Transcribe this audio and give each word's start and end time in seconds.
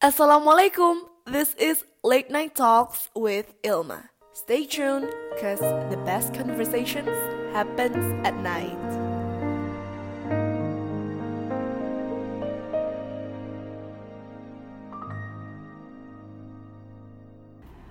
Assalamualaikum. 0.00 1.12
This 1.28 1.52
is 1.60 1.84
Late 2.00 2.32
Night 2.32 2.56
Talks 2.56 3.12
with 3.12 3.52
Ilma. 3.60 4.08
Stay 4.32 4.64
tuned 4.64 5.12
cause 5.36 5.60
the 5.92 6.00
best 6.08 6.32
conversations 6.32 7.12
happens 7.52 8.00
at 8.24 8.32
night. 8.40 8.80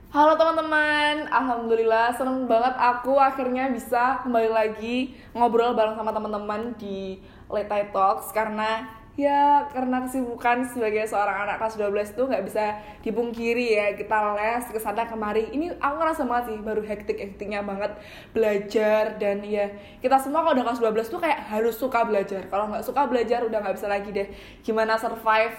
Halo 0.10 0.34
teman-teman, 0.34 1.30
Alhamdulillah 1.30 2.18
seneng 2.18 2.50
banget 2.50 2.74
aku 2.74 3.22
akhirnya 3.22 3.70
bisa 3.70 4.26
kembali 4.26 4.50
lagi 4.50 5.14
ngobrol 5.38 5.78
bareng 5.78 5.94
sama 5.94 6.10
teman-teman 6.10 6.74
di 6.74 7.22
Late 7.54 7.70
Night 7.70 7.94
Talks 7.94 8.34
karena 8.34 8.98
ya 9.20 9.68
karena 9.68 10.08
kesibukan 10.08 10.64
sebagai 10.64 11.04
seorang 11.04 11.44
anak 11.44 11.60
kelas 11.60 11.76
12 11.76 12.16
tuh 12.16 12.32
nggak 12.32 12.48
bisa 12.48 12.80
dipungkiri 13.04 13.76
ya 13.76 13.92
kita 14.00 14.16
les 14.40 14.64
ke 14.72 14.80
sana 14.80 15.04
kemari. 15.04 15.52
Ini 15.52 15.76
aku 15.76 15.96
ngerasa 16.00 16.24
banget 16.24 16.44
sih 16.48 16.58
baru 16.64 16.80
hektik-hektiknya 16.88 17.68
banget 17.68 18.00
belajar. 18.32 19.20
Dan 19.20 19.44
ya 19.44 19.68
kita 20.00 20.16
semua 20.24 20.48
kalau 20.48 20.56
udah 20.56 20.66
kelas 20.72 20.80
12 20.80 21.12
tuh 21.12 21.20
kayak 21.20 21.40
harus 21.52 21.76
suka 21.76 22.08
belajar. 22.08 22.48
Kalau 22.48 22.72
nggak 22.72 22.88
suka 22.88 23.12
belajar 23.12 23.44
udah 23.44 23.60
nggak 23.60 23.76
bisa 23.76 23.88
lagi 23.92 24.10
deh. 24.16 24.28
Gimana 24.64 24.96
survive 24.96 25.56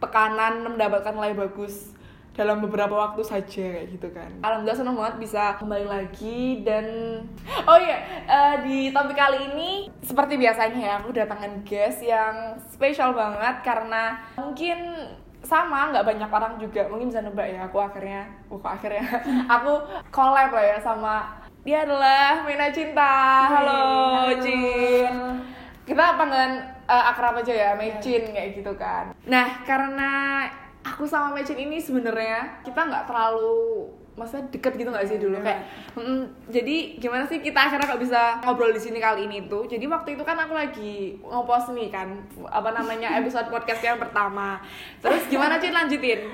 tekanan 0.00 0.64
mendapatkan 0.64 1.12
nilai 1.12 1.36
bagus 1.36 1.92
dalam 2.32 2.64
beberapa 2.64 2.96
waktu 2.96 3.22
saja 3.24 3.64
kayak 3.76 3.88
gitu 3.92 4.08
kan. 4.12 4.30
Alhamdulillah 4.40 4.78
senang 4.80 4.96
banget 4.96 5.16
bisa 5.20 5.42
kembali 5.60 5.86
lagi 5.86 6.64
dan 6.64 6.86
oh 7.68 7.78
iya 7.78 8.24
uh, 8.24 8.56
di 8.64 8.88
topik 8.88 9.16
kali 9.16 9.52
ini 9.52 9.70
seperti 10.00 10.40
biasanya 10.40 10.80
ya 10.80 10.92
aku 11.04 11.12
datangkan 11.12 11.60
guest 11.62 12.00
yang 12.00 12.56
spesial 12.72 13.12
banget 13.12 13.60
karena 13.60 14.16
mungkin 14.40 14.78
sama 15.44 15.92
nggak 15.92 16.06
banyak 16.08 16.30
orang 16.32 16.54
juga. 16.56 16.88
Mungkin 16.88 17.12
bisa 17.12 17.20
nebak 17.20 17.52
ya 17.52 17.68
aku 17.68 17.78
akhirnya 17.82 18.32
aku 18.48 18.64
akhirnya? 18.64 19.04
Aku 19.60 19.72
collab 20.08 20.54
lah 20.54 20.64
ya 20.64 20.78
sama 20.80 21.42
dia 21.62 21.86
adalah 21.86 22.42
Mina 22.42 22.74
Cinta. 22.74 23.46
Halo, 23.46 23.78
halo. 24.26 24.42
Cin. 24.42 25.14
Kita 25.82 26.14
panggilan 26.14 26.72
uh, 26.86 27.10
akrab 27.10 27.42
aja 27.42 27.54
ya 27.54 27.70
Mecin 27.74 28.30
kayak 28.30 28.58
gitu 28.58 28.72
kan. 28.78 29.14
Nah 29.26 29.62
karena 29.66 30.10
aku 30.82 31.06
sama 31.06 31.30
Mecin 31.34 31.58
ini 31.58 31.78
sebenarnya 31.78 32.62
kita 32.66 32.82
nggak 32.82 33.06
terlalu 33.06 33.86
maksudnya 34.12 34.44
deket 34.52 34.76
gitu 34.76 34.88
nggak 34.92 35.08
sih 35.08 35.16
dulu? 35.16 35.40
Kayak 35.40 35.60
mm, 35.96 36.22
jadi 36.52 36.76
gimana 37.00 37.24
sih 37.24 37.40
kita 37.40 37.56
akhirnya 37.56 37.88
kok 37.88 38.02
bisa 38.02 38.42
ngobrol 38.44 38.74
di 38.74 38.82
sini 38.82 39.00
kali 39.00 39.24
ini 39.24 39.48
tuh? 39.48 39.64
Jadi 39.64 39.88
waktu 39.88 40.18
itu 40.18 40.22
kan 40.26 40.36
aku 40.36 40.52
lagi 40.52 41.16
ngepost 41.22 41.72
nih 41.72 41.88
kan 41.88 42.20
apa 42.50 42.70
namanya 42.76 43.16
episode 43.16 43.48
podcast 43.48 43.80
yang 43.80 43.96
pertama. 43.96 44.60
Terus 45.00 45.22
gimana 45.32 45.56
sih 45.56 45.72
lanjutin. 45.72 46.28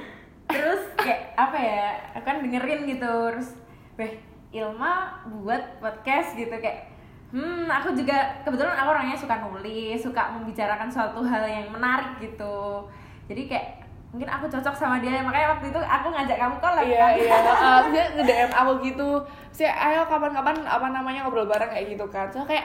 Terus 0.49 0.83
kayak 0.99 1.39
apa 1.39 1.59
ya 1.61 1.87
aku 2.19 2.25
kan 2.27 2.37
dengerin 2.43 2.81
gitu. 2.89 3.15
Terus 3.37 3.49
weh 3.95 4.13
Ilma 4.51 5.23
buat 5.45 5.79
podcast 5.79 6.35
gitu. 6.35 6.51
Kayak 6.59 6.91
hmm 7.29 7.69
aku 7.69 7.93
juga 7.93 8.41
kebetulan 8.43 8.75
aku 8.75 8.89
orangnya 8.89 9.13
suka 9.13 9.37
nulis 9.45 10.01
suka 10.01 10.33
membicarakan 10.33 10.89
suatu 10.89 11.23
hal 11.23 11.47
yang 11.47 11.71
menarik 11.71 12.19
gitu. 12.19 12.89
Jadi 13.29 13.45
kayak 13.47 13.88
mungkin 14.09 14.25
aku 14.25 14.49
cocok 14.49 14.73
sama 14.73 15.05
dia 15.05 15.21
makanya 15.21 15.53
waktu 15.53 15.69
itu 15.69 15.81
aku 15.85 16.07
ngajak 16.09 16.37
kamu 16.41 16.57
collab 16.65 16.85
iya 16.89 16.97
kan? 16.97 17.13
iya. 17.21 17.37
Uh, 17.45 17.81
dia 17.93 18.05
nge 18.17 18.25
DM 18.25 18.51
aku 18.57 18.73
gitu. 18.81 19.09
Sih 19.53 19.69
ayo 19.69 20.09
kapan-kapan 20.09 20.65
apa 20.65 20.87
namanya 20.89 21.29
ngobrol 21.29 21.45
bareng 21.45 21.69
kayak 21.69 21.93
gitu 21.93 22.09
kan. 22.09 22.33
So 22.33 22.49
kayak 22.49 22.65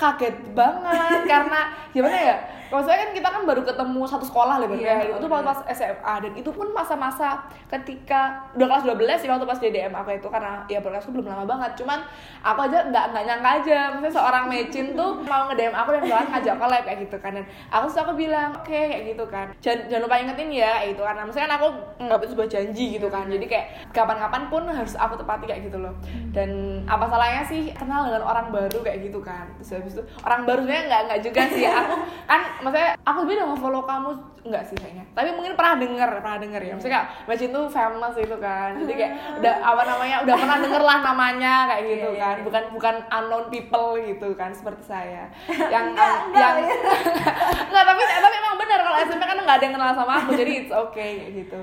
kaget 0.00 0.36
banget 0.56 1.20
karena 1.30 1.60
gimana 1.92 2.18
ya 2.18 2.36
maksudnya 2.72 2.98
kan 3.04 3.10
kita 3.12 3.28
kan 3.28 3.42
baru 3.44 3.62
ketemu 3.68 4.00
satu 4.08 4.24
sekolah 4.24 4.56
lah 4.56 4.68
iya, 4.72 5.04
itu 5.04 5.28
pas 5.28 5.44
pas 5.44 5.60
SMA 5.76 6.14
dan 6.24 6.32
itu 6.32 6.48
pun 6.48 6.72
masa-masa 6.72 7.44
ketika 7.68 8.48
udah 8.56 8.64
kelas 8.64 8.84
12 8.88 9.20
sih 9.20 9.28
waktu 9.28 9.44
pas 9.44 9.60
DDM 9.60 9.92
aku 9.92 10.16
itu 10.16 10.28
karena 10.32 10.64
ya 10.72 10.80
berkasku 10.80 11.12
belum 11.12 11.28
lama 11.28 11.44
banget. 11.44 11.84
Cuman 11.84 12.00
aku 12.40 12.64
aja 12.64 12.88
nggak 12.88 13.04
nggak 13.12 13.24
nyangka 13.28 13.50
aja 13.60 13.78
maksudnya 13.92 14.12
seorang 14.16 14.44
mecin 14.48 14.86
tuh 14.96 15.20
mau 15.30 15.52
nge-DM 15.52 15.74
aku 15.76 15.88
dan 15.92 16.02
bilang 16.08 16.26
ngajak 16.32 16.54
collab 16.56 16.82
kayak 16.88 16.98
gitu 17.04 17.16
kan. 17.20 17.30
Dan 17.36 17.44
aku 17.68 17.84
suka 17.92 18.00
aku 18.08 18.12
bilang 18.16 18.50
oke 18.56 18.64
okay, 18.64 18.84
kayak 18.88 19.04
gitu 19.12 19.24
kan. 19.28 19.46
Jangan, 19.60 19.80
jangan 19.92 20.02
lupa 20.08 20.16
ingetin 20.16 20.48
ya 20.48 20.70
kayak 20.80 20.88
gitu 20.96 21.02
karena 21.04 21.20
maksudnya 21.28 21.44
kan 21.44 21.54
aku 21.60 21.68
nggak 22.00 22.18
sebuah 22.32 22.48
janji 22.48 22.84
gitu 22.96 23.08
kan. 23.12 23.24
Jadi 23.28 23.44
kayak 23.44 23.66
kapan-kapan 23.92 24.42
pun 24.48 24.62
harus 24.64 24.94
aku 24.96 25.14
tepati 25.20 25.44
kayak 25.44 25.68
gitu 25.68 25.76
loh. 25.76 25.92
Dan 26.32 26.80
apa 26.88 27.04
salahnya 27.04 27.44
sih 27.44 27.68
kenal 27.76 28.08
dengan 28.08 28.24
orang 28.24 28.48
baru 28.48 28.80
kayak 28.80 29.12
gitu 29.12 29.20
kan. 29.20 29.44
Terus 29.60 29.81
habis 29.82 29.98
itu. 29.98 30.04
Orang 30.22 30.40
baru 30.46 30.60
sebenarnya 30.62 30.84
nggak 30.88 31.02
nggak 31.10 31.20
juga 31.26 31.42
sih. 31.50 31.64
Aku 31.66 31.94
kan 32.30 32.40
maksudnya 32.62 32.90
aku 33.02 33.18
lebih 33.26 33.34
udah 33.42 33.58
follow 33.58 33.82
kamu 33.82 34.10
nggak 34.42 34.64
sih 34.70 34.76
kayaknya. 34.78 35.04
Tapi 35.12 35.28
mungkin 35.34 35.52
pernah 35.58 35.74
denger 35.78 36.10
pernah 36.22 36.38
denger 36.38 36.62
ya. 36.62 36.72
Maksudnya 36.78 36.94
kayak 36.94 37.08
Macin 37.26 37.50
tuh 37.50 37.64
famous 37.66 38.14
itu 38.18 38.36
kan. 38.38 38.70
Jadi 38.78 38.92
kayak 38.94 39.12
udah 39.42 39.54
apa 39.60 39.82
namanya 39.86 40.16
udah 40.22 40.34
pernah 40.38 40.58
denger 40.62 40.82
lah 40.82 40.98
namanya 41.02 41.54
kayak 41.68 41.82
gitu 41.90 42.08
yeah, 42.14 42.22
kan. 42.22 42.36
bukan 42.46 42.62
bukan 42.74 42.94
unknown 43.10 43.46
people 43.50 43.98
gitu 43.98 44.28
kan 44.38 44.50
seperti 44.54 44.82
saya. 44.86 45.26
Yang 45.74 45.84
enggak, 45.92 46.14
yang 46.36 46.54
enggak, 46.62 46.78
nggak 47.72 47.84
tapi 47.84 48.02
tapi 48.04 48.34
emang 48.38 48.56
benar 48.60 48.78
kalau 48.84 48.98
SMP 49.02 49.22
kan 49.24 49.36
nggak 49.36 49.56
ada 49.58 49.64
yang 49.64 49.74
kenal 49.74 49.92
sama 49.96 50.12
aku 50.20 50.30
jadi 50.36 50.52
it's 50.64 50.72
okay 50.72 51.10
kayak 51.18 51.32
gitu 51.44 51.60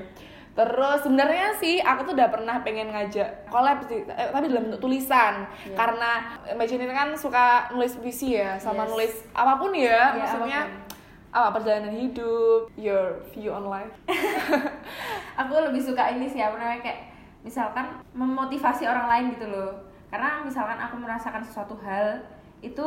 Terus 0.60 0.98
sebenarnya 1.08 1.56
sih 1.56 1.80
aku 1.80 2.12
tuh 2.12 2.12
udah 2.12 2.28
pernah 2.28 2.60
pengen 2.60 2.92
ngajak 2.92 3.48
collab 3.48 3.80
sih, 3.88 4.04
eh, 4.04 4.28
tapi 4.28 4.52
dalam 4.52 4.68
bentuk 4.68 4.84
tulisan. 4.84 5.48
Yeah. 5.64 5.72
Karena 5.72 6.36
Imagine 6.52 6.84
ini 6.84 6.92
kan 6.92 7.08
suka 7.16 7.72
nulis 7.72 7.96
puisi 7.96 8.36
ya, 8.36 8.60
sama 8.60 8.84
yes. 8.84 8.90
nulis 8.92 9.12
apa 9.32 9.56
pun 9.56 9.72
ya, 9.72 9.88
yeah, 9.88 10.06
maksudnya 10.20 10.60
apa 11.32 11.48
perjalanan 11.56 11.96
hidup, 11.96 12.68
your 12.76 13.24
view 13.32 13.48
on 13.48 13.72
life. 13.72 13.94
aku 15.40 15.52
lebih 15.72 15.80
suka 15.80 16.12
ini 16.12 16.28
sih 16.28 16.44
apa 16.44 16.60
namanya 16.60 16.84
kayak 16.84 17.00
misalkan 17.40 17.88
memotivasi 18.12 18.84
orang 18.84 19.08
lain 19.08 19.24
gitu 19.40 19.48
loh. 19.48 19.72
Karena 20.12 20.44
misalkan 20.44 20.76
aku 20.76 21.00
merasakan 21.00 21.40
sesuatu 21.40 21.78
hal 21.80 22.20
itu 22.60 22.84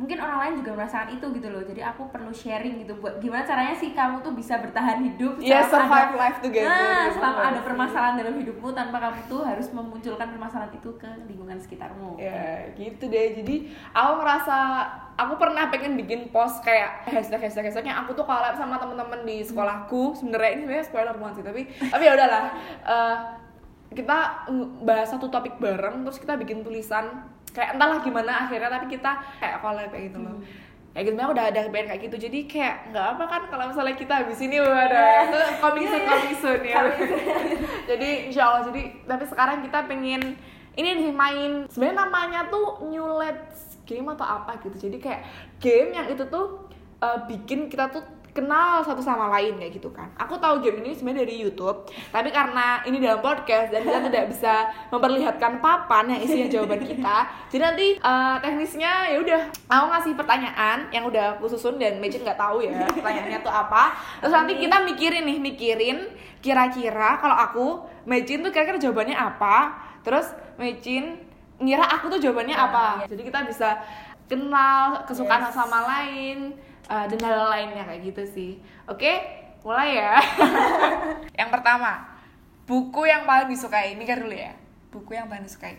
mungkin 0.00 0.18
orang 0.18 0.38
lain 0.40 0.54
juga 0.64 0.70
merasakan 0.74 1.08
itu 1.14 1.26
gitu 1.36 1.48
loh. 1.52 1.62
Jadi 1.62 1.80
aku 1.84 2.08
perlu 2.08 2.32
sharing 2.32 2.82
gitu 2.82 2.96
buat 2.98 3.20
gimana 3.20 3.44
caranya 3.44 3.76
sih 3.76 3.92
kamu 3.92 4.24
tuh 4.24 4.32
bisa 4.32 4.58
bertahan 4.58 5.04
hidup 5.04 5.38
yeah, 5.38 5.62
survive 5.68 6.16
ada, 6.16 6.18
life 6.18 6.38
together. 6.40 6.72
Nah 6.72 7.06
selama 7.12 7.40
ada 7.52 7.60
permasalahan 7.60 8.14
dalam 8.18 8.34
hidupmu 8.40 8.68
tanpa 8.72 8.98
kamu 8.98 9.20
tuh 9.28 9.40
harus 9.44 9.68
memunculkan 9.70 10.28
permasalahan 10.32 10.72
itu 10.74 10.90
ke 10.96 11.08
lingkungan 11.28 11.58
sekitarmu. 11.60 12.16
Ya 12.18 12.32
yeah, 12.32 12.56
gitu 12.74 13.04
deh. 13.12 13.36
Jadi 13.38 13.70
aku 13.92 14.12
ngerasa 14.24 14.56
aku 15.20 15.34
pernah 15.36 15.68
pengen 15.68 15.94
bikin 16.00 16.32
post 16.32 16.64
kayak 16.64 17.04
hashtag 17.06 17.38
hashtag 17.44 17.68
hashtagnya 17.68 17.94
aku 18.00 18.16
tuh 18.16 18.24
collab 18.24 18.56
sama 18.56 18.80
temen-temen 18.80 19.22
di 19.28 19.44
sekolahku. 19.44 20.16
Sebenarnya 20.16 20.50
ini 20.56 20.60
sebenarnya 20.66 20.86
spoiler 20.88 21.16
banget 21.20 21.34
sih 21.40 21.44
tapi 21.44 21.62
tapi 21.88 22.02
ya 22.02 22.12
udahlah. 22.16 22.42
Uh, 22.82 23.18
kita 23.92 24.48
bahas 24.82 25.12
satu 25.12 25.28
topik 25.28 25.60
bareng 25.60 26.00
terus 26.08 26.16
kita 26.16 26.40
bikin 26.40 26.64
tulisan 26.64 27.28
kayak 27.52 27.76
entahlah 27.76 28.00
gimana 28.00 28.32
akhirnya 28.48 28.68
tapi 28.72 28.86
kita 28.96 29.10
kayak 29.40 29.56
collab 29.60 29.88
kayak 29.92 30.04
gitu 30.12 30.18
loh. 30.20 30.36
Hmm. 30.36 30.44
Kayak 30.92 31.04
gitu 31.08 31.16
udah 31.24 31.44
ada 31.48 31.60
pengen 31.72 31.86
kayak 31.88 32.02
gitu 32.04 32.16
jadi 32.28 32.38
kayak 32.44 32.76
nggak 32.92 33.06
apa 33.16 33.24
kan 33.24 33.42
kalau 33.48 33.64
misalnya 33.72 33.96
kita 33.96 34.12
habis 34.12 34.40
ini 34.44 34.60
udah 34.60 34.80
ada 34.92 35.00
itu 35.24 35.38
coming 35.64 35.86
soon 35.88 36.02
coming 36.04 36.36
soon 36.36 36.60
ya. 36.64 36.82
Jadi 37.92 38.08
insya 38.30 38.42
Allah 38.48 38.62
jadi 38.70 38.82
tapi 39.04 39.24
sekarang 39.26 39.58
kita 39.64 39.84
pengen 39.90 40.36
ini 40.78 40.88
nih 40.96 41.12
main 41.12 41.50
sebenarnya 41.68 41.96
namanya 42.08 42.40
tuh 42.48 42.84
new 42.88 43.04
let's 43.20 43.76
game 43.88 44.08
atau 44.12 44.24
apa 44.24 44.60
gitu. 44.64 44.88
Jadi 44.88 44.96
kayak 45.00 45.20
game 45.60 45.96
yang 45.96 46.06
itu 46.12 46.24
tuh 46.28 46.68
uh, 47.00 47.24
bikin 47.28 47.68
kita 47.68 47.90
tuh 47.90 48.04
kenal 48.32 48.80
satu 48.80 49.04
sama 49.04 49.28
lain 49.28 49.60
kayak 49.60 49.76
gitu 49.76 49.92
kan. 49.92 50.08
Aku 50.16 50.40
tahu 50.40 50.64
game 50.64 50.80
ini 50.80 50.96
sebenarnya 50.96 51.28
dari 51.28 51.36
YouTube 51.44 51.84
tapi 52.08 52.32
karena 52.32 52.80
ini 52.88 52.96
dalam 52.96 53.20
podcast 53.20 53.68
dan 53.68 53.84
kita 53.84 54.00
tidak 54.08 54.24
bisa 54.32 54.54
memperlihatkan 54.88 55.60
papan 55.60 56.16
yang 56.16 56.20
isinya 56.24 56.48
jawaban 56.48 56.80
kita 56.80 57.28
jadi 57.52 57.62
nanti 57.68 57.86
uh, 58.00 58.40
teknisnya 58.40 59.12
ya 59.12 59.20
udah 59.20 59.42
aku 59.68 59.86
ngasih 59.92 60.12
pertanyaan 60.16 60.88
yang 60.88 61.04
udah 61.04 61.36
aku 61.36 61.52
susun 61.52 61.76
dan 61.76 62.00
Magic 62.00 62.24
nggak 62.24 62.40
tahu 62.40 62.64
ya 62.64 62.72
pertanyaannya 62.88 63.40
tuh 63.44 63.52
apa. 63.52 63.92
Terus 64.24 64.32
nanti 64.32 64.52
kita 64.56 64.76
mikirin 64.88 65.24
nih 65.28 65.38
mikirin 65.38 65.98
kira-kira 66.40 67.20
kalau 67.20 67.36
aku 67.36 67.66
Magic 68.08 68.40
tuh 68.40 68.48
kira-kira 68.48 68.80
jawabannya 68.80 69.16
apa 69.16 69.76
terus 70.00 70.32
Magic 70.56 71.20
ngira 71.60 71.84
aku 71.84 72.08
tuh 72.08 72.18
jawabannya 72.18 72.56
apa. 72.56 73.04
Jadi 73.06 73.22
kita 73.22 73.44
bisa 73.44 73.78
kenal 74.32 75.04
kesukaan 75.04 75.52
yes. 75.52 75.54
sama 75.54 75.78
lain 75.84 76.56
uh, 76.88 77.04
dan 77.06 77.20
hal 77.22 77.46
lainnya 77.50 77.84
kayak 77.86 78.02
gitu 78.02 78.22
sih. 78.26 78.50
Oke 78.88 79.42
mulai 79.62 79.98
ya. 79.98 80.18
Yang 81.38 81.50
pertama 81.54 82.02
buku 82.66 83.06
yang 83.06 83.26
paling 83.26 83.50
disukai. 83.50 83.94
Mikir 83.94 84.22
dulu 84.22 84.34
ya. 84.34 84.54
Buku 84.90 85.14
yang 85.14 85.26
paling 85.26 85.46
disukai. 85.46 85.78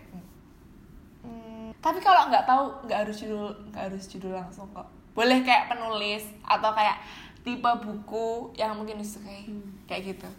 Hmm, 1.23 1.71
tapi 1.79 2.03
kalau 2.03 2.27
nggak 2.27 2.43
tahu 2.43 2.63
nggak 2.87 3.07
harus 3.07 3.15
judul 3.23 3.51
nggak 3.71 3.83
harus 3.91 4.03
judul 4.07 4.35
langsung 4.35 4.67
kok. 4.75 4.87
Boleh 5.15 5.45
kayak 5.45 5.71
penulis 5.71 6.25
atau 6.43 6.73
kayak 6.73 6.99
tipe 7.45 7.71
buku 7.83 8.51
yang 8.57 8.75
mungkin 8.75 8.99
disukai. 8.99 9.47
Hmm. 9.47 9.83
kayak 9.87 10.15
gitu. 10.15 10.29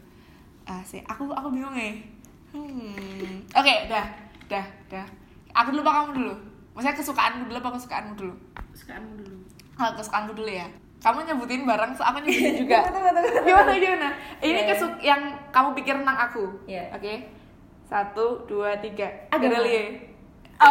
Ah 0.65 0.81
sih. 0.85 1.01
Aku 1.05 1.29
aku 1.33 1.53
bingung 1.53 1.77
ya 1.77 1.93
hmm. 2.55 3.51
oke 3.53 3.65
okay, 3.65 3.89
dah. 3.89 4.07
Dah 4.47 4.67
dah. 4.89 5.07
Aku 5.55 5.71
dulu 5.71 5.87
apa 5.87 5.93
kamu 6.03 6.11
dulu? 6.19 6.35
Maksudnya 6.75 6.99
kesukaanmu 6.99 7.43
dulu 7.47 7.59
apa 7.63 7.71
kesukaanmu 7.79 8.13
dulu? 8.19 8.35
Kesukaanmu 8.75 9.13
dulu 9.23 9.44
oh, 9.81 9.91
kesukaanku 9.99 10.33
dulu 10.37 10.51
ya 10.51 10.67
kamu 11.05 11.29
nyebutin 11.29 11.69
barang 11.69 11.93
aku 12.01 12.19
nyebutin 12.25 12.55
juga 12.65 12.79
gimana 12.89 13.13
gimana 13.45 13.73
gimana 13.77 14.09
ini 14.45 14.61
kesuk 14.69 14.93
yang 15.01 15.33
kamu 15.49 15.73
pikir 15.73 15.95
tentang 16.05 16.19
aku. 16.29 16.45
Iya. 16.69 16.93
Oke. 16.93 17.33
Satu, 17.89 18.45
dua, 18.45 18.77
tiga. 18.81 19.09
Agama. 19.33 19.61
Terelie. 19.61 20.13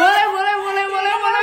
boleh, 0.00 0.24
boleh, 0.30 0.54
boleh, 0.60 0.84
boleh, 0.88 1.14
boleh. 1.20 1.42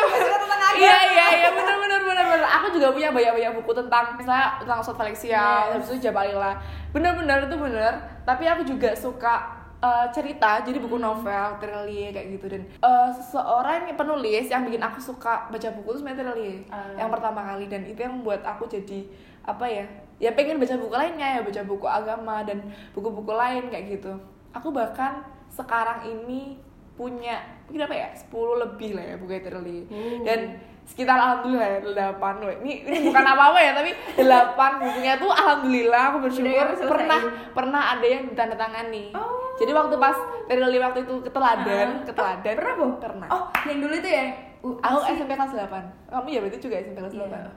Iya, 0.78 0.98
iya, 1.10 1.26
iya, 1.42 1.50
benar, 1.50 1.76
benar, 1.82 2.00
benar, 2.06 2.26
benar. 2.30 2.50
Aku 2.62 2.70
juga 2.70 2.94
punya 2.94 3.10
banyak-banyak 3.10 3.54
buku 3.62 3.72
tentang 3.74 4.14
misalnya 4.14 4.62
tentang 4.62 4.78
Ustadz 4.78 5.26
Yes. 5.26 5.74
habis 5.74 5.90
itu 5.90 6.06
Jabalila. 6.06 6.54
Benar-benar 6.94 7.50
itu 7.50 7.58
benar. 7.58 7.94
Tapi 8.22 8.46
aku 8.46 8.62
juga 8.62 8.94
suka 8.94 9.66
uh, 9.80 10.08
cerita, 10.10 10.62
jadi 10.62 10.78
buku 10.78 10.98
novel, 10.98 11.46
Terelie 11.58 12.10
kayak 12.10 12.28
gitu 12.34 12.46
dan 12.48 12.62
uh, 12.80 13.10
seseorang 13.12 13.86
yang 13.86 13.96
penulis 13.96 14.46
yang 14.46 14.64
bikin 14.64 14.80
aku 14.80 15.00
suka 15.00 15.48
baca 15.48 15.70
buku 15.74 15.88
itu 15.92 15.98
sebenarnya 16.00 16.20
Terelie 16.20 16.58
Ah. 16.68 16.94
yang 16.96 17.10
pertama 17.10 17.42
kali 17.44 17.66
dan 17.66 17.84
itu 17.84 17.98
yang 17.98 18.18
membuat 18.18 18.42
aku 18.42 18.66
jadi 18.66 19.06
apa 19.44 19.66
ya? 19.66 19.86
Ya 20.18 20.34
pengen 20.34 20.58
baca 20.58 20.74
buku 20.76 20.92
lainnya 20.92 21.28
ya, 21.38 21.42
baca 21.42 21.62
buku 21.64 21.86
agama 21.86 22.42
dan 22.42 22.66
buku-buku 22.92 23.30
lain 23.30 23.70
kayak 23.70 23.86
gitu. 23.94 24.14
Aku 24.52 24.74
bahkan 24.74 25.22
sekarang 25.48 26.04
ini 26.04 26.58
punya 26.94 27.38
mungkin 27.66 27.86
apa 27.86 27.94
ya 27.94 28.08
10 28.10 28.34
lebih 28.58 28.98
lah 28.98 29.06
ya 29.06 29.16
buku 29.16 29.38
Terelie 29.38 29.86
Hmm. 29.86 30.26
dan 30.26 30.40
sekitar 30.88 31.20
alhamdulillah 31.20 31.68
ya 31.68 31.80
8 32.16 32.42
Weh, 32.42 32.56
ini 32.64 32.74
ini 32.82 32.98
bukan 33.06 33.22
apa-apa 33.22 33.60
ya 33.60 33.72
tapi 33.76 33.92
8 34.16 34.56
bukunya 34.80 35.14
tuh 35.16 35.30
alhamdulillah 35.30 36.02
aku 36.10 36.18
bersyukur. 36.24 36.66
Udah 36.74 36.88
pernah 36.88 37.20
pernah 37.52 37.82
ada 37.94 38.08
yang 38.08 38.24
ditandatangani. 38.26 39.12
Oh. 39.12 39.52
jadi 39.58 39.74
waktu 39.74 39.96
pas 39.98 40.16
Terelie 40.48 40.80
waktu 40.80 41.04
itu 41.04 41.20
ke 41.20 41.30
teladan 41.30 41.88
Ah. 41.92 42.06
ke 42.06 42.14
teladan 42.14 42.54
pernah 42.56 42.74
bu? 42.74 42.86
pernah. 42.98 43.28
Oh 43.28 43.44
yang 43.66 43.80
dulu 43.80 43.94
itu 43.94 44.10
ya? 44.10 44.26
Aku 44.58 44.98
SMP 45.06 45.32
kelas 45.32 45.54
8 45.54 46.10
kamu 46.10 46.28
ya 46.28 46.40
berarti 46.42 46.58
juga 46.58 46.76
SMP 46.78 46.98
kelas 46.98 47.14
8 47.14 47.30
Iya. 47.30 47.52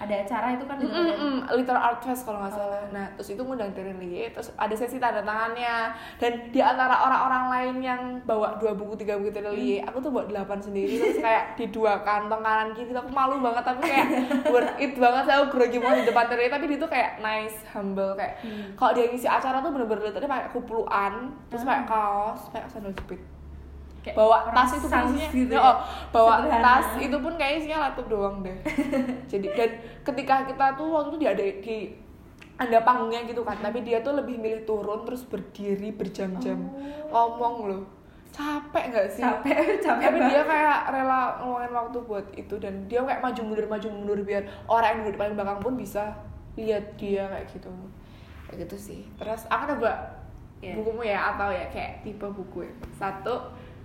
Ada 0.00 0.14
acara 0.16 0.46
itu 0.50 0.64
kan 0.64 0.76
Mm, 0.76 0.88
mm, 0.88 1.12
mm, 1.12 1.36
Liter 1.52 1.76
Art 1.76 2.00
Fest 2.00 2.24
kalau 2.24 2.40
nggak 2.40 2.50
Oh. 2.50 2.58
salah. 2.58 2.80
Nah, 2.88 3.06
terus 3.14 3.28
itu 3.30 3.40
ngundang 3.40 3.68
Terelie, 3.70 4.32
terus 4.32 4.48
ada 4.54 4.72
sesi 4.72 4.96
tanda 4.96 5.20
tangannya. 5.20 5.92
Dan 6.16 6.48
di 6.48 6.56
antara 6.58 6.96
orang-orang 6.98 7.44
lain 7.46 7.76
yang 7.80 8.00
bawa 8.24 8.56
dua 8.56 8.72
buku, 8.72 8.96
tiga 8.96 9.14
buku 9.14 9.28
Terelie, 9.30 9.78
aku 9.80 10.00
tuh 10.00 10.08
bawa 10.08 10.24
delapan 10.24 10.56
sendiri. 10.56 10.96
Terus 10.96 11.20
kayak 11.20 11.44
di 11.54 11.68
dua 11.68 12.00
kantong 12.00 12.40
kanan 12.40 12.72
kiri, 12.72 12.90
aku 12.90 13.10
malu 13.10 13.38
banget 13.38 13.60
tapi 13.62 13.80
kayak 13.84 14.08
worth 14.52 14.74
it 14.78 14.96
banget. 14.96 15.22
Saya 15.22 15.44
grogi 15.46 15.76
banget 15.76 15.98
di 15.98 16.06
depan 16.08 16.24
Terelie, 16.26 16.48
tapi 16.48 16.64
dia 16.64 16.78
tuh 16.78 16.88
kayak 16.88 17.10
nice, 17.18 17.56
humble 17.70 18.12
kayak. 18.14 18.40
Kalau 18.74 18.92
dia 18.92 19.04
ngisi 19.04 19.28
acara 19.28 19.60
tuh 19.60 19.68
bener-bener 19.68 20.08
tadi 20.08 20.24
pakai 20.24 20.48
kupluan, 20.50 21.12
terus 21.46 21.60
pakai 21.62 21.84
kaos, 21.84 22.48
pakai 22.48 22.64
sandal 22.66 22.92
jepit. 22.94 23.20
Kayak 24.00 24.16
bawa 24.16 24.48
tas 24.48 24.72
itu 24.72 24.86
pun 24.86 25.00
isinya 25.04 25.28
gitu 25.28 25.52
ya, 25.52 25.60
oh, 25.60 25.76
bawa 26.08 26.34
Sederhana. 26.40 26.64
tas 26.64 26.88
itu 26.96 27.16
pun 27.20 27.32
kayak 27.36 27.54
isinya 27.60 27.78
laptop 27.84 28.06
doang 28.08 28.36
deh. 28.40 28.56
Jadi 29.30 29.46
dan 29.52 29.70
ketika 30.00 30.34
kita 30.44 30.66
tuh 30.72 30.88
waktu 30.88 31.08
itu 31.12 31.18
di 31.20 31.28
ada 31.28 31.42
di 31.44 31.76
ada 32.56 32.78
panggungnya 32.80 33.24
gitu 33.24 33.40
kan 33.40 33.56
tapi 33.56 33.80
dia 33.80 34.00
tuh 34.00 34.12
lebih 34.14 34.36
milih 34.36 34.64
turun 34.64 35.04
terus 35.04 35.24
berdiri 35.24 35.92
berjam-jam. 35.92 36.56
Ngomong 37.08 37.54
loh. 37.68 37.84
Capek 38.30 38.84
nggak 38.88 39.08
sih? 39.10 39.20
Oh. 39.20 39.36
capek 39.36 39.58
capek 39.84 40.04
tapi 40.06 40.16
banget. 40.16 40.32
dia 40.32 40.42
kayak 40.46 40.78
rela 40.88 41.20
ngeluangin 41.40 41.72
waktu 41.74 41.98
buat 42.00 42.26
itu 42.32 42.54
dan 42.56 42.74
dia 42.86 43.00
kayak 43.02 43.20
maju 43.20 43.40
mundur 43.42 43.66
maju 43.66 43.88
mundur 43.90 44.18
biar 44.22 44.42
orang 44.64 44.86
yang 44.86 44.98
duduk 45.02 45.12
di 45.12 45.18
paling 45.18 45.34
belakang 45.34 45.60
pun 45.60 45.74
bisa 45.74 46.02
lihat 46.54 46.84
dia 46.94 47.26
kayak 47.26 47.46
gitu. 47.48 47.68
Kayak 48.46 48.56
gitu 48.64 48.76
sih. 48.78 49.00
Terus 49.16 49.44
aku 49.46 49.76
coba 49.76 50.16
Iya. 50.60 50.76
bukumu 50.76 51.00
ya 51.00 51.32
atau 51.32 51.48
ya 51.48 51.64
kayak 51.72 52.04
tipe 52.04 52.28
buku 52.28 52.68
ya? 52.68 52.72
Satu 52.94 53.32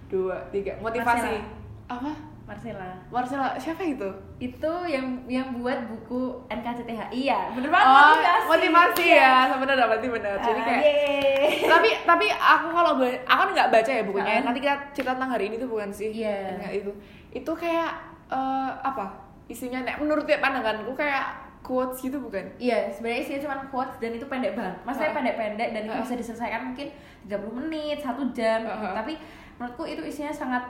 dua 0.07 0.37
tiga 0.49 0.73
motivasi 0.77 1.33
Marcella. 1.33 1.41
apa 1.87 2.11
Marcella 2.45 2.89
Marcella 3.09 3.47
siapa 3.55 3.81
itu 3.81 4.05
itu 4.37 4.71
yang 4.85 5.05
yang 5.25 5.49
buat 5.55 5.81
buku 5.87 6.45
NKCTHI 6.47 7.21
ya 7.25 7.49
bener 7.51 7.69
banget 7.69 7.87
oh 7.87 7.97
motivasi, 8.13 8.45
motivasi 8.47 9.03
Iya. 9.03 9.17
ya 9.17 9.35
sebenarnya 9.49 9.85
berarti 9.87 10.07
benar 10.07 10.35
jadi 10.39 10.53
Ah, 10.55 10.63
kayak 10.63 10.81
yeay. 10.83 11.49
tapi 11.65 11.89
tapi 12.05 12.25
aku 12.29 12.67
kalau 12.69 12.91
aku 13.01 13.39
kan 13.39 13.49
nggak 13.51 13.69
baca 13.71 13.91
ya 13.91 14.03
bukunya 14.03 14.33
Ah. 14.35 14.43
nanti 14.43 14.59
kita 14.59 14.75
cerita 14.91 15.11
tentang 15.13 15.31
hari 15.31 15.49
ini 15.49 15.57
tuh 15.57 15.65
bukan 15.67 15.89
sih 15.89 16.13
Iya. 16.13 16.37
Nggak 16.55 16.73
itu 16.75 16.91
itu 17.33 17.51
kayak 17.51 17.89
eh, 18.27 18.71
apa 18.79 19.05
isinya 19.45 19.81
nek 19.81 19.97
menurut 19.99 20.25
ya 20.25 20.37
pandanganku 20.37 20.93
kayak 20.93 21.25
quotes 21.61 21.97
gitu 21.99 22.17
bukan 22.19 22.45
Iya, 22.57 22.89
sebenarnya 22.89 23.19
isinya 23.19 23.41
cuma 23.41 23.55
quotes 23.65 23.97
dan 23.97 24.13
itu 24.13 24.25
pendek 24.25 24.53
banget. 24.53 24.77
Maksudnya 24.81 25.11
pendek-pendek 25.11 25.69
dan 25.71 25.81
itu 25.83 25.97
bisa 25.99 26.13
diselesaikan 26.15 26.61
mungkin 26.63 26.93
30 27.25 27.41
menit, 27.59 27.97
satu 27.97 28.21
jam. 28.31 28.61
Ha, 28.61 28.73
ha. 28.75 28.89
Tapi 28.95 29.17
menurutku 29.55 29.83
itu 29.87 30.01
isinya 30.03 30.33
sangat 30.33 30.63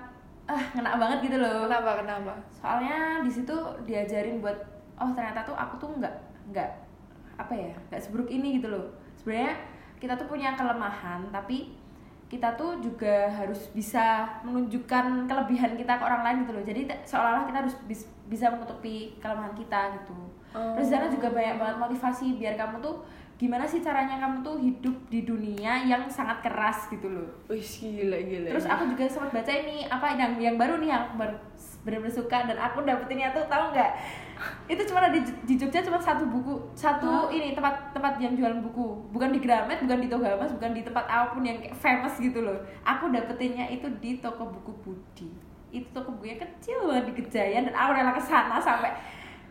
ah 0.46 0.62
ngena 0.78 0.98
banget 1.02 1.26
gitu 1.26 1.38
loh. 1.42 1.66
kenapa 1.66 2.06
kenapa 2.06 2.34
Soalnya 2.54 3.26
di 3.26 3.32
situ 3.34 3.56
diajarin 3.86 4.40
buat 4.42 4.58
oh 5.02 5.10
ternyata 5.12 5.42
tuh 5.42 5.58
aku 5.58 5.82
tuh 5.82 5.90
nggak 5.98 6.16
nggak 6.54 6.70
apa 7.36 7.54
ya 7.54 7.74
nggak 7.90 8.02
seburuk 8.02 8.30
ini 8.30 8.62
gitu 8.62 8.70
loh. 8.70 8.86
Sebenarnya 9.18 9.58
kita 9.98 10.14
tuh 10.14 10.30
punya 10.30 10.54
kelemahan 10.54 11.26
tapi 11.34 11.74
kita 12.26 12.58
tuh 12.58 12.82
juga 12.82 13.30
harus 13.30 13.70
bisa 13.70 14.26
menunjukkan 14.42 15.30
kelebihan 15.30 15.78
kita 15.78 15.94
ke 15.98 16.04
orang 16.06 16.22
lain 16.26 16.38
gitu 16.46 16.54
loh. 16.58 16.64
Jadi 16.66 16.82
seolah-olah 17.06 17.46
kita 17.46 17.58
harus 17.66 17.76
bis- 17.86 18.10
bisa 18.26 18.50
menutupi 18.50 19.14
kelemahan 19.22 19.54
kita 19.54 19.94
gitu. 20.02 20.14
Oh. 20.54 20.74
Terus 20.78 20.90
sana 20.90 21.06
juga 21.10 21.30
banyak 21.30 21.62
banget 21.62 21.78
motivasi 21.78 22.38
biar 22.42 22.58
kamu 22.58 22.82
tuh 22.82 23.06
gimana 23.36 23.68
sih 23.68 23.84
caranya 23.84 24.16
kamu 24.16 24.48
tuh 24.48 24.56
hidup 24.64 24.96
di 25.12 25.28
dunia 25.28 25.84
yang 25.84 26.08
sangat 26.08 26.40
keras 26.40 26.88
gitu 26.88 27.12
loh. 27.12 27.28
Wih 27.52 27.60
gila 27.60 28.16
gila 28.24 28.48
Terus 28.56 28.64
aku 28.64 28.88
juga 28.96 29.04
sempat 29.12 29.36
baca 29.36 29.52
ini 29.52 29.84
apa 29.92 30.16
yang 30.16 30.40
yang 30.40 30.56
baru 30.56 30.80
nih 30.80 30.88
yang 30.96 31.20
bener-bener 31.20 32.16
suka 32.16 32.48
dan 32.48 32.56
aku 32.56 32.88
dapetinnya 32.88 33.36
tuh 33.36 33.44
tahu 33.52 33.76
nggak? 33.76 33.92
Itu 34.72 34.88
cuma 34.88 35.04
ada 35.04 35.12
di, 35.12 35.20
di 35.44 35.60
Jogja 35.60 35.84
cuma 35.84 36.00
satu 36.00 36.24
buku, 36.32 36.56
satu 36.80 37.28
ini 37.28 37.52
tempat 37.52 37.92
tempat 37.92 38.16
yang 38.24 38.40
jualan 38.40 38.64
buku. 38.72 39.12
Bukan 39.12 39.36
di 39.36 39.44
Gramet, 39.44 39.84
bukan 39.84 40.00
di 40.00 40.08
Togamas, 40.08 40.52
bukan 40.56 40.72
di 40.72 40.82
tempat 40.88 41.04
apa 41.04 41.36
pun 41.36 41.44
yang 41.44 41.60
kayak 41.60 41.76
famous 41.76 42.16
gitu 42.16 42.40
loh. 42.40 42.56
Aku 42.88 43.12
dapetinnya 43.12 43.68
itu 43.68 43.92
di 44.00 44.24
toko 44.24 44.48
buku 44.48 44.72
Budi. 44.80 45.28
Itu 45.76 45.92
toko 45.92 46.16
bukunya 46.16 46.40
kecil 46.40 46.88
banget 46.88 47.12
di 47.12 47.14
Gejayan 47.20 47.68
dan 47.68 47.76
aku 47.76 48.00
rela 48.00 48.16
ke 48.16 48.24
sana 48.24 48.64
sampai 48.64 48.96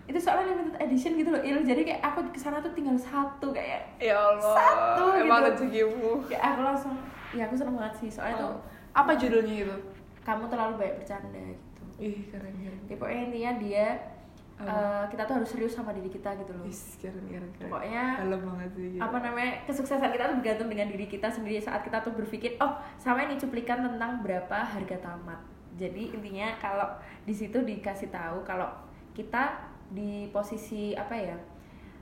itu 0.04 0.18
soalnya 0.18 0.52
limited 0.52 0.76
edition 0.78 1.16
gitu 1.16 1.32
loh 1.32 1.40
Il. 1.40 1.64
jadi 1.64 1.80
kayak 1.80 2.00
aku 2.04 2.20
ke 2.28 2.36
sana 2.36 2.60
tuh 2.60 2.68
tinggal 2.70 2.92
satu 2.94 3.48
kayak 3.50 3.88
ya 3.96 4.12
Allah 4.12 4.52
Satu 4.52 5.04
emang 5.16 5.40
gitu. 5.42 5.64
rezekimu. 5.64 6.12
Kayak 6.28 6.44
aku 6.46 6.60
langsung 6.62 6.92
ya 7.32 7.42
aku 7.42 7.54
seneng 7.54 7.74
banget 7.74 7.94
sih. 7.98 8.08
Soalnya 8.10 8.36
tuh 8.38 8.50
Oh. 8.50 8.58
apa 8.92 9.12
judulnya 9.14 9.54
itu? 9.64 9.76
Kamu 10.20 10.44
terlalu 10.46 10.72
banyak 10.78 10.96
bercanda 10.98 11.40
gitu. 11.40 11.82
Ih 11.98 12.18
keren 12.28 12.52
keren. 12.54 12.80
Ya, 12.84 12.94
pokoknya 12.94 13.22
intinya 13.24 13.52
dia 13.58 13.86
eh, 14.54 15.04
kita 15.08 15.22
tuh 15.24 15.34
harus 15.34 15.48
serius 15.48 15.72
sama 15.72 15.90
diri 15.90 16.06
kita 16.06 16.30
gitu 16.36 16.52
loh. 16.52 16.62
Ih, 16.62 16.78
keren 16.96 17.24
keren 17.26 17.50
keren. 17.50 17.66
Pokoknya, 17.66 18.04
dalam 18.20 18.40
banget 18.44 18.70
sih 18.70 18.86
gila. 18.92 19.02
apa 19.02 19.16
namanya 19.18 19.52
kesuksesan 19.64 20.10
kita 20.10 20.24
tuh 20.26 20.36
bergantung 20.38 20.68
dengan 20.68 20.86
diri 20.86 21.06
kita 21.06 21.26
sendiri 21.26 21.58
saat 21.58 21.80
kita 21.80 21.98
tuh 21.98 22.12
berpikir 22.12 22.54
oh 22.60 22.70
sama 22.96 23.24
ini 23.24 23.34
cuplikan 23.34 23.82
tentang 23.82 24.20
berapa 24.20 24.58
harga 24.62 24.96
tamat. 25.00 25.40
Jadi 25.74 26.12
intinya 26.12 26.54
kalau 26.56 26.86
di 27.22 27.32
situ 27.32 27.58
dikasih 27.58 28.08
tahu 28.08 28.44
kalau 28.44 28.68
kita 29.10 29.73
di 29.92 30.28
posisi 30.32 30.94
apa 30.94 31.12
ya 31.12 31.36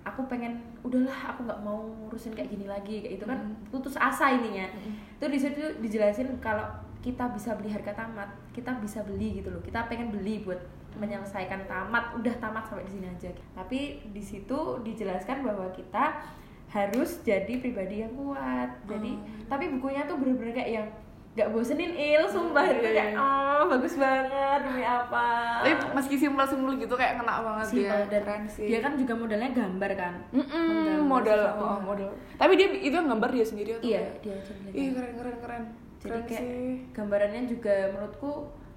aku 0.02 0.26
pengen 0.26 0.58
udahlah 0.82 1.30
aku 1.30 1.46
nggak 1.46 1.62
mau 1.62 1.86
ngurusin 1.86 2.34
kayak 2.34 2.50
gini 2.50 2.66
lagi 2.66 3.06
kayak 3.06 3.22
itu 3.22 3.24
kan. 3.24 3.38
Putus 3.70 3.94
asa 3.94 4.34
intinya 4.34 4.66
Mm-mm. 4.66 4.94
itu 5.18 5.26
di 5.30 5.38
situ 5.38 5.62
dijelasin 5.78 6.34
kalau 6.42 6.66
kita 7.02 7.30
bisa 7.34 7.54
beli 7.58 7.70
harga 7.70 7.94
tamat 7.94 8.30
kita 8.50 8.74
bisa 8.82 9.02
beli 9.06 9.38
gitu 9.42 9.50
loh. 9.54 9.62
Kita 9.62 9.86
pengen 9.86 10.10
beli 10.10 10.42
buat 10.42 10.58
menyelesaikan 10.92 11.64
tamat 11.70 12.18
udah 12.18 12.34
tamat 12.36 12.66
sampai 12.68 12.84
di 12.84 12.92
sini 12.98 13.06
aja. 13.08 13.30
Tapi 13.54 14.10
di 14.12 14.22
situ 14.22 14.58
dijelaskan 14.84 15.46
bahwa 15.46 15.70
kita 15.72 16.20
harus 16.68 17.22
jadi 17.22 17.62
pribadi 17.62 18.02
yang 18.02 18.12
kuat. 18.18 18.68
Jadi 18.90 19.12
Oh. 19.16 19.46
tapi 19.46 19.70
bukunya 19.70 20.02
tuh 20.04 20.18
bener-bener 20.18 20.52
kayak 20.52 20.70
yang 20.82 20.88
nggak 21.32 21.48
bosenin 21.48 21.92
il 21.92 22.20
sumpah. 22.26 22.60
Iya, 22.62 22.72
itu 22.72 22.80
iya, 22.82 22.92
kayak 22.92 23.08
iya. 23.08 23.18
oh 23.18 23.62
bagus 23.66 23.94
banget 23.96 24.28
demi 24.60 24.84
apa? 24.84 25.26
Tapi 25.58 25.72
meski 25.90 26.14
simpel 26.14 26.44
simpel 26.44 26.76
gitu 26.76 26.92
kayak 26.92 27.16
kena 27.16 27.34
banget 27.40 27.66
Simpel, 27.66 27.88
dia. 27.98 28.10
dan 28.10 28.22
keren 28.22 28.44
sih. 28.46 28.66
Dia 28.66 28.78
kan 28.78 28.92
juga 28.94 29.12
modelnya 29.14 29.50
gambar 29.50 29.90
kan? 29.94 30.14
Menggambar 30.28 31.00
modal 31.02 31.40
sesuatu. 31.40 31.64
oh, 31.64 31.78
modal 31.82 32.10
tapi 32.34 32.52
dia 32.54 32.68
itu 32.70 32.92
yang 32.92 33.08
gambar 33.08 33.30
dia 33.30 33.44
sendiri 33.44 33.70
atau 33.72 33.82
iya 33.82 34.00
kayak- 34.02 34.20
dia 34.20 34.36
jadi 34.42 34.68
ih 34.74 34.88
keren 34.92 35.12
keren 35.14 35.36
keren. 35.38 35.62
Jadi 35.96 36.10
keren 36.10 36.22
kayak 36.26 36.42
sih. 36.42 36.74
gambarannya 36.92 37.42
juga 37.46 37.74
menurutku 37.90 38.30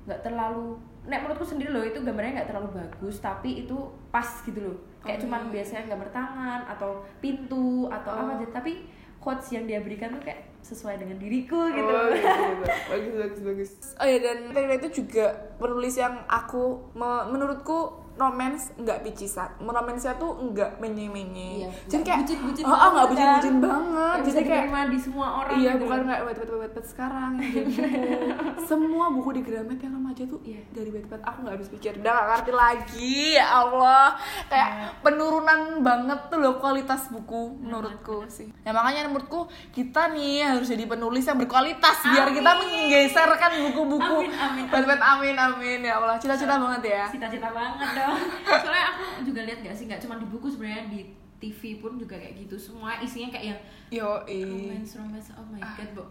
nggak 0.05 0.19
terlalu 0.21 0.67
nek 1.03 1.19
menurutku 1.19 1.45
sendiri 1.45 1.69
loh 1.69 1.83
itu 1.83 1.99
gambarnya 1.99 2.31
nggak 2.35 2.49
terlalu 2.49 2.69
bagus 2.73 3.15
tapi 3.19 3.49
itu 3.61 3.77
pas 4.09 4.29
gitu 4.39 4.59
loh. 4.61 4.77
Kayak 5.01 5.17
Oh, 5.17 5.21
cuman 5.23 5.41
iya. 5.43 5.51
biasanya 5.51 5.83
gambar 5.87 6.09
tangan 6.09 6.61
atau 6.67 6.91
pintu 7.19 7.91
atau 7.91 8.09
Oh. 8.09 8.21
apa 8.23 8.31
aja. 8.39 8.47
Tapi 8.53 8.87
quotes 9.17 9.51
yang 9.51 9.65
dia 9.65 9.77
berikan 9.77 10.09
tuh 10.09 10.23
kayak 10.23 10.54
sesuai 10.65 10.97
dengan 10.97 11.15
diriku 11.15 11.69
gitu 11.69 11.85
Oh, 11.87 12.09
gitu, 12.09 12.25
gitu. 12.25 12.65
bagus 12.91 13.13
bagus 13.15 13.41
bagus 13.41 13.69
oh 13.95 14.03
ya 14.03 14.17
dan 14.17 14.37
Terina 14.49 14.75
itu 14.75 14.89
juga 14.95 15.25
penulis 15.55 15.93
yang 15.93 16.25
aku 16.25 16.63
me- 16.91 17.25
menurutku 17.29 18.04
romance 18.15 18.71
nggak 18.75 18.99
picisan 19.01 19.49
romansnya 19.59 20.15
tuh 20.15 20.31
nggak 20.45 20.79
menye 20.79 21.07
menye 21.07 21.51
Iya, 21.57 21.69
jadi 21.85 21.91
nggak 21.93 22.05
kayak 22.05 22.19
bucin-bucin 22.21 22.63
oh, 22.63 22.71
oh, 22.71 22.89
nggak 22.89 23.07
bucin 23.07 23.27
bucin 23.29 23.53
kan. 23.53 23.55
banget. 23.61 24.17
bisa 24.17 24.31
jadi 24.33 24.43
kayak 24.45 24.63
diterima 24.63 24.81
di 24.85 24.99
semua 24.99 25.27
orang 25.37 25.55
iya 25.55 25.71
gitu 25.71 25.81
bukan 25.81 25.97
loh. 25.97 26.05
nggak 26.05 26.19
wet 26.21 26.37
wet 26.37 26.49
wet 26.49 26.73
wet 26.73 26.85
sekarang 26.85 27.31
buku 27.35 27.59
semua 28.69 29.05
buku 29.09 29.29
di 29.31 29.41
Gramet 29.41 29.77
yang 29.77 29.93
remaja 29.93 30.13
aja 30.15 30.23
tuh 30.25 30.39
Iya. 30.41 30.63
dari 30.71 30.89
Wattpad 30.89 31.21
aku 31.21 31.37
nggak 31.43 31.53
habis 31.53 31.69
pikir 31.69 31.91
udah 31.99 32.07
gak 32.07 32.27
ngerti 32.31 32.51
lagi 32.55 33.15
ya 33.35 33.45
Allah. 33.53 34.15
Kayak 34.47 34.69
Iya. 34.71 34.87
penurunan 35.01 35.59
banget 35.81 36.19
tuh 36.25 36.39
loh 36.39 36.55
kualitas 36.55 37.11
buku 37.11 37.59
menurutku 37.59 38.23
sih. 38.27 38.47
ya 38.63 38.71
makanya 38.71 39.11
menurutku 39.11 39.43
kita 39.69 40.07
nih 40.07 40.47
harus 40.47 40.71
jadi 40.71 40.87
penulis 40.87 41.19
yang 41.21 41.35
berkualitas 41.35 41.99
biar 42.05 42.31
kita 42.31 42.47
Amin. 42.47 42.63
menggeserkan 42.87 43.51
buku-buku. 43.61 44.17
Amin, 44.23 44.31
amin, 44.31 44.65
Wattpad 44.65 45.01
amin 45.03 45.35
amin. 45.35 45.79
Ya 45.83 45.99
Allah 45.99 46.15
cita-cita 46.15 46.55
banget 46.55 46.81
ya. 46.87 47.03
Cita-cita 47.11 47.51
banget 47.51 47.87
dong 47.91 48.04
soalnya 48.45 48.85
aku 48.93 49.25
juga 49.25 49.41
lihat 49.47 49.59
gak 49.65 49.75
sih 49.75 49.85
nggak 49.89 50.01
cuma 50.01 50.19
di 50.21 50.27
buku 50.29 50.47
sebenarnya 50.51 50.91
di 50.91 51.01
TV 51.35 51.83
pun 51.83 51.99
juga 51.99 52.15
kayak 52.15 52.47
gitu. 52.47 52.55
Semua 52.55 52.99
isinya 53.03 53.33
kayak 53.33 53.45
yang 53.51 53.59
yo 53.91 54.09
romance 54.23 54.95
romance. 54.95 55.29
Oh 55.35 55.45
my 55.49 55.61
god 55.61 55.89
bu 55.95 56.05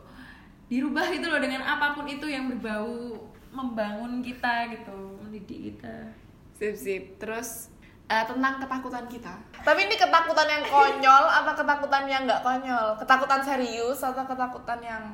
dirubah 0.69 1.07
gitu 1.13 1.27
loh 1.29 1.41
dengan 1.45 1.61
apa 1.61 1.93
pun 1.93 2.09
itu 2.09 2.25
yang 2.25 2.49
berbau 2.49 3.21
membangun 3.53 4.25
kita 4.25 4.73
gitu 4.73 5.21
mendidik 5.21 5.73
kita. 5.73 6.13
Sip 6.57 6.75
sip. 6.75 7.03
Terus 7.21 7.71
eh, 8.09 8.25
tentang 8.25 8.61
ketakutan 8.61 9.05
kita. 9.09 9.35
Tapi 9.65 9.81
ini 9.87 9.95
ketakutan 9.97 10.49
yang 10.49 10.65
konyol 10.69 11.25
atau 11.31 11.53
ketakutan 11.57 12.05
yang 12.09 12.23
nggak 12.25 12.43
konyol? 12.43 12.97
Ketakutan 13.01 13.41
serius 13.45 14.01
atau 14.01 14.25
ketakutan 14.25 14.81
yang 14.81 15.05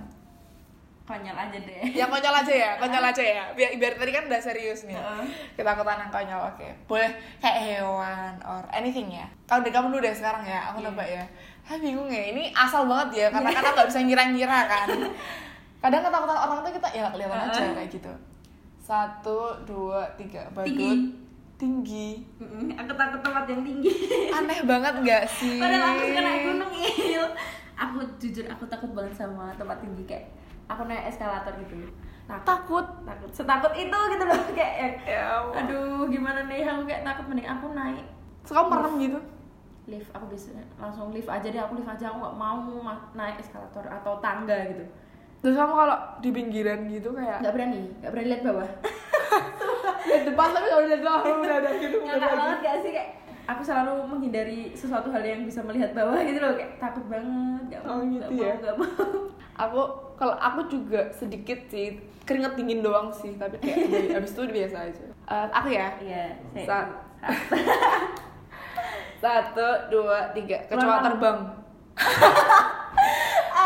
konyol 1.10 1.34
aja 1.34 1.58
deh. 1.58 1.82
Yang 1.90 2.08
konyol 2.08 2.34
aja 2.36 2.54
ya 2.54 2.70
konyol 2.78 3.04
aja 3.04 3.22
ya. 3.22 3.44
Biar, 3.52 3.70
biar 3.74 3.92
tadi 3.94 4.10
kan 4.10 4.24
udah 4.24 4.40
serius 4.40 4.86
nih. 4.86 4.94
Heeh. 4.94 5.26
ketakutan 5.54 5.98
yang 5.98 6.10
konyol 6.10 6.40
oke. 6.46 6.68
Boleh 6.86 7.10
kayak 7.38 7.58
hewan 7.58 8.32
or 8.40 8.62
anything 8.70 9.10
ya? 9.10 9.26
Kalau 9.44 9.60
dari 9.60 9.74
kamu 9.74 9.90
dulu 9.90 10.00
deh 10.00 10.14
sekarang 10.14 10.46
ya 10.46 10.70
aku 10.70 10.78
Iya. 10.78 10.86
nebak 10.86 11.08
ya. 11.10 11.24
Ah 11.66 11.76
bingung 11.76 12.06
ya 12.06 12.22
ini 12.30 12.50
asal 12.50 12.86
banget 12.86 13.08
ya 13.16 13.26
karena 13.28 13.50
kadang 13.50 13.72
nggak 13.74 13.88
bisa 13.88 14.00
ngira-ngira 14.00 14.58
kan. 14.66 14.88
Kadang 15.80 16.04
ketakutan 16.04 16.36
orang 16.36 16.58
tuh 16.60 16.72
kita 16.76 16.88
ya 16.92 17.00
nggak 17.02 17.14
kelihatan 17.16 17.40
aja 17.48 17.62
kayak 17.72 17.88
gitu. 17.88 18.12
Satu 18.78 19.38
dua 19.64 20.04
tiga. 20.14 20.44
Badut 20.50 20.98
Tinggi. 21.56 22.24
aku 22.72 22.92
takut 22.96 23.20
tempat 23.20 23.44
yang 23.44 23.60
tinggi. 23.60 23.92
Aneh 24.30 24.64
banget 24.64 24.94
nggak 24.96 25.24
sih? 25.28 25.60
Padahal 25.60 25.92
aku 25.92 26.02
suka 26.04 26.20
naik 26.20 26.40
gunung 26.48 26.72
il. 26.72 27.24
Aku 27.76 27.96
jujur 28.16 28.44
aku 28.44 28.64
takut 28.66 28.92
banget 28.92 29.12
sama 29.14 29.52
tempat 29.56 29.80
tinggi 29.80 30.04
kayak 30.04 30.24
aku 30.70 30.82
naik 30.84 31.04
eskalator 31.06 31.50
gitu. 31.58 31.74
Takut. 32.24 32.46
Takut. 32.46 32.86
Takut. 33.02 33.28
Setakut 33.28 33.72
itu 33.74 33.98
gitu 34.08 34.24
loh 34.24 34.38
kayak 34.56 34.74
ya, 34.76 34.88
ya 35.04 35.22
aduh 35.52 36.06
gimana 36.06 36.46
nih? 36.46 36.62
Aku 36.64 36.82
kayak 36.84 37.02
takut 37.02 37.26
mending 37.26 37.44
aku 37.44 37.66
naik. 37.72 38.06
Kamu 38.42 38.66
merem 38.68 38.94
gitu? 39.00 39.18
Lift. 39.86 40.10
Aku 40.12 40.24
bisa 40.26 40.48
langsung 40.76 41.10
lift 41.10 41.26
aja 41.26 41.42
deh 41.44 41.58
aku 41.58 41.74
lift 41.74 41.88
aja 41.88 42.08
aku 42.08 42.18
nggak 42.18 42.36
mau 42.36 42.56
ma- 42.80 43.10
naik 43.12 43.38
eskalator 43.38 43.82
atau 43.84 44.14
tangga 44.18 44.54
gitu. 44.66 44.84
Terus 45.40 45.56
kamu 45.56 45.72
kalau 45.74 45.96
di 46.18 46.30
pinggiran 46.30 46.80
gitu 46.86 47.10
kayak 47.10 47.40
nggak 47.40 47.52
berani 47.52 47.82
nggak 47.98 48.10
berani 48.10 48.28
lihat 48.28 48.42
bawah. 48.44 48.68
Lihat 50.00 50.24
depan 50.26 50.48
tapi 50.50 50.66
kalau 50.66 50.84
lihat 50.86 51.02
bawah 51.02 51.22
udah 51.36 51.56
ada 51.56 51.70
gitu 51.76 51.96
nggak 51.98 52.18
banget 52.20 52.58
gak 52.60 52.76
sih? 52.80 52.90
Kayak 52.90 53.08
aku 53.46 53.62
selalu 53.62 53.92
menghindari 54.06 54.60
sesuatu 54.72 55.08
hal 55.08 55.22
yang 55.22 55.42
bisa 55.42 55.60
melihat 55.60 55.90
bawah 55.92 56.16
gitu 56.18 56.38
loh 56.38 56.54
kayak 56.54 56.72
takut 56.78 57.04
banget 57.06 57.62
nggak 57.68 57.80
mau 57.82 57.92
Oh, 57.92 58.02
gitu 58.02 58.24
nggak 58.26 58.38
ya? 58.38 58.48
mau 58.48 58.60
nggak 58.60 58.76
mau. 58.76 58.88
Aku 59.60 59.80
kalau 60.20 60.36
aku 60.36 60.60
juga 60.68 61.08
sedikit 61.10 61.56
sih 61.72 61.96
keringet 62.28 62.52
dingin 62.52 62.84
doang 62.84 63.08
sih 63.08 63.32
tapi 63.40 63.56
kayak 63.56 63.88
dari- 63.88 64.12
abis 64.20 64.36
itu 64.36 64.42
biasa 64.44 64.76
aja. 64.84 65.04
Eh, 65.08 65.46
aku 65.48 65.68
ya? 65.72 65.88
Iya 65.96 66.24
Sa- 66.68 66.92
satu 69.24 69.68
dua 69.88 70.28
tiga. 70.36 70.60
Kecoa 70.68 71.00
terbang. 71.00 71.38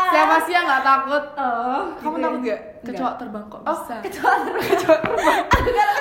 Siapa 0.05 0.37
sih 0.47 0.55
yang 0.55 0.63
nggak 0.63 0.85
takut? 0.85 1.23
Oh 1.35 1.91
kamu 1.99 2.15
gitu 2.15 2.23
takut 2.23 2.39
ya? 2.39 2.55
gak 2.55 2.61
kecoa 2.85 3.11
terbang 3.17 3.45
kok 3.49 3.61
oh 3.65 3.75
bisa? 3.75 3.95
kecoa 3.99 4.33
terbang. 4.47 4.67
Kecoa 4.71 4.95
terbang. 5.01 5.39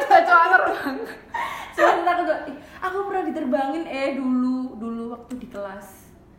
Kecoa 0.07 0.45
terbang. 0.55 0.97
Soalnya 1.75 2.03
takut 2.07 2.27
aku 2.79 2.97
pernah 3.11 3.25
diterbangin 3.27 3.85
eh 3.91 4.09
dulu 4.15 4.79
dulu 4.79 5.03
waktu 5.19 5.35
di 5.43 5.49
kelas. 5.51 5.89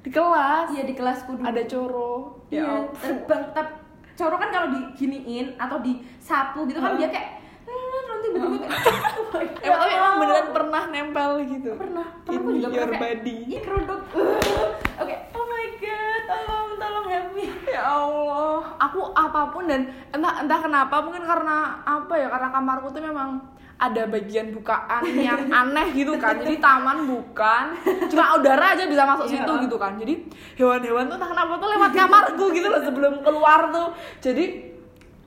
Di 0.05 0.09
kelas? 0.13 0.67
Iya 0.71 0.83
di 0.85 0.93
kelasku 0.93 1.35
dulu. 1.35 1.43
Ada 1.43 1.61
coro. 1.67 2.13
Iya, 2.47 2.63
ya 2.63 2.71
ampun. 2.79 2.95
terbang 3.01 3.43
tapi 3.51 3.73
coro 4.15 4.35
kan 4.39 4.49
kalau 4.49 4.67
diginiin 4.71 5.59
atau 5.59 5.77
disapu 5.83 6.63
gitu 6.65 6.79
kan 6.79 6.95
dia 6.95 7.11
kayak 7.11 7.43
"Hmm, 7.67 8.01
nanti 8.07 8.27
my 8.31 8.39
God. 8.39 9.63
Emang 9.65 9.79
tapi 9.83 9.93
emang 9.97 10.13
beneran 10.21 10.47
pernah 10.55 10.83
nempel 10.87 11.31
gitu? 11.43 11.71
Pernah 11.75 12.07
temanku 12.23 12.49
juga 12.55 12.67
your 12.71 12.87
pernah 12.87 13.01
body. 13.03 13.37
Kerudung. 13.59 14.03
Oke 15.03 15.15
oh 15.35 15.45
my 15.45 15.67
god 15.81 16.21
tolong 16.29 16.69
tolong 16.79 17.05
help 17.11 17.29
me. 17.35 17.45
Ya 17.75 17.83
Allah. 17.83 18.59
Aku 18.79 19.11
apa 19.11 19.51
pun 19.51 19.67
dan 19.67 19.91
entah 20.15 20.39
entah 20.39 20.59
kenapa 20.63 20.95
mungkin 21.03 21.27
karena 21.27 21.83
apa 21.83 22.13
ya 22.15 22.27
karena 22.31 22.49
kamarku 22.53 22.87
tuh 22.95 23.03
memang 23.03 23.43
ada 23.75 24.07
bagian 24.07 24.55
bukaan 24.55 25.03
yang 25.13 25.51
aneh 25.65 25.91
gitu 25.91 26.15
kan. 26.15 26.39
Jadi 26.39 26.57
taman 26.57 27.03
bukan 27.05 27.65
cuma 28.07 28.39
udara 28.39 28.71
aja 28.71 28.87
bisa 28.87 29.03
masuk 29.03 29.27
Iya. 29.27 29.43
situ 29.43 29.53
gitu 29.67 29.75
kan. 29.75 29.99
Jadi 29.99 30.13
hewan-hewan 30.55 31.05
tuh 31.05 31.15
entah 31.19 31.29
kenapa 31.29 31.53
tuh 31.59 31.69
lewat 31.69 31.91
kamarku 31.91 32.45
gitu 32.55 32.67
loh 32.67 32.81
sebelum 32.81 33.13
keluar 33.19 33.67
tuh. 33.69 33.91
Jadi 34.23 34.45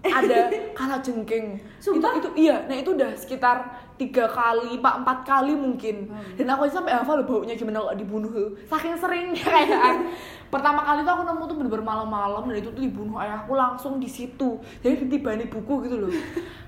ada 0.01 0.49
kala 0.79 0.97
jengking 0.99 1.61
Sumpah? 1.79 2.11
itu 2.13 2.27
itu 2.27 2.31
iya 2.41 2.57
nah 2.65 2.75
itu 2.75 2.91
udah 2.91 3.11
sekitar 3.13 3.57
tiga 3.95 4.27
kali 4.27 4.79
pak 4.79 5.03
empat 5.03 5.19
kali 5.23 5.53
mungkin. 5.53 6.07
Dan 6.35 6.47
aku 6.49 6.65
aja 6.65 6.79
sampai 6.79 6.95
hafal 6.95 7.19
loh 7.19 7.27
baunya 7.27 7.55
gimana 7.55 7.83
kalau 7.83 7.95
dibunuh. 7.95 8.31
Saking 8.65 8.95
seringnya 8.95 9.59
pertama 10.49 10.81
kali 10.81 11.03
tuh 11.03 11.13
aku 11.13 11.23
nemu 11.25 11.45
tuh 11.45 11.57
bener-bener 11.57 11.85
malam-malam 11.85 12.47
dan 12.47 12.57
itu 12.57 12.71
tuh 12.71 12.81
dibunuh 12.81 13.19
ayahku 13.19 13.53
langsung 13.53 13.99
di 13.99 14.07
situ. 14.07 14.55
Jadi 14.81 15.05
ditibani 15.05 15.45
buku 15.45 15.85
gitu 15.85 15.99
loh. 15.99 16.11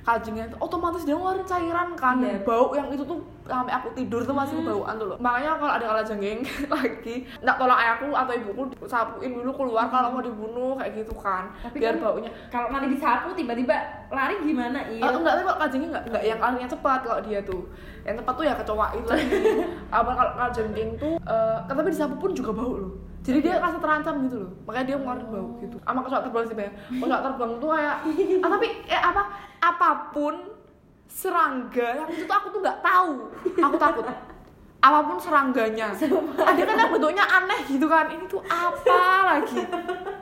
Kajengnya 0.00 0.48
tuh 0.48 0.58
otomatis 0.60 1.02
dia 1.02 1.14
ngeluarin 1.14 1.44
cairan 1.44 1.94
kan. 1.94 2.18
Dan 2.18 2.34
Iya. 2.34 2.42
bau 2.42 2.72
yang 2.72 2.88
itu 2.88 3.04
tuh 3.04 3.18
sampai 3.44 3.72
aku 3.72 3.94
tidur 3.94 4.20
tuh 4.20 4.34
masih 4.34 4.58
bauan 4.60 4.94
tuh 4.96 5.06
loh. 5.06 5.18
Makanya 5.18 5.54
kalau 5.54 5.72
ada 5.72 5.84
kala 5.86 6.02
jengking 6.02 6.42
lagi 6.74 7.14
nggak 7.38 7.56
tolong 7.56 7.78
ayahku 7.78 8.08
atau 8.10 8.32
ibuku 8.32 8.60
sapuin 8.84 9.30
dulu 9.32 9.50
keluar 9.54 9.86
kalau 9.86 10.10
mau 10.10 10.20
dibunuh 10.20 10.74
kayak 10.74 10.98
gitu 10.98 11.14
kan. 11.14 11.46
Tapi 11.62 11.78
biar 11.78 11.94
kan- 11.94 12.02
baunya 12.02 12.30
kalau 12.50 12.68
nanti 12.68 12.90
disapu 12.90 13.30
tiba-tiba 13.32 13.76
lari 14.10 14.34
gimana 14.42 14.82
iya 15.00 15.08
Oh, 15.08 15.16
enggak, 15.16 15.32
tapi 15.32 15.44
kalau 15.48 15.58
kajengking 15.64 15.90
enggak, 15.90 16.04
enggak 16.12 16.24
yang 16.28 16.38
larinya 16.38 16.68
cepat 16.68 17.00
kalau 17.00 17.20
dia 17.24 17.38
tuh. 17.40 17.62
Yang 18.04 18.16
cepat 18.20 18.32
tuh 18.36 18.44
ya 18.44 18.54
kecoa 18.54 18.86
itu. 18.92 19.08
Apa 19.98 20.10
kalau 20.12 20.32
kajengking 20.36 20.90
tuh 21.00 21.14
eh 21.16 21.56
tapi 21.64 21.78
disapu 21.88 22.14
pun 22.20 22.30
juga 22.36 22.52
bau 22.52 22.74
loh. 22.76 22.92
Jadi 23.20 23.38
dia 23.44 23.60
rasa 23.60 23.76
terancam 23.80 24.14
gitu 24.28 24.36
loh. 24.44 24.52
Makanya 24.68 24.86
dia 24.92 24.96
ngeluarin 25.00 25.26
bau 25.32 25.48
gitu. 25.60 25.76
Sama 25.80 26.00
kecoa 26.04 26.20
terbang 26.24 26.44
sih, 26.44 26.56
Bang. 26.56 26.72
Kecoa 27.00 27.20
terbang 27.24 27.50
tuh 27.56 27.68
kayak 27.72 27.96
ah, 28.44 28.48
tapi 28.52 28.66
eh 28.84 29.00
apa 29.00 29.22
apa 29.60 29.88
pun 30.12 30.34
serangga 31.10 31.88
yang 32.04 32.08
itu 32.12 32.22
tuh 32.28 32.36
aku 32.36 32.46
tuh 32.52 32.60
nggak 32.60 32.78
tahu. 32.84 33.12
Aku 33.64 33.76
takut. 33.80 34.04
Apa 34.80 34.98
pun 35.04 35.16
serangganya. 35.20 35.92
Ada 35.92 36.62
kan 36.64 36.76
yang 36.76 36.92
bentuknya 36.92 37.24
aneh 37.24 37.60
gitu 37.68 37.84
kan. 37.88 38.08
Ini 38.08 38.24
tuh 38.28 38.40
apa 38.48 39.00
lagi? 39.24 39.60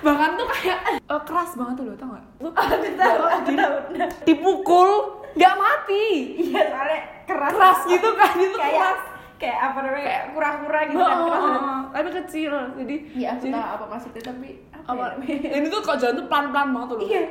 bahkan 0.00 0.30
tuh 0.34 0.46
kayak 0.48 0.78
eh, 0.98 1.22
keras 1.22 1.50
banget 1.54 1.74
tuh 1.76 1.84
loh 1.86 1.96
tau 1.96 2.08
gak? 2.12 2.24
Tuh, 2.40 2.52
tahu 2.52 3.22
tahu. 3.54 3.76
dipukul 4.24 4.90
nggak 5.34 5.54
mati. 5.56 6.06
Iya 6.48 6.62
soalnya 6.70 7.00
keras. 7.24 7.50
Keras 7.52 7.78
gitu 7.86 8.08
kan 8.14 8.32
itu 8.36 8.56
kayak 8.56 8.80
keras. 8.80 9.00
kayak 9.34 9.58
apa 9.60 9.78
namanya 9.82 10.04
kayak 10.06 10.22
kura-kura 10.30 10.80
gitu 10.86 11.02
kan 11.02 11.16
Oh, 11.18 11.26
keras. 11.26 11.42
oh, 11.42 11.58
oh. 11.58 11.80
tapi 11.90 12.08
kecil 12.22 12.52
jadi 12.78 12.96
iya 13.12 13.28
aku 13.34 13.42
jadi 13.44 13.52
tahu 13.52 13.66
apa 13.66 13.84
maksudnya 13.90 14.22
tapi 14.24 14.48
apa, 14.72 15.02
apa? 15.10 15.24
ya? 15.26 15.50
ini 15.58 15.66
tuh 15.68 15.80
kok 15.82 15.96
jalan 15.98 16.14
tuh 16.16 16.26
pelan 16.30 16.46
pelan 16.54 16.68
banget 16.70 16.88
tuh 16.88 16.96
loh 16.96 17.04
iya 17.04 17.22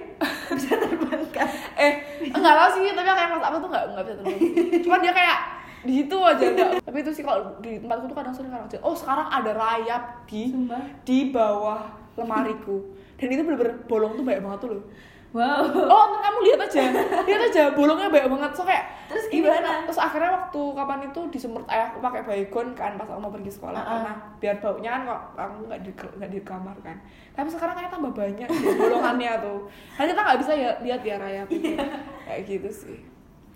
bisa 0.52 0.74
terbang 0.78 1.24
kan 1.32 1.48
eh 1.88 1.92
enggak 2.28 2.54
tahu 2.54 2.70
sih 2.76 2.92
tapi 2.92 3.08
kayak 3.08 3.30
mas 3.32 3.42
apa 3.42 3.58
tuh 3.58 3.70
nggak 3.72 3.84
nggak 3.96 4.04
bisa 4.04 4.16
terbang 4.20 4.40
cuma 4.84 4.96
dia 5.00 5.14
kayak 5.16 5.38
di 5.84 5.94
situ 6.00 6.18
aja 6.20 6.44
enggak 6.44 6.70
tapi 6.92 6.98
itu 7.02 7.12
sih 7.16 7.24
kalau 7.24 7.40
di 7.64 7.72
tempatku 7.80 8.06
tuh 8.06 8.18
kadang 8.20 8.36
sering 8.36 8.52
kecil 8.52 8.82
oh 8.84 8.94
sekarang 8.94 9.28
ada 9.32 9.52
rayap 9.56 10.04
di 10.28 10.44
Sumpah. 10.52 10.84
di 11.08 11.20
bawah 11.32 11.82
lemariku 12.14 12.78
dan 13.16 13.28
itu 13.28 13.42
bener-bener 13.42 13.76
bolong 13.86 14.14
tuh 14.14 14.24
banyak 14.24 14.42
banget 14.42 14.60
tuh 14.60 14.70
loh 14.74 14.86
wow 15.34 15.66
Oh, 15.66 16.06
kamu 16.14 16.40
lihat 16.46 16.60
aja, 16.62 16.94
lihat 17.26 17.42
aja 17.50 17.64
bolongnya 17.74 18.06
banyak 18.06 18.30
banget. 18.30 18.52
So 18.54 18.62
kayak 18.62 18.86
Terus 19.10 19.26
gimana? 19.30 19.82
terus 19.82 19.98
akhirnya 19.98 20.30
waktu 20.30 20.62
kapan 20.74 21.00
itu 21.06 21.20
disemprot 21.30 21.66
ayahku 21.66 21.98
pakai 22.00 22.22
baygon 22.22 22.74
kan 22.74 22.94
pas 22.96 23.06
aku 23.06 23.18
mau 23.18 23.30
pergi 23.30 23.50
sekolah 23.50 23.76
Uh-uh. 23.76 23.90
karena 23.98 24.14
biar 24.38 24.56
baunya 24.58 24.90
kan 24.90 25.02
kok 25.04 25.22
aku 25.36 25.54
nggak 25.66 25.82
di 25.82 25.92
nggak 25.92 26.30
di 26.30 26.40
kamar 26.46 26.78
kan. 26.82 26.98
Tapi 27.34 27.50
sekarang 27.50 27.74
kayak 27.74 27.90
tambah 27.90 28.14
banyak 28.14 28.46
bolongannya 28.78 29.32
tuh. 29.42 29.60
Kan 29.92 30.06
kita 30.06 30.22
nggak 30.22 30.40
bisa 30.40 30.52
ya 30.54 30.70
lihat 30.82 31.02
ya 31.02 31.16
rayap 31.18 31.48
itu. 31.50 31.70
kayak 32.24 32.42
gitu 32.46 32.70
sih. 32.70 33.00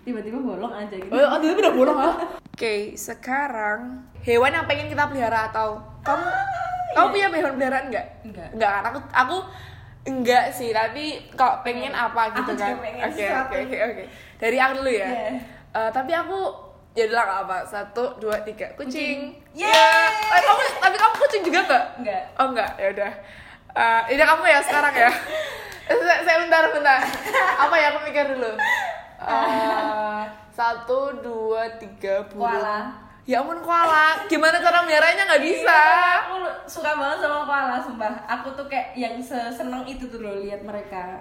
tiba-tiba 0.02 0.40
bolong 0.40 0.72
aja 0.72 0.94
gitu 0.96 1.12
Oh, 1.12 1.20
oh 1.20 1.36
itu 1.36 1.52
udah 1.54 1.74
bolong 1.74 1.98
ah. 2.00 2.14
Oke, 2.48 2.96
sekarang 2.96 4.02
hewan 4.24 4.50
yang 4.50 4.64
pengen 4.64 4.88
kita 4.88 5.04
pelihara 5.04 5.46
atau 5.46 5.78
kamu 6.00 6.26
kamu 6.98 7.08
punya 7.14 7.26
hewan 7.30 7.54
peliharaan 7.54 7.86
nggak? 7.88 8.06
Enggak. 8.26 8.48
Enggak 8.54 8.70
kan? 8.74 8.82
Aku 8.90 8.98
aku 9.14 9.36
enggak 10.08 10.44
sih, 10.50 10.70
tapi 10.74 11.04
kok 11.38 11.62
pengen 11.62 11.94
apa 11.94 12.32
Aku 12.32 12.42
gitu 12.42 12.52
juga 12.58 12.74
kan? 12.74 13.06
Oke 13.06 13.26
oke 13.30 13.56
oke 13.70 13.76
oke. 13.94 14.04
Dari 14.42 14.56
aku 14.58 14.72
dulu 14.82 14.90
ya. 14.90 15.08
Iya. 15.08 15.28
Eh, 15.78 15.90
tapi 15.94 16.12
aku 16.12 16.38
ya 16.98 17.06
nggak 17.06 17.40
apa. 17.46 17.56
Satu 17.62 18.18
dua 18.18 18.42
tiga 18.42 18.66
kucing. 18.74 19.30
Kucing. 19.30 19.64
Yeah. 19.66 20.34
Eh, 20.34 20.40
kamu 20.42 20.62
tapi 20.82 20.96
kamu 20.98 21.14
kucing 21.22 21.42
juga 21.46 21.58
nggak? 21.64 21.84
enggak 22.02 22.22
Oh 22.42 22.46
enggak, 22.50 22.70
ya 22.74 22.88
udah. 22.90 23.12
Eh, 23.78 24.02
ini 24.16 24.22
kamu 24.26 24.42
ya 24.48 24.58
sekarang 24.64 24.94
ya. 24.94 25.10
saya, 25.88 26.18
saya 26.26 26.36
bentar 26.42 26.62
bentar. 26.74 27.00
Apa 27.56 27.74
ya 27.78 27.86
aku 27.94 27.98
mikir 28.04 28.26
dulu. 28.34 28.52
Eh, 29.18 30.22
satu 30.54 31.10
dua 31.18 31.66
tiga 31.74 32.22
burung 32.30 32.54
Koala. 32.54 33.07
Ya 33.28 33.44
ampun 33.44 33.60
koala. 33.60 34.24
Gimana 34.24 34.56
cara 34.56 34.80
meliharainnya 34.88 35.28
nggak 35.28 35.44
bisa. 35.44 35.68
Iya, 35.68 36.24
aku 36.24 36.36
suka 36.64 36.96
banget 36.96 37.18
sama 37.20 37.44
koala 37.44 37.76
sumpah. 37.76 38.14
Aku 38.24 38.48
tuh 38.56 38.64
kayak 38.72 38.96
yang 38.96 39.20
seneng 39.20 39.84
itu 39.84 40.08
tuh 40.08 40.24
loh 40.24 40.40
lihat 40.40 40.64
mereka. 40.64 41.20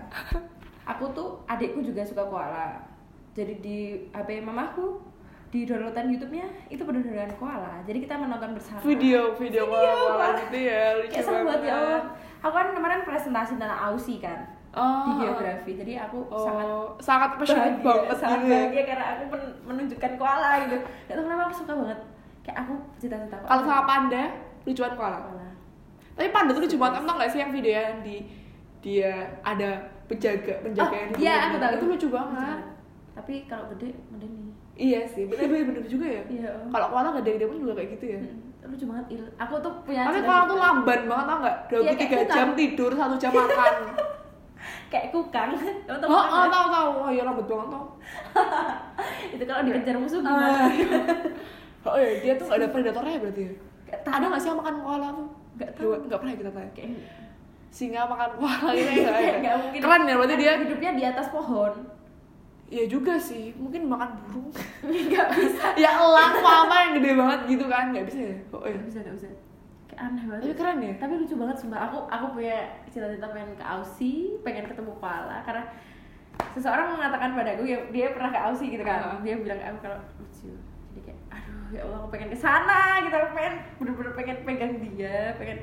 Aku 0.88 1.12
tuh 1.12 1.44
adikku 1.52 1.84
juga 1.84 2.08
suka 2.08 2.24
koala. 2.24 2.80
Jadi 3.36 3.60
di 3.60 3.78
HP 4.16 4.40
mamaku 4.40 5.04
di 5.52 5.68
downloadan 5.68 6.08
YouTube-nya 6.08 6.48
itu 6.72 6.80
bener-beneran 6.88 7.36
koala. 7.36 7.84
Jadi 7.84 8.08
kita 8.08 8.16
menonton 8.16 8.56
bersama. 8.56 8.80
Video 8.80 9.36
video 9.36 9.68
koala 9.68 9.92
koala 9.92 10.16
Wah. 10.16 10.40
gitu 10.48 10.58
ya 10.64 10.96
lucu 11.04 11.12
kayak 11.12 11.28
banget 11.44 11.62
ya. 11.68 11.76
Allah. 11.76 12.02
Aku 12.40 12.54
kan 12.56 12.68
kemarin 12.72 13.04
presentasi 13.04 13.60
tentang 13.60 13.76
Aussie 13.76 14.24
kan 14.24 14.57
oh. 14.78 15.06
di 15.10 15.12
geografi. 15.26 15.72
Jadi 15.74 15.94
aku 15.98 16.18
oh, 16.30 16.46
sangat 16.46 16.68
sangat 17.02 17.30
passionate 17.42 17.80
banget 17.82 18.18
sangat 18.22 18.40
gitu 18.40 18.48
ya. 18.48 18.54
bahagia 18.54 18.84
karena 18.86 19.06
aku 19.18 19.24
men- 19.34 19.58
menunjukkan 19.66 20.12
koala 20.22 20.50
gitu. 20.64 20.78
Gak 21.10 21.14
tau 21.18 21.24
kenapa 21.26 21.42
aku 21.50 21.56
suka 21.58 21.74
banget. 21.74 22.00
Kayak 22.46 22.58
aku 22.64 22.74
cita-cita 23.02 23.36
koala. 23.42 23.50
kalau 23.50 23.62
sama 23.66 23.84
panda 23.90 24.24
lucuan 24.64 24.94
koala. 24.94 25.18
Koala. 25.26 25.48
Tapi 26.18 26.30
panda 26.30 26.52
tuh 26.54 26.62
lucu 26.64 26.78
banget. 26.78 26.94
Emang 27.02 27.08
tau 27.10 27.18
gak 27.20 27.32
sih 27.34 27.40
yang 27.42 27.52
video 27.52 27.74
yang 27.74 27.98
di 28.06 28.16
dia 28.78 29.12
ada 29.42 29.70
penjaga 30.06 30.54
penjaga 30.64 30.88
Oh, 30.88 30.94
yang 30.94 31.12
iya 31.18 31.36
aku 31.50 31.56
tahu. 31.58 31.72
Itu 31.82 31.86
lucu 31.90 32.08
banget. 32.14 32.60
Tapi 33.18 33.34
kalau 33.50 33.66
gede 33.74 33.90
medeni 34.14 34.54
iya 34.78 35.02
sih. 35.10 35.26
Bener 35.26 35.50
bener, 35.50 35.66
bener 35.74 35.84
juga 35.90 36.06
ya. 36.06 36.24
Iya. 36.30 36.52
kalau 36.70 36.88
koala 36.94 37.10
gede-gede 37.18 37.50
pun 37.50 37.58
juga 37.58 37.74
kayak 37.74 37.90
gitu 37.98 38.06
ya. 38.14 38.20
Hmm, 38.22 38.70
lucu 38.70 38.86
banget. 38.86 39.06
Aku 39.42 39.54
tuh 39.58 39.74
punya 39.82 40.06
tapi 40.06 40.22
koala 40.22 40.46
tuh 40.46 40.58
lamban 40.62 41.02
banget 41.10 41.26
tau 41.26 41.38
gak? 41.42 41.58
Iya, 41.74 41.92
kayak 41.98 41.98
23 41.98 42.22
kukang. 42.22 42.38
jam 42.38 42.50
tidur 42.54 42.92
satu 42.94 43.16
jam 43.18 43.32
makan 43.34 43.74
kayak 44.88 45.12
kukang 45.12 45.52
tau 45.86 45.96
oh, 46.00 46.14
oh 46.14 46.24
nggak? 46.26 46.50
tahu 46.50 46.68
tahu 46.70 46.90
oh 46.98 47.10
iya 47.10 47.24
lambat 47.24 47.46
banget 47.46 47.68
tau 47.70 47.86
itu 49.34 49.44
kalau 49.44 49.62
dikejar 49.64 49.96
musuh 49.96 50.20
Ah. 50.20 50.68
gimana 50.68 51.14
oh 51.84 51.96
iya 51.96 52.12
dia 52.20 52.34
tuh 52.36 52.46
gak 52.46 52.58
ada 52.58 52.68
predatornya 52.70 53.14
ya 53.14 53.22
berarti 53.22 53.42
ya 53.44 53.54
Gak 53.88 54.00
tahu. 54.04 54.14
ada 54.14 54.26
gak 54.28 54.42
sih 54.42 54.50
yang 54.50 54.60
makan 54.60 54.76
koala 54.82 55.08
tuh 55.12 55.28
Gak 55.58 55.72
tahu. 55.74 55.84
Coba, 55.88 55.96
gak 56.06 56.20
pernah 56.20 56.34
kita 56.36 56.52
tanya 56.52 56.72
kayak 56.72 56.92
singa 57.68 58.02
makan 58.04 58.30
koala 58.36 58.70
gitu 58.72 58.92
ya 58.92 59.12
nggak 59.12 59.36
nggak 59.40 59.56
mungkin 59.60 59.80
keren 59.80 60.04
ya 60.04 60.16
berarti 60.16 60.36
dia 60.36 60.52
hidupnya 60.58 60.92
di 60.94 61.04
atas 61.06 61.28
pohon 61.30 61.74
Iya 62.68 62.84
juga 62.84 63.16
sih, 63.16 63.56
mungkin 63.56 63.88
makan 63.88 64.20
burung. 64.28 64.52
nggak 65.08 65.28
bisa 65.32 65.72
ya 65.88 66.04
elang 66.04 66.36
apa 66.36 66.76
yang 66.84 66.92
gede 67.00 67.12
banget 67.16 67.40
gitu 67.48 67.66
kan, 67.66 67.96
nggak 67.96 68.04
bisa 68.04 68.20
ya? 68.20 68.36
Oh 68.52 68.60
iya. 68.60 68.76
nggak 68.76 68.86
bisa 68.86 68.98
nggak 69.08 69.16
bisa 69.16 69.28
aneh 69.98 70.24
banget. 70.30 70.42
Tapi 70.46 70.56
keren 70.56 70.80
ya. 70.80 70.94
tapi 71.02 71.14
lucu 71.18 71.36
banget 71.36 71.58
sumpah. 71.58 71.80
Aku 71.90 71.98
aku 72.06 72.26
punya 72.38 72.58
cita-cita 72.94 73.28
pengen 73.34 73.52
ke 73.58 73.66
Aussie 73.66 74.38
pengen 74.46 74.70
ketemu 74.70 74.94
koala 75.02 75.42
karena 75.42 75.66
seseorang 76.54 76.94
mengatakan 76.94 77.34
padaku 77.34 77.66
ya 77.66 77.78
dia 77.90 78.14
pernah 78.14 78.30
ke 78.30 78.40
Aussie 78.40 78.70
gitu 78.70 78.84
kan. 78.86 79.00
Ah. 79.02 79.20
dia 79.26 79.36
bilang 79.42 79.58
ke 79.58 79.66
aku 79.66 79.80
kalau 79.90 80.00
lucu. 80.22 80.54
Jadi 80.94 81.00
kayak 81.02 81.20
aduh 81.34 81.66
ya 81.74 81.80
Allah 81.84 81.98
aku 82.06 82.10
pengen 82.14 82.30
ke 82.30 82.38
sana 82.38 82.82
gitu. 83.02 83.16
Aku 83.18 83.30
pengen 83.34 83.56
bener-bener 83.82 84.14
pengen 84.14 84.38
pegang 84.46 84.74
dia 84.78 85.18
pengen 85.36 85.60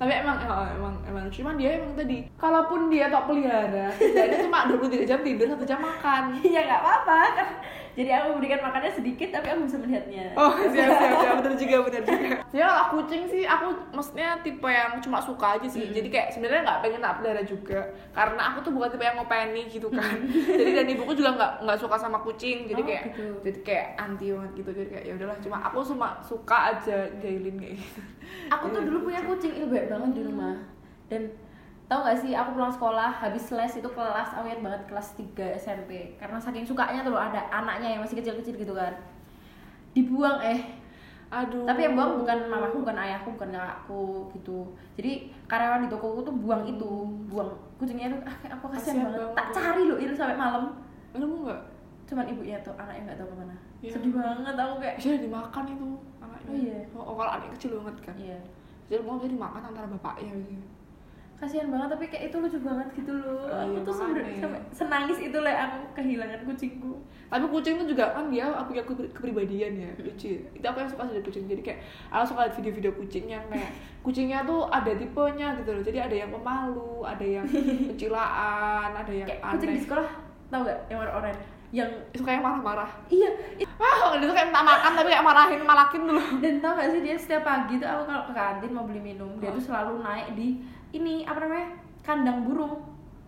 Tapi 0.00 0.12
emang 0.18 0.34
oh, 0.50 0.66
emang 0.66 0.94
emang. 1.06 1.24
Cuman 1.30 1.54
dia 1.54 1.78
emang 1.78 1.94
tadi, 1.94 2.26
kalaupun 2.34 2.90
dia 2.90 3.06
tak 3.06 3.22
pelihara, 3.30 3.86
dia 4.18 4.42
cuma 4.42 4.66
23 4.66 5.06
jam 5.06 5.22
tidur, 5.22 5.46
satu 5.46 5.62
jam 5.62 5.78
makan. 5.78 6.42
ya 6.42 6.66
nggak 6.66 6.80
apa-apa. 6.82 7.18
kan 7.38 7.48
jadi 7.92 8.08
aku 8.16 8.26
memberikan 8.36 8.60
makannya 8.64 8.88
sedikit 8.88 9.28
tapi 9.28 9.52
aku 9.52 9.68
bisa 9.68 9.76
melihatnya 9.76 10.32
Oh 10.32 10.56
siap 10.56 10.88
siap 10.88 11.12
siap 11.20 11.34
bener 11.44 11.54
juga 11.54 11.76
bener 11.84 12.02
juga. 12.02 12.28
Ya 12.52 12.64
kalau 12.64 12.84
kucing 12.96 13.22
sih 13.28 13.44
aku 13.44 13.66
maksudnya 13.92 14.36
tipe 14.40 14.64
yang 14.64 14.96
cuma 15.00 15.20
suka 15.20 15.60
aja 15.60 15.68
sih. 15.68 15.92
Jadi 15.92 16.08
kayak 16.08 16.32
sebenarnya 16.32 16.64
nggak 16.64 16.80
pengen 16.80 17.00
tak 17.00 17.14
pelihara 17.20 17.42
juga 17.44 17.80
karena 18.12 18.42
aku 18.52 18.58
tuh 18.64 18.72
bukan 18.72 18.88
tipe 18.92 19.04
yang 19.04 19.16
ngopeni 19.16 19.62
gitu 19.68 19.88
kan. 19.92 20.16
jadi 20.60 20.70
dan 20.72 20.86
ibuku 20.88 21.12
juga 21.12 21.30
nggak 21.36 21.52
nggak 21.64 21.78
suka 21.78 21.96
sama 21.96 22.18
kucing. 22.20 22.64
Jadi 22.64 22.80
Oh, 22.80 22.86
kayak 22.88 23.02
gitu. 23.12 23.24
jadi 23.44 23.58
kayak 23.60 23.86
anti 24.00 24.26
banget 24.32 24.50
gitu. 24.56 24.70
Jadi 24.72 24.88
kayak 24.88 25.04
ya 25.04 25.12
udahlah 25.16 25.38
cuma 25.44 25.56
aku 25.60 25.78
cuma 25.84 26.08
suka 26.24 26.56
aja 26.72 26.98
jailin 27.20 27.56
kayak 27.60 27.76
gitu. 27.76 28.00
aku 28.48 28.64
tuh 28.68 28.80
dulu 28.82 28.98
punya 29.08 29.20
kucing 29.22 29.52
itu 29.52 29.66
banyak 29.68 29.88
banget 29.92 30.10
di 30.16 30.22
rumah 30.24 30.54
dan 31.12 31.22
tau 31.92 32.00
gak 32.08 32.16
sih 32.16 32.32
aku 32.32 32.56
pulang 32.56 32.72
sekolah 32.72 33.12
habis 33.12 33.52
les 33.52 33.74
itu 33.76 33.88
kelas 33.92 34.32
aku 34.32 34.48
ingat 34.48 34.64
banget 34.64 34.82
kelas 34.88 35.08
3 35.12 35.60
SMP 35.60 36.16
karena 36.16 36.40
saking 36.40 36.64
sukanya 36.64 37.04
tuh 37.04 37.12
ada 37.12 37.44
anaknya 37.52 37.92
yang 37.92 38.00
masih 38.00 38.16
kecil-kecil 38.16 38.56
gitu 38.56 38.72
kan 38.72 38.96
dibuang 39.92 40.40
eh 40.40 40.80
Aduh. 41.28 41.68
tapi 41.68 41.84
yang 41.84 41.92
buang 41.96 42.24
bukan 42.24 42.38
mamaku 42.48 42.80
bukan 42.84 42.96
ayahku 42.96 43.28
bukan 43.36 43.52
kakakku 43.52 44.04
gitu 44.32 44.72
jadi 44.96 45.28
karyawan 45.44 45.84
di 45.84 45.92
tokoku 45.92 46.24
tuh 46.24 46.32
buang 46.32 46.64
itu 46.64 46.92
buang 47.28 47.52
kucingnya 47.76 48.08
tuh 48.08 48.20
ah 48.24 48.36
aku 48.56 48.72
kasihan 48.72 49.04
banget 49.04 49.20
banget. 49.20 49.36
tak 49.36 49.46
cari 49.52 49.82
loh 49.84 49.98
itu 50.00 50.12
sampai 50.16 50.36
malam 50.36 50.72
Nemu 51.12 51.44
nggak? 51.44 51.60
cuman 52.08 52.24
ibunya 52.24 52.56
tuh 52.64 52.72
anaknya 52.80 53.12
nggak 53.12 53.18
tahu 53.20 53.28
ke 53.32 53.36
mana 53.36 53.56
Iya. 53.82 53.98
sedih 53.98 54.12
banget 54.14 54.54
aku 54.54 54.74
kayak 54.78 54.94
Bisa 54.94 55.18
dimakan 55.18 55.64
itu 55.66 55.88
anaknya. 56.22 56.46
Oh 56.46 56.54
iya. 56.54 56.78
Oh, 56.94 57.02
oh, 57.02 57.14
kalau 57.18 57.30
anak 57.34 57.50
kecil 57.58 57.82
banget 57.82 57.96
kan. 58.06 58.14
iya 58.14 58.38
Jadi 58.86 59.02
mau 59.02 59.18
jadi 59.18 59.34
dimakan 59.34 59.62
antara 59.74 59.86
bapaknya 59.90 60.38
gitu. 60.38 60.62
Kasihan 61.42 61.66
banget 61.66 61.88
tapi 61.90 62.06
kayak 62.06 62.30
itu 62.30 62.36
lucu 62.38 62.58
banget 62.58 62.86
gitu 62.94 63.12
loh. 63.12 63.42
Oh, 63.44 63.58
aku 63.58 63.74
iya, 63.74 63.80
tuh 63.82 63.90
sampai 63.92 64.22
senangis 64.70 65.18
itu 65.18 65.34
lah 65.36 65.66
aku 65.66 65.78
kehilangan 65.92 66.46
kucingku. 66.46 66.92
Tapi 67.26 67.44
kucing 67.44 67.74
itu 67.76 67.86
juga 67.90 68.12
kan 68.12 68.30
dia 68.30 68.46
aku 68.46 68.70
punya 68.70 68.84
kepri- 68.84 69.10
kepribadian 69.10 69.72
ya 69.74 69.90
lucu 69.98 70.28
ya. 70.30 70.40
itu 70.52 70.62
aku 70.62 70.78
yang 70.78 70.88
suka 70.88 71.02
dari 71.04 71.20
kucing 71.20 71.44
jadi 71.44 71.62
kayak 71.62 71.78
aku 72.08 72.24
suka 72.28 72.40
lihat 72.44 72.54
video-video 72.54 72.92
kucing 72.94 73.24
yang 73.26 73.42
kayak 73.48 73.70
kucingnya 74.00 74.38
tuh 74.42 74.68
ada 74.68 74.92
tipenya 74.92 75.48
gitu 75.58 75.70
loh. 75.72 75.82
Jadi 75.82 75.98
ada 75.98 76.14
yang 76.14 76.30
pemalu 76.30 77.02
ada 77.02 77.26
yang 77.26 77.46
kecilaan 77.90 78.90
ada 78.92 79.12
yang 79.12 79.26
kayak 79.26 79.42
kucing 79.42 79.68
di 79.68 79.74
aneh. 79.74 79.82
sekolah 79.82 80.08
tau 80.46 80.60
gak 80.62 80.78
yang 80.86 81.00
orang-orang 81.00 81.34
yang 81.72 81.88
suka 82.12 82.28
yang 82.30 82.44
marah-marah. 82.44 82.90
Iya. 83.08 83.32
Wah 83.74 84.12
dia 84.12 84.28
tuh 84.28 84.36
kayak 84.36 84.52
minta 84.52 84.60
makan 84.60 84.92
tapi 84.92 85.08
kayak 85.08 85.24
marahin 85.24 85.60
malakin 85.64 86.02
dulu. 86.04 86.22
Dan 86.38 86.60
tau 86.60 86.76
gak 86.76 86.88
sih 86.88 87.00
dia 87.00 87.16
setiap 87.16 87.42
pagi 87.42 87.80
tuh 87.80 87.88
aku 87.88 88.02
kalau 88.04 88.22
ke 88.28 88.32
kantin 88.32 88.70
mau 88.70 88.84
beli 88.84 89.00
minum 89.00 89.40
dia 89.40 89.48
Oh. 89.48 89.56
tuh 89.56 89.64
selalu 89.64 90.04
naik 90.04 90.36
di 90.36 90.60
ini 90.92 91.24
apa 91.24 91.38
namanya 91.40 91.68
kandang 92.00 92.44
burung. 92.44 92.80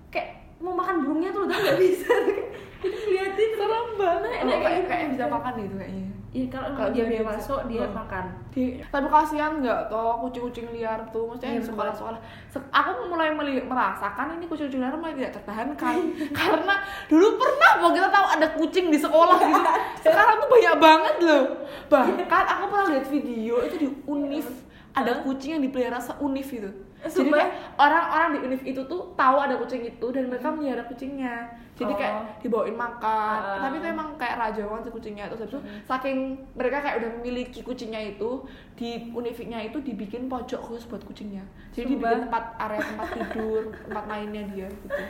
Kayak 0.08 0.30
mau 0.58 0.72
makan 0.72 1.02
burungnya 1.02 1.30
tuh 1.30 1.44
udah 1.44 1.56
nggak 1.56 1.78
bisa. 1.78 2.12
Itu 2.84 2.98
liatin 3.08 3.50
serem 3.56 3.86
banget. 3.96 4.44
Oh, 4.44 4.60
kayak 4.60 4.82
kayak 4.84 5.06
bisa 5.10 5.24
makan 5.24 5.52
gitu 5.58 5.76
kayaknya. 5.76 6.06
Iya 6.34 6.46
kalau 6.50 6.68
Kalau 6.74 6.90
dia 6.90 7.06
dia 7.06 7.22
masuk 7.22 7.60
dia 7.64 7.86
Oh. 7.86 7.94
makan. 7.94 8.24
Di- 8.50 8.82
tapi 8.84 9.06
kasihan 9.06 9.54
nggak 9.56 9.86
toh 9.86 10.18
kucing-kucing 10.20 10.66
liar 10.68 10.98
tuh 11.08 11.30
maksudnya 11.30 11.54
Iya, 11.54 11.62
di 11.62 11.66
sekolah-sekolah. 11.70 12.20
Se- 12.50 12.70
aku 12.70 13.06
mulai 13.06 13.30
merasakan 13.62 14.34
ini 14.34 14.44
kucing-kucing 14.44 14.82
liar 14.82 14.92
mulai 14.92 15.14
tidak 15.14 15.38
tertahankan. 15.38 15.94
Karena 16.38 16.74
dulu 17.06 17.38
pernah 17.38 17.70
mau 17.78 17.94
kita 17.94 18.10
tahu 18.10 18.26
ada 18.34 18.46
kucing 18.52 18.90
di 18.90 18.98
sekolah 18.98 19.38
gitu. 19.40 19.62
Sekarang 20.02 20.36
tuh 20.36 20.48
banyak 20.50 20.74
banget 20.76 21.16
loh. 21.22 21.44
Bahkan 21.86 22.44
aku 22.50 22.64
pernah 22.66 22.86
lihat 22.90 23.06
video 23.06 23.54
itu 23.62 23.76
di 23.78 23.88
univ 24.04 24.46
ada 24.90 25.22
kucing 25.22 25.56
yang 25.56 25.62
dipelihara 25.62 25.98
seuniv 25.98 26.46
itu 26.46 26.70
jadi 27.04 27.30
kayak 27.30 27.50
orang-orang 27.76 28.28
di 28.32 28.38
univ 28.42 28.62
itu 28.64 28.80
tuh 28.84 29.12
tahu 29.12 29.36
ada 29.36 29.54
kucing 29.56 29.82
itu 29.82 30.06
dan 30.08 30.24
mereka 30.26 30.48
melihara 30.48 30.84
kucingnya. 30.84 31.52
Jadi 31.74 31.90
kayak 31.90 32.14
Oh. 32.14 32.26
dibawain 32.38 32.78
makan. 32.78 33.38
Ah. 33.42 33.66
tapi 33.66 33.82
itu 33.82 33.86
emang 33.90 34.14
kayak 34.14 34.38
raja 34.38 34.62
banget 34.62 34.82
sih 34.86 34.94
kucingnya. 34.94 35.26
Terus 35.26 35.40
habis 35.42 35.52
itu 35.52 35.60
saking 35.84 36.18
mereka 36.54 36.78
kayak 36.78 36.96
udah 37.02 37.10
memiliki 37.18 37.60
kucingnya 37.60 38.14
itu 38.14 38.46
di 38.78 39.10
univiknya 39.10 39.58
itu 39.60 39.82
dibikin 39.82 40.30
pojok 40.30 40.60
khusus 40.62 40.86
buat 40.86 41.02
kucingnya. 41.02 41.42
Jadi 41.74 41.90
Sumpah? 41.90 42.14
dibikin 42.14 42.20
tempat 42.24 42.44
area 42.62 42.78
tempat 42.80 43.08
tidur 43.10 43.62
tempat 43.84 44.04
mainnya 44.06 44.42
dia 44.48 44.68
gitu. 44.70 45.02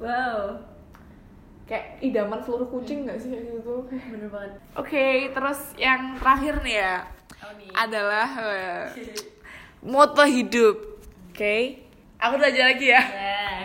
Wow. 0.00 0.56
Kayak 1.66 1.98
idaman 2.00 2.40
seluruh 2.40 2.68
kucing 2.70 3.04
nggak 3.04 3.18
sih 3.20 3.28
kayak 3.28 3.60
gitu? 3.60 3.74
Bener 4.08 4.28
banget. 4.32 4.52
Oke 4.72 5.06
terus 5.30 5.76
yang 5.76 6.16
terakhir 6.16 6.64
nih 6.64 6.76
ya 6.80 6.94
oh, 7.44 7.52
nih. 7.60 7.70
adalah 7.76 8.28
eh, 8.48 8.84
moto 9.84 10.24
hidup 10.24 10.95
oke. 11.36 11.56
Aku 12.16 12.40
belajar 12.40 12.72
lagi 12.72 12.86
ya. 12.88 13.02
Nah, 13.04 13.60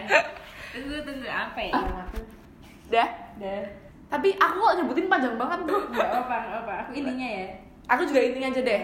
tunggu 0.75 0.99
tunggu. 1.07 1.23
Apa 1.23 1.59
ya? 1.63 1.71
Aku 1.71 2.19
dah. 2.91 3.09
Dah. 3.39 3.63
Tapi 4.11 4.35
aku 4.35 4.57
kok 4.59 4.75
nyebutin 4.75 5.07
panjang 5.07 5.39
banget. 5.39 5.63
Tuh 5.63 5.81
nggak 5.87 6.09
apa 6.27 6.37
apa 6.59 6.73
aku 6.83 6.89
intinya 6.99 7.27
ya. 7.31 7.47
Aku 7.87 8.03
juga 8.03 8.19
intinya 8.27 8.51
aja 8.51 8.61
deh. 8.67 8.81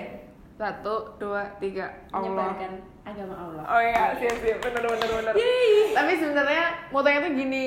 Satu 0.56 1.20
dua 1.20 1.44
tiga. 1.60 1.92
Allah. 2.16 2.32
Menyebarkan 2.32 2.72
agama 3.04 3.36
Allah. 3.36 3.64
Oh 3.68 3.82
iya, 3.84 4.16
siap 4.16 4.40
siap, 4.40 4.60
bener 4.64 4.84
bener 4.88 5.10
bener. 5.20 5.34
Tapi 5.92 6.12
sebenarnya 6.16 6.66
motonya 6.92 7.20
tuh 7.28 7.34
gini, 7.36 7.66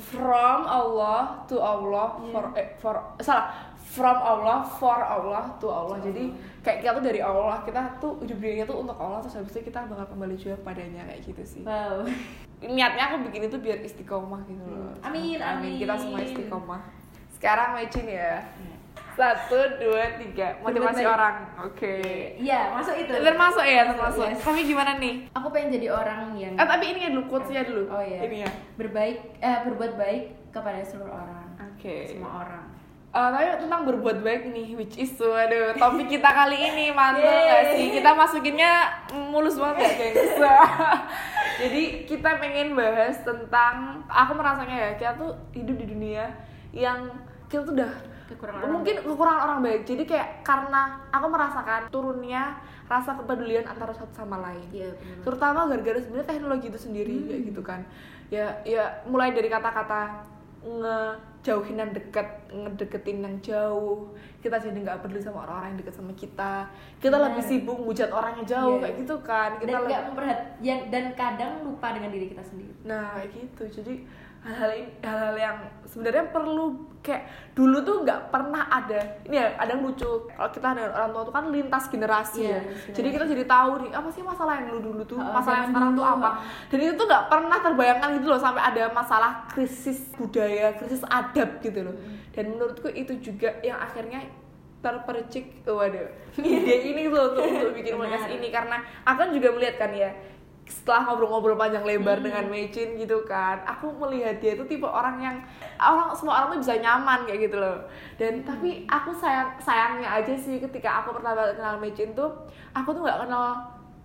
from 0.00 0.64
Allah 0.64 1.44
to 1.48 1.60
Allah 1.60 2.16
for 2.32 2.44
eh, 2.56 2.76
for 2.80 2.96
salah, 3.20 3.71
from 3.82 4.16
Allah 4.16 4.62
for 4.64 4.94
Allah 4.96 5.50
to 5.58 5.66
Allah. 5.66 5.98
Jadi 6.00 6.30
kayak 6.62 6.78
kita 6.80 6.90
tuh 6.96 7.04
dari 7.04 7.20
Allah, 7.20 7.60
kita 7.66 7.98
tuh 7.98 8.16
ujung 8.22 8.38
dirinya 8.38 8.64
tuh 8.64 8.80
untuk 8.86 8.96
Allah 8.96 9.18
terus 9.20 9.36
habis 9.36 9.52
itu 9.52 9.66
kita 9.66 9.84
bakal 9.90 10.06
kembali 10.14 10.38
juga 10.38 10.56
padanya 10.62 11.02
kayak 11.10 11.20
gitu 11.26 11.42
sih. 11.44 11.62
wow 11.66 12.06
Niatnya 12.62 13.10
aku 13.10 13.26
bikin 13.26 13.50
itu 13.50 13.58
biar 13.58 13.82
istiqomah 13.82 14.46
gitu 14.46 14.62
loh. 14.62 14.94
Hmm. 14.94 15.06
Amin, 15.10 15.42
amin. 15.42 15.82
Kita 15.82 15.98
semua 15.98 16.22
istiqomah. 16.22 16.80
Sekarang 17.34 17.74
Mecin 17.74 18.06
ya. 18.06 18.38
Satu, 19.12 19.58
dua, 19.76 20.16
tiga. 20.16 20.56
Motivasi 20.64 21.04
baik. 21.04 21.10
orang. 21.10 21.36
Oke. 21.68 21.96
iya 22.40 22.72
masuk 22.72 22.96
itu 22.96 23.12
Termasuk 23.12 23.66
ya, 23.66 23.92
termasuk. 23.92 24.24
Yes. 24.24 24.40
Tapi 24.40 24.64
gimana 24.64 24.96
nih? 24.96 25.28
aku 25.36 25.52
pengen 25.52 25.68
jadi 25.76 25.92
orang 25.92 26.32
yang 26.38 26.54
Eh 26.56 26.64
tapi 26.64 26.96
ini 26.96 27.00
ya 27.04 27.10
dulu 27.12 27.28
quotesnya 27.28 27.66
dulu. 27.68 27.92
oh 27.92 28.00
iya 28.00 28.24
Ini 28.24 28.36
ya. 28.46 28.50
berbaik 28.80 29.18
eh 29.36 29.58
berbuat 29.68 29.92
baik 30.00 30.24
kepada 30.48 30.80
seluruh 30.80 31.12
orang 31.12 31.44
Oke. 31.76 32.08
semua 32.08 32.46
orang 32.46 32.64
Eh, 33.12 33.28
tapi 33.28 33.44
tentang 33.60 33.84
berbuat 33.84 34.24
baik 34.24 34.48
nih, 34.56 34.72
which 34.72 34.96
is 34.96 35.12
waduh 35.20 35.76
topik 35.76 36.08
kita 36.08 36.32
kali 36.32 36.56
ini 36.56 36.88
Yeay. 36.96 37.44
gak 37.44 37.64
sih? 37.76 37.86
Kita 37.92 38.16
masukinnya 38.16 38.72
mulus 39.28 39.60
banget 39.60 39.84
ya 39.84 39.92
gengs. 40.00 40.40
Jadi 41.60 41.82
kita 42.08 42.40
pengen 42.40 42.72
bahas 42.72 43.20
tentang, 43.20 44.00
aku 44.08 44.32
merasanya 44.32 44.76
ya 44.88 44.90
kita 44.96 45.12
tuh 45.20 45.36
hidup 45.52 45.76
di 45.76 45.86
dunia 45.92 46.24
yang 46.72 47.12
kita 47.52 47.68
tuh 47.68 47.76
udah 47.76 47.92
Kekurangan 48.32 48.64
orang 48.64 48.72
mungkin 48.80 48.96
kekurangan 49.04 49.42
orang 49.44 49.58
baik. 49.60 49.82
Jadi 49.84 50.02
kayak 50.08 50.28
karena 50.40 51.04
aku 51.12 51.26
merasakan 51.28 51.92
turunnya 51.92 52.56
rasa 52.88 53.16
kepedulian 53.16 53.64
antara 53.64 53.92
satu 53.96 54.12
sama 54.12 54.36
lain 54.44 54.68
iya 54.68 54.92
terutama 55.24 55.64
gara-gara 55.64 55.96
sebenarnya 55.96 56.28
teknologi 56.28 56.68
itu 56.68 56.76
sendiri 56.76 57.16
kayak 57.24 57.42
gitu 57.48 57.62
kan 57.64 57.80
ya 58.28 58.60
ya 58.68 59.00
mulai 59.08 59.32
dari 59.32 59.48
kata-kata 59.48 60.28
ngejauhin 61.42 61.74
yang 61.74 61.90
dekat 61.90 62.22
ngedeketin 62.54 63.18
yang 63.18 63.34
jauh. 63.42 64.14
Kita 64.38 64.62
jadi 64.62 64.78
nggak 64.78 65.02
peduli 65.02 65.18
sama 65.18 65.42
orang-orang 65.42 65.74
yang 65.74 65.80
dekat 65.82 65.94
sama 65.98 66.14
kita. 66.14 66.70
Kita 67.02 67.18
Benar. 67.18 67.34
lebih 67.34 67.42
sibuk 67.42 67.82
ngujat 67.82 68.14
orang 68.14 68.38
yang 68.38 68.46
jauh 68.46 68.78
Iya. 68.78 68.82
kayak 68.86 68.96
gitu 69.02 69.16
kan. 69.26 69.50
Kita 69.58 69.66
dan 69.74 69.82
nggak 69.82 70.02
memperhat 70.06 70.40
ya, 70.62 70.76
dan 70.86 71.04
kadang 71.18 71.52
lupa 71.66 71.98
dengan 71.98 72.14
diri 72.14 72.30
kita 72.30 72.46
sendiri. 72.46 72.70
Nah 72.86 73.18
kayak 73.18 73.34
gitu. 73.34 73.82
Jadi 73.82 73.94
hal-hal 74.42 74.70
hal-hal 75.00 75.34
yang 75.38 75.56
sebenarnya 75.86 76.26
perlu 76.28 76.74
kayak 76.98 77.26
dulu 77.54 77.78
tuh 77.82 78.02
nggak 78.02 78.30
pernah 78.30 78.66
ada. 78.66 78.98
Ini 79.22 79.34
ya 79.34 79.46
ada 79.54 79.70
yang 79.70 79.82
lucu 79.82 80.06
kalau 80.28 80.50
kita 80.50 80.68
dengan 80.74 80.90
orang 80.92 81.10
tua 81.10 81.22
tuh 81.22 81.34
kan 81.34 81.44
lintas 81.50 81.84
generasi 81.86 82.38
Iya, 82.42 82.50
ya. 82.50 82.60
lintas 82.62 82.94
jadi 82.94 83.08
kita 83.10 83.24
jadi 83.26 83.44
tahu 83.44 83.70
nih 83.82 83.90
apa 83.90 84.08
sih 84.10 84.22
masalah 84.22 84.52
yang 84.58 84.66
dulu 84.70 84.80
dulu 84.90 85.02
tuh 85.06 85.18
Oh, 85.18 85.30
masalah 85.30 85.56
yang 85.62 85.70
sekarang 85.70 85.90
tuh 85.92 86.06
apa? 86.06 86.28
dan 86.70 86.78
itu 86.78 86.92
tuh 86.94 87.06
nggak 87.06 87.24
pernah 87.26 87.58
terbayangkan 87.58 88.08
gitu 88.18 88.26
loh 88.30 88.40
sampai 88.40 88.62
ada 88.62 88.82
masalah 88.90 89.30
krisis 89.46 89.98
budaya 90.14 90.66
krisis 90.74 91.02
adab 91.06 91.48
gitu 91.58 91.80
loh. 91.86 91.94
Dan 92.34 92.44
menurutku 92.54 92.88
itu 92.88 93.12
juga 93.18 93.50
yang 93.62 93.78
akhirnya 93.78 94.26
terpercik 94.82 95.62
waduh 95.62 96.10
ide 96.42 96.74
ini 96.82 97.06
tuh 97.06 97.22
untuk, 97.30 97.42
untuk 97.46 97.70
bikin 97.78 97.94
podcast 97.94 98.26
ini. 98.28 98.48
Karena 98.50 98.82
aku 99.04 99.16
kan 99.22 99.30
juga 99.30 99.48
melihat 99.54 99.76
kan 99.78 99.90
ya 99.94 100.10
setelah 100.62 101.04
ngobrol-ngobrol 101.04 101.58
panjang 101.58 101.82
lebar 101.82 102.22
dengan 102.22 102.46
Mecin 102.46 102.94
gitu 102.94 103.26
kan 103.26 103.60
aku 103.62 103.90
melihat 103.98 104.38
dia 104.38 104.54
itu 104.54 104.62
tipe 104.64 104.86
orang 104.86 105.18
yang 105.18 105.36
orang 105.76 106.14
semua 106.14 106.38
orang 106.38 106.56
tuh 106.56 106.60
bisa 106.62 106.78
nyaman 106.78 107.26
kayak 107.26 107.50
gitu 107.50 107.58
loh. 107.58 107.82
Dan 108.14 108.42
tapi 108.42 108.86
aku 108.86 109.10
sayang 109.12 109.52
sayangnya 109.58 110.06
aja 110.08 110.32
sih 110.32 110.58
ketika 110.58 111.02
aku 111.02 111.18
pertama 111.18 111.50
kenal 111.52 111.76
Mecin 111.76 112.14
tuh 112.14 112.30
aku 112.72 112.94
tuh 112.94 113.02
nggak 113.02 113.26
kenal 113.26 113.58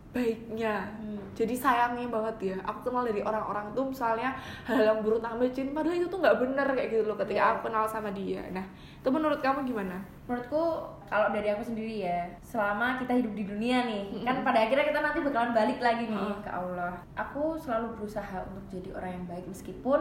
baiknya. 0.08 0.88
Hmm. 0.98 1.20
jadi 1.38 1.54
sayangnya 1.54 2.10
banget 2.10 2.36
ya 2.42 2.58
aku 2.66 2.90
kenal 2.90 3.06
dari 3.06 3.22
orang-orang 3.22 3.70
tuh 3.78 3.86
misalnya 3.94 4.34
hal 4.66 4.82
yang 4.82 4.98
buruk 5.06 5.22
tentang 5.22 5.38
Mecin 5.38 5.68
padahal 5.78 5.94
itu 5.94 6.08
tuh 6.10 6.18
nggak 6.18 6.38
bener 6.42 6.68
kayak 6.74 6.90
gitu 6.90 7.04
loh 7.06 7.18
ketika 7.22 7.38
Iya. 7.38 7.50
aku 7.54 7.60
kenal 7.70 7.86
sama 7.86 8.10
dia. 8.10 8.42
Nah 8.50 8.66
itu 8.98 9.10
menurut 9.14 9.38
kamu 9.46 9.62
gimana? 9.64 10.02
Menurutku 10.26 10.90
kalau 11.08 11.32
dari 11.32 11.48
aku 11.48 11.64
sendiri 11.64 12.04
ya 12.04 12.28
selama 12.44 13.00
kita 13.00 13.16
hidup 13.16 13.32
di 13.32 13.48
dunia 13.48 13.88
nih 13.88 14.04
kan 14.24 14.44
pada 14.44 14.60
akhirnya 14.60 14.86
kita 14.86 15.00
nanti 15.00 15.20
bakalan 15.24 15.52
balik 15.56 15.80
lagi 15.80 16.04
nih 16.06 16.20
Mm. 16.20 16.44
ke 16.44 16.52
Allah. 16.52 16.94
Aku 17.16 17.56
selalu 17.56 17.96
berusaha 17.96 18.44
untuk 18.44 18.64
jadi 18.68 18.92
orang 18.92 19.12
yang 19.16 19.26
baik 19.26 19.46
meskipun 19.48 20.00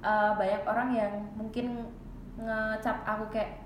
uh, 0.00 0.32
banyak 0.34 0.62
orang 0.64 0.88
yang 0.90 1.12
mungkin 1.36 1.84
ngecap 2.36 3.04
aku 3.04 3.28
kayak 3.28 3.60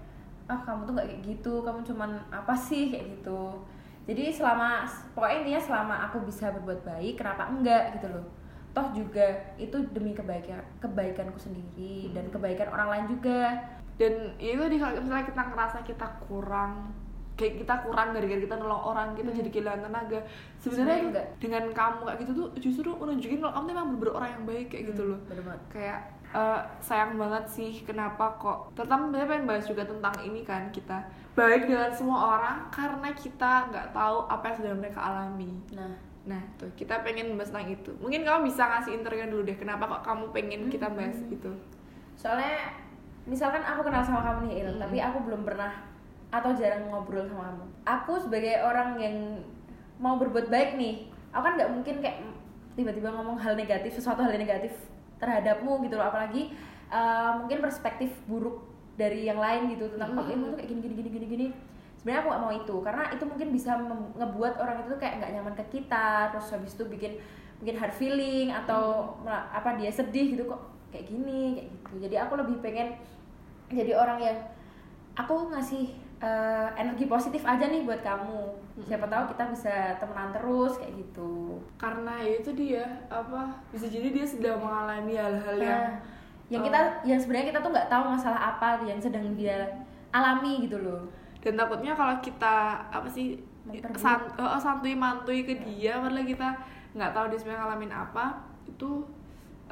ah 0.51 0.59
kamu 0.67 0.83
tuh 0.85 0.93
nggak 0.99 1.07
kayak 1.07 1.23
gitu 1.23 1.55
kamu 1.63 1.81
cuman 1.87 2.11
apa 2.29 2.55
sih? 2.57 2.91
kayak 2.91 3.07
gitu. 3.21 3.63
Jadi 4.03 4.35
selama 4.35 4.83
pokoknya 5.15 5.37
intinya 5.47 5.63
selama 5.63 5.95
aku 6.11 6.27
bisa 6.27 6.51
berbuat 6.51 6.83
baik 6.83 7.15
kenapa 7.23 7.47
enggak 7.47 7.95
gitu 7.95 8.11
loh. 8.11 8.27
Toh 8.73 8.89
juga 8.91 9.23
itu 9.55 9.77
demi 9.95 10.17
kebaikan 10.17 10.59
kebaikanku 10.81 11.39
sendiri 11.39 12.11
dan 12.11 12.27
kebaikan 12.33 12.73
orang 12.73 12.89
lain 12.91 13.07
juga 13.15 13.61
dan 14.03 14.35
ya 14.43 14.59
itu 14.59 14.65
di 14.67 14.83
kalau 14.83 14.99
misalnya 14.99 15.27
kita 15.31 15.43
ngerasa 15.47 15.79
kita 15.87 16.07
kurang 16.27 16.91
kayak 17.39 17.63
kita 17.63 17.75
kurang 17.87 18.11
gara-gara 18.11 18.41
kita 18.43 18.57
nolong 18.59 18.83
orang 18.83 19.09
kita 19.15 19.31
jadi 19.31 19.51
kehilangan 19.55 19.83
tenaga. 19.87 20.21
Sebenarnya 20.59 20.97
itu 20.99 21.11
dengan 21.39 21.65
kamu 21.71 22.01
kayak 22.11 22.19
gitu 22.27 22.33
tuh 22.35 22.49
justru 22.59 22.91
menunjukin 22.91 23.39
kalau 23.39 23.55
kamu 23.55 23.67
memang 23.71 23.87
bener 23.95 24.11
orang 24.19 24.31
yang 24.35 24.45
baik 24.45 24.67
kayak 24.75 24.85
gitu 24.91 25.03
loh. 25.15 25.19
bener 25.31 25.43
banget. 25.47 25.63
Kayak 25.71 26.01
eh, 26.35 26.61
sayang 26.83 27.15
banget 27.15 27.45
sih 27.47 27.73
kenapa 27.87 28.25
kok 28.43 28.75
terutama 28.75 29.07
sebenarnya 29.07 29.31
pengen 29.31 29.47
bahas 29.47 29.65
juga 29.71 29.83
tentang 29.87 30.17
ini 30.27 30.41
kan 30.43 30.63
kita 30.75 30.99
baik 31.33 31.63
dengan 31.65 31.91
semua 31.95 32.19
orang 32.37 32.59
karena 32.69 33.09
kita 33.15 33.53
nggak 33.73 33.87
tahu 33.97 34.19
apa 34.27 34.45
yang 34.51 34.57
sedang 34.59 34.81
mereka 34.83 35.01
alami. 35.01 35.53
Nah. 35.79 35.95
Nah 36.23 36.43
tuh 36.59 36.71
kita 36.75 37.07
pengen 37.07 37.39
bahas 37.39 37.55
tentang 37.55 37.71
itu. 37.71 37.91
Mungkin 38.03 38.27
kamu 38.27 38.51
bisa 38.51 38.67
ngasih 38.67 38.99
interview 38.99 39.31
dulu 39.31 39.43
deh 39.47 39.57
kenapa 39.57 39.89
kok 39.89 40.03
kamu 40.11 40.25
pengen 40.35 40.61
kita 40.69 40.91
bahas 40.91 41.17
gitu. 41.31 41.55
Soalnya 42.19 42.83
misalkan 43.25 43.63
aku 43.63 43.87
kenal 43.87 44.03
sama 44.03 44.21
kamu 44.27 44.51
nih 44.51 44.57
Il, 44.63 44.69
Mm-mm. 44.75 44.83
tapi 44.83 44.99
aku 44.99 45.19
belum 45.23 45.43
pernah 45.47 45.73
atau 46.33 46.51
jarang 46.57 46.89
ngobrol 46.89 47.29
sama 47.29 47.53
kamu. 47.53 47.65
Aku 47.85 48.13
sebagai 48.19 48.55
orang 48.65 48.97
yang 48.97 49.17
mau 50.01 50.17
berbuat 50.19 50.49
baik 50.49 50.75
nih 50.81 51.13
aku 51.33 51.43
kan 51.45 51.55
nggak 51.57 51.71
mungkin 51.73 51.95
kayak 52.03 52.19
tiba-tiba 52.73 53.09
ngomong 53.13 53.37
hal 53.37 53.53
negatif 53.57 53.93
sesuatu 53.97 54.25
hal 54.25 54.33
negatif 54.35 54.73
terhadapmu 55.21 55.85
gitu 55.85 56.01
loh. 56.01 56.09
Apalagi 56.09 56.57
uh, 56.89 57.45
mungkin 57.45 57.61
perspektif 57.61 58.11
buruk 58.25 58.65
dari 58.97 59.29
yang 59.29 59.41
lain 59.41 59.73
gitu 59.73 59.89
tentang 59.93 60.17
oh, 60.17 60.27
ilmu 60.29 60.57
tuh 60.57 60.57
kayak 60.61 60.69
gini 60.73 60.81
gini 60.81 60.95
gini 60.97 61.09
gini 61.11 61.27
gini? 61.29 61.47
Sebenarnya 62.01 62.21
aku 62.27 62.29
gak 62.35 62.43
mau 62.43 62.53
itu 62.53 62.77
karena 62.83 63.05
itu 63.15 63.25
mungkin 63.29 63.49
bisa 63.55 63.71
ngebuat 64.19 64.55
orang 64.59 64.83
itu 64.83 64.89
tuh 64.91 65.01
kayak 65.01 65.15
nggak 65.23 65.33
nyaman 65.39 65.55
ke 65.55 65.65
kita 65.71 66.35
terus 66.35 66.51
habis 66.51 66.75
itu 66.75 66.85
bikin 66.91 67.13
bikin 67.63 67.79
hard 67.79 67.95
feeling 67.95 68.51
atau 68.51 69.15
mela- 69.23 69.47
apa 69.55 69.79
dia 69.79 69.87
sedih 69.87 70.35
gitu 70.35 70.51
kok 70.51 70.72
kayak 70.93 71.09
gini 71.09 71.57
kayak 71.57 71.69
gitu. 71.73 71.93
Jadi 72.07 72.17
aku 72.21 72.33
lebih 72.39 72.57
pengen 72.61 72.95
jadi 73.73 73.97
orang 73.97 74.21
yang 74.21 74.39
aku 75.17 75.49
ngasih 75.49 75.97
eh, 76.21 76.69
energi 76.77 77.09
positif 77.09 77.43
aja 77.43 77.67
nih 77.67 77.83
buat 77.83 78.05
kamu. 78.05 78.61
Siapa 78.85 79.09
tahu 79.09 79.33
kita 79.33 79.49
bisa 79.51 79.97
temenan 79.99 80.31
terus 80.31 80.77
kayak 80.77 80.95
gitu. 81.01 81.59
Karena 81.81 82.21
ya 82.21 82.39
itu 82.39 82.53
dia 82.53 82.85
apa 83.09 83.51
bisa 83.73 83.89
jadi 83.89 84.13
dia 84.13 84.27
sedang 84.29 84.61
mengalami 84.61 85.17
hal-hal 85.17 85.57
yang 85.59 85.83
Nah, 85.89 85.93
yang 86.53 86.63
eh, 86.63 86.67
kita 86.69 86.81
yang 87.09 87.19
sebenarnya 87.19 87.49
kita 87.57 87.61
tuh 87.65 87.73
nggak 87.73 87.89
tahu 87.89 88.05
masalah 88.13 88.41
apa 88.55 88.85
yang 88.85 89.01
sedang 89.01 89.33
dia 89.33 89.65
alami 90.13 90.69
gitu 90.69 90.77
loh. 90.77 91.09
Dan 91.43 91.57
takutnya 91.57 91.97
kalau 91.97 92.21
kita 92.21 92.87
apa 92.93 93.09
sih 93.09 93.41
Memperburuk. 93.63 93.99
san, 93.99 94.21
eh, 94.37 94.61
santuy 94.61 94.95
mantui 94.95 95.47
ke 95.47 95.55
dia 95.65 95.97
padahal 96.03 96.27
kita 96.27 96.49
nggak 96.93 97.13
tahu 97.15 97.25
dia 97.33 97.39
sebenarnya 97.41 97.63
ngalamin 97.65 97.93
apa 97.95 98.25
itu 98.69 99.07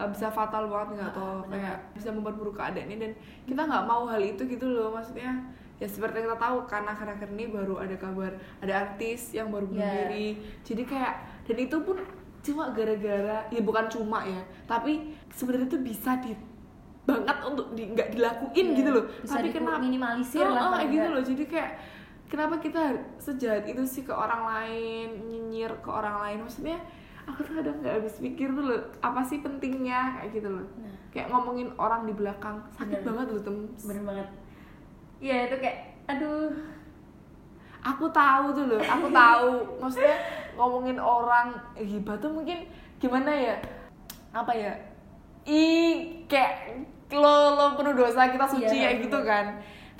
eh, 0.00 0.08
bisa 0.08 0.26
fatal 0.28 0.64
banget 0.66 0.88
nggak? 0.96 1.10
Ah, 1.10 1.14
tahu 1.14 1.36
benar. 1.42 1.52
kayak 1.52 1.76
bisa 1.92 2.08
memperburuk 2.10 2.54
keadaannya 2.54 2.96
dan 2.98 3.12
kita 3.44 3.60
nggak 3.62 3.84
mau 3.84 4.02
hal 4.04 4.22
itu 4.22 4.42
gitu 4.46 4.66
loh 4.66 4.88
maksudnya. 4.90 5.32
Ya 5.76 5.86
seperti 5.86 6.18
yang 6.18 6.28
kita 6.28 6.38
tahu 6.38 6.56
karena 6.64 6.90
akhir-akhir 6.90 7.28
ini 7.30 7.44
baru 7.48 7.74
ada 7.78 7.96
kabar 7.96 8.32
ada 8.58 8.72
artis 8.78 9.32
yang 9.32 9.48
baru 9.48 9.64
bunuh 9.64 9.80
Ya. 9.80 10.08
diri. 10.08 10.28
Jadi 10.60 10.82
kayak 10.84 11.14
dan 11.44 11.56
itu 11.58 11.76
pun 11.78 11.96
cuma 12.40 12.68
gara-gara 12.70 13.44
ya 13.48 13.60
bukan 13.60 13.84
cuma 13.86 14.24
ya 14.24 14.40
tapi 14.64 15.12
sebenarnya 15.28 15.68
itu 15.68 15.80
bisa 15.82 16.16
di 16.18 16.32
banget 17.00 17.36
untuk 17.42 17.68
di 17.74 17.84
nggak 17.90 18.12
dilakuin 18.12 18.66
Iya, 18.72 18.76
gitu 18.76 18.90
loh. 18.92 19.04
bisa 19.20 19.36
tapi 19.36 19.48
kenapa 19.50 19.76
minimalisir 19.78 20.40
Oh, 20.40 20.52
lah 20.52 20.72
oh, 20.72 20.84
gitu 20.86 21.08
loh. 21.10 21.20
Jadi 21.20 21.44
kayak 21.44 21.72
kenapa 22.26 22.56
kita 22.56 22.82
sejahat 23.18 23.64
itu 23.66 23.82
sih 23.84 24.04
ke 24.04 24.12
orang 24.12 24.46
lain 24.46 25.08
nyinyir 25.26 25.72
ke 25.80 25.90
orang 25.90 26.16
lain? 26.22 26.38
Maksudnya 26.40 26.78
aku 27.28 27.40
tuh 27.44 27.52
kadang 27.60 27.76
nggak 27.82 27.94
habis 28.00 28.16
pikir 28.20 28.48
tuh 28.52 28.64
loh 28.64 28.80
apa 29.00 29.20
sih 29.24 29.40
pentingnya? 29.44 30.20
Kayak 30.20 30.30
gitu 30.36 30.48
loh. 30.48 30.66
Nah. 30.78 30.94
kayak 31.10 31.26
ngomongin 31.34 31.68
orang 31.74 32.06
di 32.06 32.14
belakang 32.14 32.62
sakit 32.78 33.02
Bener. 33.02 33.08
banget 33.10 33.26
loh 33.34 33.42
tem. 33.42 33.56
Bener 33.84 34.02
banget. 34.06 34.28
Iya 35.20 35.36
itu 35.50 35.56
kayak 35.58 35.78
aduh. 36.08 36.52
Aku 37.80 38.06
tahu 38.12 38.46
tuh 38.52 38.64
loh 38.70 38.80
aku 38.80 39.06
tahu. 39.10 39.50
Maksudnya 39.80 40.16
ngomongin 40.54 40.98
orang 41.00 41.56
hibah 41.76 42.16
tuh 42.20 42.30
mungkin 42.30 42.68
gimana 43.00 43.32
ya? 43.32 43.56
Apa 44.30 44.52
ya? 44.52 44.72
Ih 45.48 46.24
kayak 46.28 46.84
lo 47.10 47.58
lo 47.58 47.66
penuh 47.74 47.94
dosa 47.98 48.30
kita 48.30 48.46
suci 48.46 48.76
Iya, 48.78 48.94
kayak 48.94 48.96
gitu 49.02 49.18
kan 49.26 49.46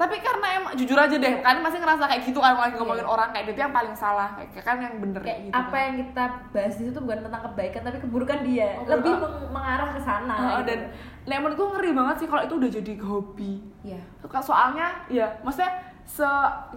tapi 0.01 0.17
karena 0.19 0.47
emang 0.55 0.73
jujur 0.73 0.97
aja 0.97 1.13
deh 1.13 1.35
kan 1.39 1.61
masih 1.61 1.77
ngerasa 1.77 2.09
kayak 2.09 2.25
gitu 2.25 2.41
kan 2.41 2.57
lagi 2.57 2.73
ngomongin 2.75 3.05
Iya. 3.05 3.13
orang 3.13 3.29
kayak 3.31 3.45
gitu 3.47 3.59
yang 3.61 3.71
paling 3.71 3.93
salah 3.93 4.33
kayak 4.33 4.65
kan 4.65 4.81
yang 4.81 4.97
bener 4.97 5.21
kayak 5.21 5.41
gitu 5.45 5.53
apa 5.53 5.69
kan. 5.69 5.81
yang 5.85 5.95
kita 6.01 6.25
bahas 6.51 6.75
di 6.75 6.85
situ 6.87 6.99
bukan 6.99 7.21
tentang 7.21 7.43
kebaikan 7.45 7.81
tapi 7.85 7.99
keburukan 7.99 8.39
dia 8.41 8.69
Oh, 8.75 8.89
lebih 8.89 9.13
ah. 9.13 9.21
meng- 9.21 9.53
mengarah 9.53 9.89
ke 9.91 10.01
sana 10.01 10.35
Heeh, 10.35 10.49
gitu. 10.57 10.67
dan 10.67 10.81
lemon 11.27 11.53
tuh 11.53 11.67
ngeri 11.71 11.91
banget 11.93 12.17
sih 12.17 12.27
kalau 12.27 12.43
itu 12.43 12.55
udah 12.57 12.71
jadi 12.73 12.93
hobi. 12.99 13.53
Suka- 14.19 14.41
soalnya 14.43 14.87
ya 15.07 15.29
maksudnya 15.41 15.69
se 16.03 16.27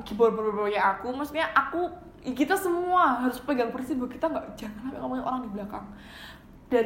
gibor-bornya 0.04 0.84
aku 0.94 1.10
maksudnya 1.10 1.48
aku 1.54 1.88
kita 2.26 2.54
semua 2.54 3.20
harus 3.20 3.40
pegang 3.40 3.70
prinsip 3.70 3.96
bahwa 3.96 4.10
kita 4.10 4.26
nggak 4.26 4.46
jangan 4.54 4.80
sampai 4.86 5.00
ngomongin 5.00 5.24
orang 5.24 5.42
di 5.42 5.50
belakang 5.50 5.86
dan 6.68 6.86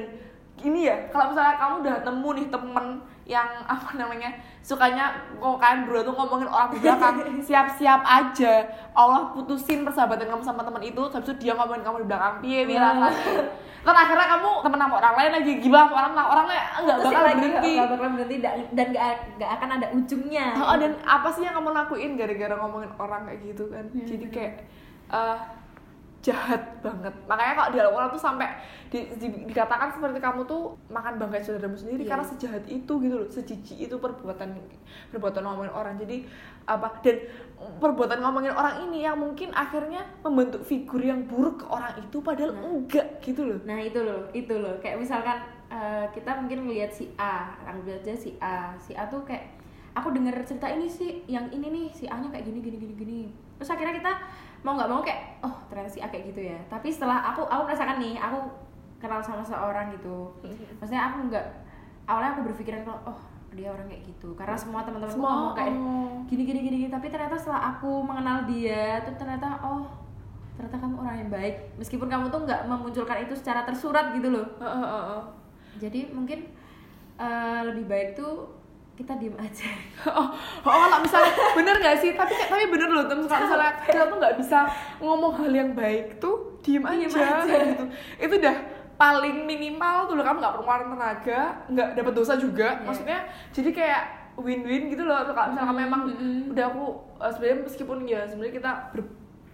ini 0.64 0.90
ya 0.90 0.96
kalau 1.14 1.30
misalnya 1.30 1.56
kamu 1.56 1.74
udah 1.86 1.96
nemu 2.08 2.30
nih 2.34 2.48
temen 2.50 2.86
yang 3.28 3.50
apa 3.74 3.90
namanya 4.00 4.32
sukanya 4.64 5.16
kok 5.40 5.60
kalian 5.60 5.88
berdua 5.88 6.04
tuh 6.04 6.16
ngomongin 6.16 6.50
orang 6.50 6.70
di 6.74 6.80
belakang 6.84 7.16
siap-siap 7.48 8.02
aja 8.04 8.54
Allah 8.92 9.32
putusin 9.32 9.84
persahabatan 9.88 10.28
kamu 10.28 10.44
sama 10.44 10.64
teman 10.64 10.84
itu 10.84 11.00
habis 11.08 11.28
itu 11.30 11.48
dia 11.48 11.54
ngomongin 11.56 11.84
kamu 11.86 11.98
di 12.04 12.08
belakang. 12.10 12.34
Piye 12.42 12.62
piye 12.66 12.80
Wah. 12.80 12.92
rasanya? 12.98 13.44
Ntar 13.86 13.96
akhirnya 13.96 14.28
kamu 14.36 14.50
temen 14.68 14.80
sama 14.84 14.96
orang 15.00 15.16
lain 15.16 15.32
lagi 15.40 15.52
gibah 15.64 15.88
sama 15.88 15.96
orang 15.96 16.12
lain 16.12 16.28
orangnya 16.28 16.62
nggak 16.84 16.98
Terus 16.98 17.08
bakal 17.08 17.24
lagi 17.24 17.40
berhenti. 17.40 17.72
nggak 17.72 17.88
bakal 17.88 18.10
berhenti 18.12 18.38
dan 18.76 18.88
nggak 19.38 19.52
akan 19.56 19.70
ada 19.80 19.88
ujungnya. 19.96 20.48
Oh, 20.60 20.76
dan 20.76 20.92
apa 21.08 21.28
sih 21.32 21.42
yang 21.48 21.56
kamu 21.56 21.70
lakuin 21.72 22.12
gara-gara 22.20 22.56
ngomongin 22.60 22.92
orang 23.00 23.22
kayak 23.30 23.40
gitu 23.48 23.64
kan? 23.72 23.86
Iya, 23.96 24.04
jadi 24.04 24.26
kayak 24.28 24.54
eh, 25.08 25.38
jahat 26.28 26.60
banget 26.80 27.14
makanya 27.24 27.54
kalau 27.56 27.70
di 27.72 27.80
Al-Quran 27.80 28.10
tuh 28.10 28.20
sampai 28.20 28.48
di- 28.88 29.08
di- 29.16 29.48
dikatakan 29.48 29.88
seperti 29.88 30.20
kamu 30.20 30.44
tuh 30.44 30.76
makan 30.88 31.16
bangkai 31.16 31.40
saudaramu 31.40 31.74
sendiri 31.74 32.04
Iya. 32.04 32.10
karena 32.12 32.26
sejahat 32.26 32.64
itu 32.68 32.94
gitu 33.00 33.16
loh 33.16 33.28
sejijik 33.28 33.78
itu 33.88 33.96
perbuatan 33.96 34.60
perbuatan 35.08 35.42
ngomongin 35.42 35.72
orang 35.72 35.96
jadi 35.96 36.28
apa 36.66 37.00
dan 37.00 37.16
perbuatan 37.80 38.20
ngomongin 38.20 38.52
orang 38.52 38.84
ini 38.84 39.02
yang 39.02 39.16
mungkin 39.16 39.50
akhirnya 39.52 40.04
membentuk 40.20 40.62
figur 40.62 41.00
yang 41.00 41.24
buruk 41.24 41.64
ke 41.64 41.66
orang 41.66 41.96
itu 41.96 42.20
padahal 42.20 42.52
Nah. 42.52 42.64
enggak 42.66 43.08
gitu 43.20 43.42
loh 43.46 43.60
Nah 43.64 43.80
itu 43.80 44.00
loh, 44.00 44.28
itu 44.32 44.52
loh. 44.54 44.76
Kayak 44.78 45.00
misalkan 45.00 45.38
eh, 45.68 46.06
kita 46.10 46.32
mungkin 46.38 46.64
ngelihat 46.64 46.88
si 46.90 47.12
A, 47.16 47.52
anggap 47.64 48.00
aja 48.00 48.14
si 48.14 48.36
A, 48.38 48.72
si 48.78 48.92
A 48.94 49.04
tuh 49.06 49.20
kayak 49.22 49.52
aku 49.92 50.12
denger 50.12 50.32
cerita 50.44 50.68
ini 50.68 50.88
sih, 50.88 51.24
yang 51.26 51.48
ini 51.50 51.68
nih 51.68 51.86
si 51.90 52.06
A 52.06 52.16
nya 52.16 52.28
kayak 52.28 52.46
gini 52.46 52.60
gini 52.62 52.78
gini 52.78 52.94
gini. 52.96 53.20
Terus 53.58 53.70
akhirnya 53.70 53.96
kita 53.96 54.14
mau 54.66 54.74
nggak 54.74 54.90
mau 54.90 55.02
kayak 55.02 55.42
oh 55.46 55.54
ternyata 55.70 55.90
si 55.90 56.00
A 56.02 56.08
kayak 56.10 56.34
gitu 56.34 56.42
ya. 56.54 56.60
Tapi 56.70 56.88
setelah 56.90 57.22
aku 57.34 57.46
aku 57.46 57.68
merasakan 57.68 57.98
nih, 58.02 58.18
aku 58.18 58.38
kenal 58.98 59.22
sama 59.22 59.46
seorang 59.46 59.94
gitu. 59.94 60.32
Maksudnya 60.80 61.14
aku 61.14 61.30
nggak 61.30 61.46
awalnya 62.08 62.38
aku 62.38 62.42
berpikiran 62.50 62.82
kalau 62.88 63.02
oh 63.04 63.20
dia 63.58 63.74
orang 63.74 63.88
kayak 63.90 64.04
gitu 64.06 64.38
karena 64.38 64.54
semua 64.54 64.86
teman-temanku 64.86 65.18
Semua, 65.18 65.32
ngomong 65.34 65.54
kayak 65.58 65.74
oh. 65.74 66.12
gini 66.30 66.44
gini 66.46 66.60
gini 66.62 66.76
gini. 66.86 66.92
tapi 66.94 67.08
ternyata 67.10 67.36
setelah 67.40 67.74
aku 67.74 68.06
mengenal 68.06 68.46
dia 68.46 69.02
tuh 69.02 69.16
ternyata 69.18 69.58
oh 69.66 69.88
ternyata 70.54 70.78
kamu 70.78 70.96
orang 71.02 71.16
yang 71.26 71.32
baik 71.34 71.56
meskipun 71.78 72.08
kamu 72.10 72.30
tuh 72.30 72.42
nggak 72.46 72.62
memunculkan 72.70 73.18
itu 73.26 73.34
secara 73.34 73.66
tersurat 73.66 74.14
gitu 74.14 74.30
loh 74.30 74.46
jadi 75.82 76.10
mungkin 76.14 76.50
eh, 77.18 77.62
lebih 77.66 77.86
baik 77.90 78.10
tuh 78.18 78.57
kita 78.98 79.14
diem 79.16 79.38
aja. 79.38 79.70
Oh, 80.10 80.28
oh 80.64 80.74
kalau 80.74 80.98
misalnya 81.00 81.30
bener 81.54 81.76
gak 81.78 81.98
sih? 81.98 82.12
Tapi 82.12 82.34
tapi 82.34 82.66
bener 82.66 82.90
loh 82.90 83.06
tem. 83.06 83.22
Kalau 83.22 83.46
misalnya 83.46 83.72
kita 83.86 84.04
tuh 84.08 84.18
nggak 84.18 84.36
bisa 84.36 84.60
ngomong 84.98 85.34
hal 85.36 85.52
yang 85.52 85.72
baik 85.72 86.18
tuh 86.18 86.58
diem 86.60 86.82
aja, 86.82 87.06
Diem 87.06 87.14
aja. 87.14 87.46
kayak 87.46 87.66
gitu. 87.72 87.86
Itu 88.18 88.34
udah 88.42 88.56
paling 88.98 89.46
minimal 89.46 90.10
tuh 90.10 90.18
loh 90.18 90.26
kamu 90.26 90.38
nggak 90.42 90.54
perlu 90.58 90.66
ngeluarin 90.66 90.90
tenaga 90.90 91.42
nggak 91.70 91.90
dapat 91.94 92.14
dosa 92.14 92.34
juga. 92.36 92.68
Iya. 92.74 92.84
maksudnya 92.84 93.20
jadi 93.54 93.70
kayak 93.70 94.02
win-win 94.38 94.90
gitu 94.90 95.04
loh. 95.04 95.22
Kalau 95.22 95.50
misalnya 95.50 95.70
kamu 95.70 95.80
memang 95.86 96.02
Mm-mm. 96.10 96.52
udah 96.52 96.66
aku 96.68 96.84
eh, 97.20 97.32
sebenarnya 97.32 97.58
meskipun 97.64 97.98
ya 98.04 98.22
sebenarnya 98.26 98.56
kita 98.58 98.72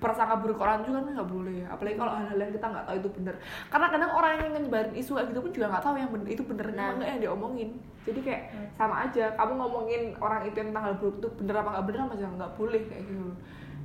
berprasangka 0.03 0.35
buruk 0.35 0.59
orang 0.59 0.83
juga 0.83 0.99
kan 0.99 1.15
nggak 1.15 1.31
boleh. 1.31 1.55
Ya 1.63 1.67
apalagi 1.71 1.95
kalau 1.95 2.11
hal-hal 2.11 2.35
yang 2.37 2.51
kita 2.51 2.67
nggak 2.67 2.83
tahu 2.83 2.95
itu 2.99 3.09
bener. 3.15 3.35
Karena 3.71 3.87
kadang 3.87 4.11
orang 4.11 4.31
yang 4.35 4.51
nyebarin 4.53 4.93
isu 4.93 5.11
kayak 5.13 5.27
gitu 5.31 5.39
pun 5.39 5.51
juga 5.53 5.65
nggak 5.71 5.79
tahu 5.81 5.95
yang 5.95 6.09
bener 6.11 6.27
itu 6.27 6.43
bener 6.43 6.67
Nah. 6.69 6.91
nggak 6.93 7.07
yang 7.07 7.21
diomongin. 7.23 7.69
Jadi 8.03 8.19
kayak 8.19 8.41
sama 8.73 8.95
aja 9.01 9.31
kamu 9.33 9.51
ngomongin 9.55 10.01
orang 10.17 10.43
itu 10.43 10.55
yang 10.57 10.69
tentang 10.69 10.83
hal 10.83 10.95
buruk 10.99 11.15
itu 11.17 11.27
bener 11.39 11.55
apa 11.55 11.69
nggak 11.71 11.85
bener 11.87 11.99
apa 12.01 12.13
jangan 12.13 12.35
nggak 12.35 12.53
boleh 12.53 12.81
kayak 12.83 13.03
gitu. 13.07 13.27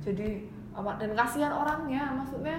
Jadi 0.01 0.27
dan 0.75 1.11
kasihan 1.13 1.51
orangnya 1.51 2.03
maksudnya 2.13 2.55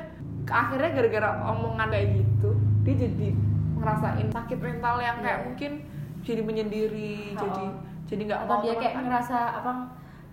akhirnya 0.46 0.90
gara-gara 0.90 1.28
omongan 1.46 1.88
kayak 1.88 2.08
gitu 2.16 2.50
dia 2.80 2.96
jadi 2.98 3.28
ngerasain 3.76 4.28
sakit 4.28 4.58
mental 4.58 4.96
yang 4.98 5.20
kayak 5.20 5.36
Iya. 5.36 5.46
mungkin 5.46 5.72
jadi 6.20 6.42
menyendiri 6.42 7.32
Oh. 7.32 7.40
jadi 7.40 7.64
jadi 8.06 8.22
nggak 8.26 8.40
atau 8.44 8.56
mau 8.56 8.62
dia 8.62 8.74
kayak 8.74 8.92
teman- 8.92 9.04
ngerasa 9.08 9.38
apa 9.56 9.72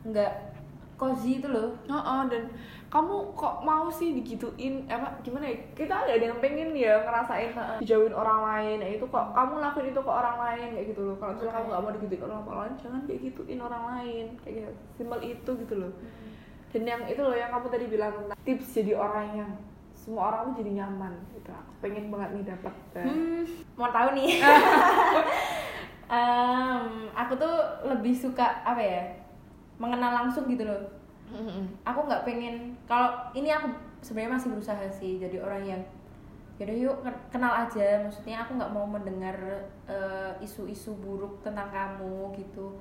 nggak 0.04 0.32
cozy 0.98 1.38
itu 1.38 1.48
loh. 1.48 1.78
Heeh, 1.86 2.22
dan 2.26 2.44
kamu 2.88 3.36
kok 3.36 3.56
mau 3.68 3.92
sih 3.92 4.16
digituin? 4.16 4.88
Apa 4.88 5.20
gimana 5.20 5.52
ya? 5.52 5.60
Kita 5.76 5.92
nggak 6.08 6.18
ada 6.18 6.26
yang 6.32 6.40
pengen 6.40 6.72
ya 6.72 7.04
ngerasain 7.04 7.52
Heeh. 7.52 7.78
dijauhin 7.84 8.16
orang 8.16 8.40
lain. 8.48 8.78
Ya 8.80 8.90
itu 8.96 9.06
kok 9.12 9.36
kamu 9.36 9.60
lakuin 9.60 9.92
itu 9.92 10.00
ke 10.00 10.12
orang 10.12 10.38
lain 10.40 10.68
kayak 10.72 10.88
gitu 10.96 11.02
loh. 11.04 11.16
Kalau 11.20 11.36
misalnya 11.36 11.52
kamu 11.52 11.68
Makanya. 11.68 11.72
nggak 11.76 11.84
mau 11.84 11.96
digituin 12.00 12.24
orang 12.32 12.48
lain 12.48 12.74
jangan 12.80 13.02
kayak 13.04 13.20
gituin 13.28 13.60
orang 13.60 13.84
lain. 13.92 14.26
Kayak 14.40 14.54
gitu. 14.56 14.72
Simpel 14.96 15.20
itu 15.20 15.52
gitu 15.68 15.76
loh. 15.76 15.92
Dan 16.72 16.84
yang 16.88 17.02
itu 17.12 17.22
loh 17.24 17.36
yang 17.36 17.52
kamu 17.52 17.68
tadi 17.68 17.86
bilang 17.92 18.14
tentang 18.16 18.40
tips 18.48 18.68
jadi 18.72 18.94
orang 18.96 19.28
yang 19.36 19.52
semua 19.92 20.22
orang 20.32 20.40
tuh 20.48 20.64
jadi 20.64 20.72
nyaman 20.84 21.14
gitu. 21.36 21.50
Aku 21.52 21.72
pengen 21.84 22.08
banget 22.08 22.30
nih 22.40 22.46
dapat 22.56 22.76
eh, 22.96 23.04
hmm, 23.04 23.44
mau 23.76 23.92
tahu 23.92 24.10
nih. 24.16 24.30
Em, 26.08 27.12
aku 27.12 27.36
tuh 27.36 27.56
lebih 27.84 28.16
suka 28.16 28.64
apa 28.64 28.80
ya 28.80 29.04
mengenal 29.76 30.24
langsung 30.24 30.48
gitu 30.48 30.64
loh 30.64 30.97
aku 31.84 32.00
nggak 32.08 32.24
pengen 32.24 32.56
kalau 32.88 33.12
ini 33.32 33.52
aku 33.52 33.68
sebenarnya 34.00 34.40
masih 34.40 34.50
berusaha 34.56 34.84
sih 34.90 35.20
jadi 35.20 35.38
orang 35.40 35.64
yang 35.66 35.82
yaudah 36.58 36.74
yuk 36.74 36.98
ken- 37.06 37.24
kenal 37.30 37.54
aja. 37.54 38.02
Maksudnya 38.02 38.42
aku 38.42 38.58
nggak 38.58 38.74
mau 38.74 38.82
mendengar 38.82 39.38
eh, 39.86 40.32
isu-isu 40.42 40.98
buruk 40.98 41.38
tentang 41.46 41.70
kamu 41.70 42.34
gitu. 42.34 42.74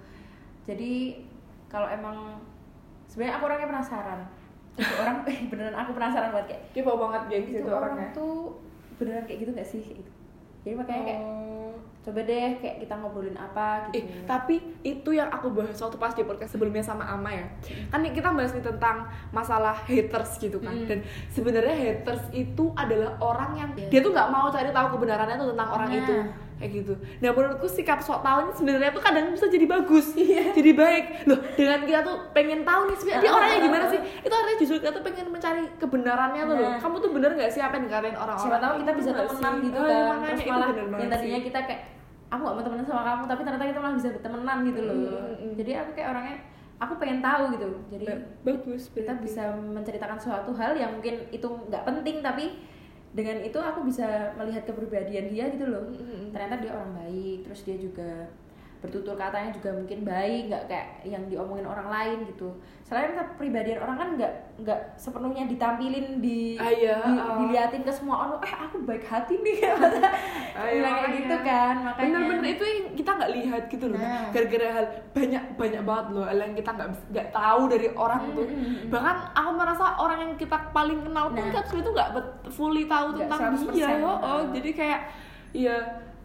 Jadi 0.64 1.20
kalau 1.68 1.84
emang 1.84 2.40
sebenarnya 3.04 3.36
aku 3.36 3.44
orangnya 3.44 3.68
penasaran. 3.68 4.20
Itu 4.80 4.92
orang 5.04 5.28
eh 5.28 5.44
beneran 5.52 5.76
aku 5.76 5.92
penasaran 5.92 6.32
banget 6.32 6.46
kayak 6.56 6.62
kepo 6.72 6.96
banget 6.96 7.22
gengs 7.28 7.50
itu 7.50 7.60
itu 7.60 7.68
orang 7.68 8.00
orangnya. 8.00 8.16
tuh 8.16 8.56
beneran 8.96 9.24
kayak 9.28 9.38
gitu 9.44 9.50
gak 9.52 9.68
sih? 9.68 9.82
Gitu. 9.84 10.10
jadi 10.64 10.74
makanya 10.74 11.02
kayak 11.04 11.20
Oh. 11.20 11.72
Coba 12.06 12.22
deh 12.22 12.54
kayak 12.56 12.76
kita 12.78 12.94
ngobrolin 12.94 13.34
apa 13.34 13.90
Eh, 13.90 13.98
gitu 13.98 14.22
tapi 14.24 14.56
itu 14.80 15.10
yang 15.10 15.26
aku 15.26 15.50
bahas 15.50 15.74
waktu 15.74 15.96
pas 15.96 16.14
di 16.14 16.22
podcast 16.22 16.54
sebelumnya 16.54 16.78
sama 16.80 17.02
Ama 17.04 17.30
ya. 17.32 17.46
Kan 17.88 18.06
kita 18.06 18.30
bahas 18.30 18.50
nih 18.50 18.62
tentang 18.62 19.02
masalah 19.30 19.74
haters 19.82 20.38
gitu 20.38 20.56
kan. 20.56 20.70
Mm. 20.72 20.86
Dan 20.86 20.98
sebenarnya 21.28 21.74
haters 21.74 22.30
itu 22.30 22.70
adalah 22.72 23.18
orang 23.18 23.50
yang 23.56 23.70
Iya. 23.74 23.90
dia 23.90 24.00
tuh 24.00 24.10
nggak 24.10 24.28
mau 24.28 24.46
cari 24.46 24.70
tahu 24.70 24.86
kebenarannya 24.94 25.34
tuh 25.36 25.48
tentang 25.50 25.68
orang 25.68 25.90
Nah. 25.90 25.98
itu. 25.98 26.16
Kayak 26.56 26.72
gitu. 26.74 26.92
Nah, 27.20 27.30
menurutku 27.30 27.68
sikap 27.68 28.00
sok 28.00 28.22
tahu 28.22 28.38
ini 28.40 28.52
sebenarnya 28.54 28.88
tuh 28.88 29.04
kadang 29.04 29.28
bisa 29.28 29.44
jadi 29.44 29.68
bagus, 29.68 30.16
jadi 30.56 30.72
baik. 30.72 31.28
Loh, 31.28 31.36
dengan 31.52 31.84
kita 31.84 32.00
tuh 32.00 32.16
pengen 32.32 32.64
tahu 32.64 32.88
nih 32.88 32.96
sebenarnya 32.96 33.20
dia 33.20 33.28
Ah, 33.28 33.36
orangnya 33.36 33.58
ah, 33.58 33.64
gimana 33.68 33.84
ah. 33.84 33.90
sih? 33.92 34.00
Itu 34.24 34.32
artinya 34.32 34.56
justru 34.56 34.76
kita 34.78 34.90
tuh 34.90 35.04
pengen 35.04 35.26
mencari 35.28 35.62
kebenarannya 35.76 36.42
tuh 36.42 36.56
loh. 36.56 36.70
Nah. 36.70 36.80
Kamu 36.80 36.96
tuh 36.96 37.10
bener 37.12 37.30
nggak 37.34 37.50
sih 37.50 37.60
apa 37.60 37.76
yang 37.76 37.84
dikatain 37.84 38.16
orang-orang? 38.16 38.40
siapa 38.40 38.58
tahu 38.58 38.72
kita 38.78 38.88
Itu 38.88 38.96
bisa 38.96 39.10
temenan 39.12 39.54
gitu 39.60 39.76
Oh, 39.76 39.84
kan 39.84 39.92
makanya 40.08 40.32
terus 40.32 40.48
malah 40.48 40.68
yang 40.96 41.10
tadinya 41.10 41.40
kita 41.42 41.60
kayak 41.62 41.82
aku 42.26 42.40
gak 42.42 42.54
mau 42.54 42.64
temenan 42.64 42.84
sama 42.84 43.02
kamu 43.04 43.22
tapi 43.24 43.40
ternyata 43.42 43.64
kita 43.66 43.80
malah 43.80 43.96
bisa 43.96 44.08
temenan 44.18 44.58
gitu 44.64 44.80
loh 44.82 44.94
Mm, 44.96 45.06
mm, 45.06 45.34
mm. 45.38 45.52
jadi 45.54 45.70
aku 45.80 45.90
kayak 45.94 46.08
orangnya 46.10 46.36
aku 46.76 46.92
pengen 46.96 47.20
tahu 47.20 47.42
gitu 47.54 47.68
jadi 47.88 48.04
Ba- 48.04 48.22
bagus 48.44 48.82
kita 48.90 49.12
bisa 49.16 49.42
menceritakan 49.54 50.18
suatu 50.18 50.50
hal 50.52 50.74
yang 50.74 50.92
mungkin 50.92 51.24
itu 51.30 51.46
nggak 51.46 51.84
penting 51.84 52.20
tapi 52.20 52.58
dengan 53.10 53.40
itu 53.40 53.56
aku 53.56 53.80
bisa 53.82 54.04
melihat 54.34 54.66
kepribadian 54.66 55.30
dia 55.30 55.48
gitu 55.48 55.66
loh 55.66 55.86
Mm, 55.86 55.96
mm, 55.96 56.04
mm. 56.04 56.28
ternyata 56.30 56.54
dia 56.58 56.70
orang 56.70 56.90
baik 56.94 57.38
terus 57.42 57.60
dia 57.62 57.76
juga 57.76 58.28
bertutur 58.86 59.14
katanya 59.14 59.50
juga 59.50 59.74
mungkin 59.74 59.98
baik 60.00 60.42
nggak 60.46 60.64
kayak 60.64 60.86
yang 61.04 61.26
diomongin 61.26 61.64
orang 61.64 61.88
lain 61.88 62.18
gitu 62.24 62.54
selain 62.80 63.12
kepribadian 63.12 63.78
orang 63.80 63.96
kan 63.96 64.08
nggak 64.14 64.32
nggak 64.56 64.78
sepenuhnya 64.94 65.42
ditampilin 65.44 66.18
di, 66.18 66.54
Ah, 66.54 66.70
iya, 66.70 67.02
di- 67.02 67.18
ah. 67.18 67.34
diliatin 67.36 67.82
ke 67.82 67.90
semua 67.90 68.16
orang 68.24 68.38
eh 68.40 68.54
aku 68.56 68.78
baik 68.80 69.02
hati 69.02 69.34
nih 69.36 69.58
masa 69.74 70.06
Ah, 70.52 70.64
iya, 70.64 70.78
bilang 70.78 70.94
kayak 70.94 71.02
makanya. 71.02 71.18
gitu 71.18 71.36
kan 71.42 71.74
makanya 71.82 72.06
bener-bener 72.14 72.48
itu 72.48 72.64
yang 72.64 72.78
kita 72.94 73.10
nggak 73.12 73.32
lihat 73.32 73.62
gitu 73.66 73.84
loh 73.86 73.98
Nah. 73.98 74.30
gara-gara 74.30 74.66
hal 74.72 74.86
banyak 75.12 75.44
banyak 75.52 75.82
banget 75.82 76.06
loh 76.08 76.24
hal 76.24 76.38
yang 76.38 76.54
kita 76.54 76.70
nggak 76.72 76.88
nggak 77.10 77.28
tahu 77.30 77.62
dari 77.66 77.88
orang 77.92 78.20
Hmm, 78.22 78.32
tuh 78.32 78.46
hmm, 78.46 78.62
hmm. 78.62 78.88
bahkan 78.88 79.16
aku 79.34 79.50
merasa 79.52 79.84
orang 79.96 80.18
yang 80.20 80.32
kita 80.36 80.56
paling 80.70 81.00
kenal 81.02 81.26
pun 81.28 81.42
Nah. 81.42 81.52
kan 81.52 81.64
tuh 81.66 81.92
nggak 81.92 82.10
fully 82.48 82.84
tahu 82.86 83.06
tentang 83.14 83.40
100%. 83.52 83.74
dia 83.74 83.88
oh, 83.98 84.14
oh 84.16 84.38
Ah. 84.38 84.40
jadi 84.48 84.70
kayak 84.72 85.00
ya 85.52 85.76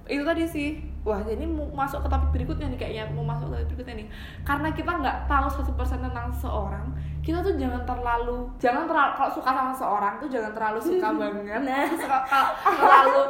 itu 0.05 0.21
tadi 0.21 0.43
sih 0.45 0.69
wah 1.01 1.17
ini 1.23 1.43
mau 1.43 1.65
masuk 1.67 1.99
ke 1.99 2.07
topik 2.07 2.29
berikutnya 2.31 2.67
nih 2.67 2.77
kayaknya 2.77 3.03
mau 3.11 3.23
masuk 3.23 3.47
ke 3.47 3.55
topik 3.55 3.67
berikutnya 3.71 3.95
nih 3.97 4.07
karena 4.41 4.69
kita 4.69 4.91
nggak 4.93 5.17
tahu 5.25 5.47
100% 5.49 5.73
tentang 5.99 6.27
seseorang 6.29 6.85
kita 7.19 7.37
tuh 7.39 7.53
jangan 7.55 7.81
terlalu 7.83 8.37
jangan 8.57 8.85
terlalu 8.85 9.11
kalau 9.15 9.31
suka 9.31 9.49
sama 9.51 9.73
seorang 9.73 10.13
tuh 10.17 10.27
jangan 10.27 10.51
terlalu 10.51 10.79
suka 10.79 11.07
banget 11.19 11.61
Nah. 11.61 11.85
Suka- 11.91 12.25
kalau 12.25 12.49
terlalu 12.77 13.21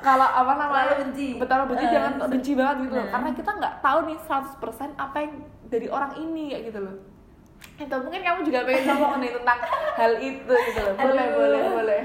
kalau 0.00 0.26
apa 0.26 0.52
namanya 0.54 0.94
benci. 0.98 1.28
betul 1.36 1.60
benci 1.66 1.84
Eh, 1.84 1.90
jangan 1.90 2.12
benci 2.26 2.52
banget 2.54 2.76
gitu 2.82 2.94
loh 2.94 3.00
nah. 3.00 3.10
karena 3.10 3.28
kita 3.32 3.50
nggak 3.54 3.74
tahu 3.80 3.98
nih 4.04 4.18
100% 4.18 4.60
apa 4.94 5.16
yang 5.18 5.32
dari 5.66 5.88
orang 5.88 6.12
ini 6.18 6.42
kayak 6.50 6.64
gitu 6.68 6.80
loh 6.80 6.96
itu 7.74 7.96
mungkin 7.96 8.20
kamu 8.20 8.40
juga 8.42 8.58
pengen 8.62 8.84
ngomong 8.90 9.16
nih 9.18 9.30
tentang 9.34 9.58
hal 9.94 10.12
itu 10.18 10.52
gitu 10.52 10.80
loh 10.82 10.94
boleh 10.94 11.24
Aduh. 11.24 11.34
boleh 11.34 11.62
boleh 11.70 12.02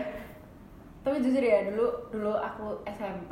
tapi 1.00 1.16
jujur 1.20 1.40
ya 1.42 1.60
dulu 1.66 1.88
dulu 2.10 2.34
aku 2.34 2.66
SMP 2.86 3.32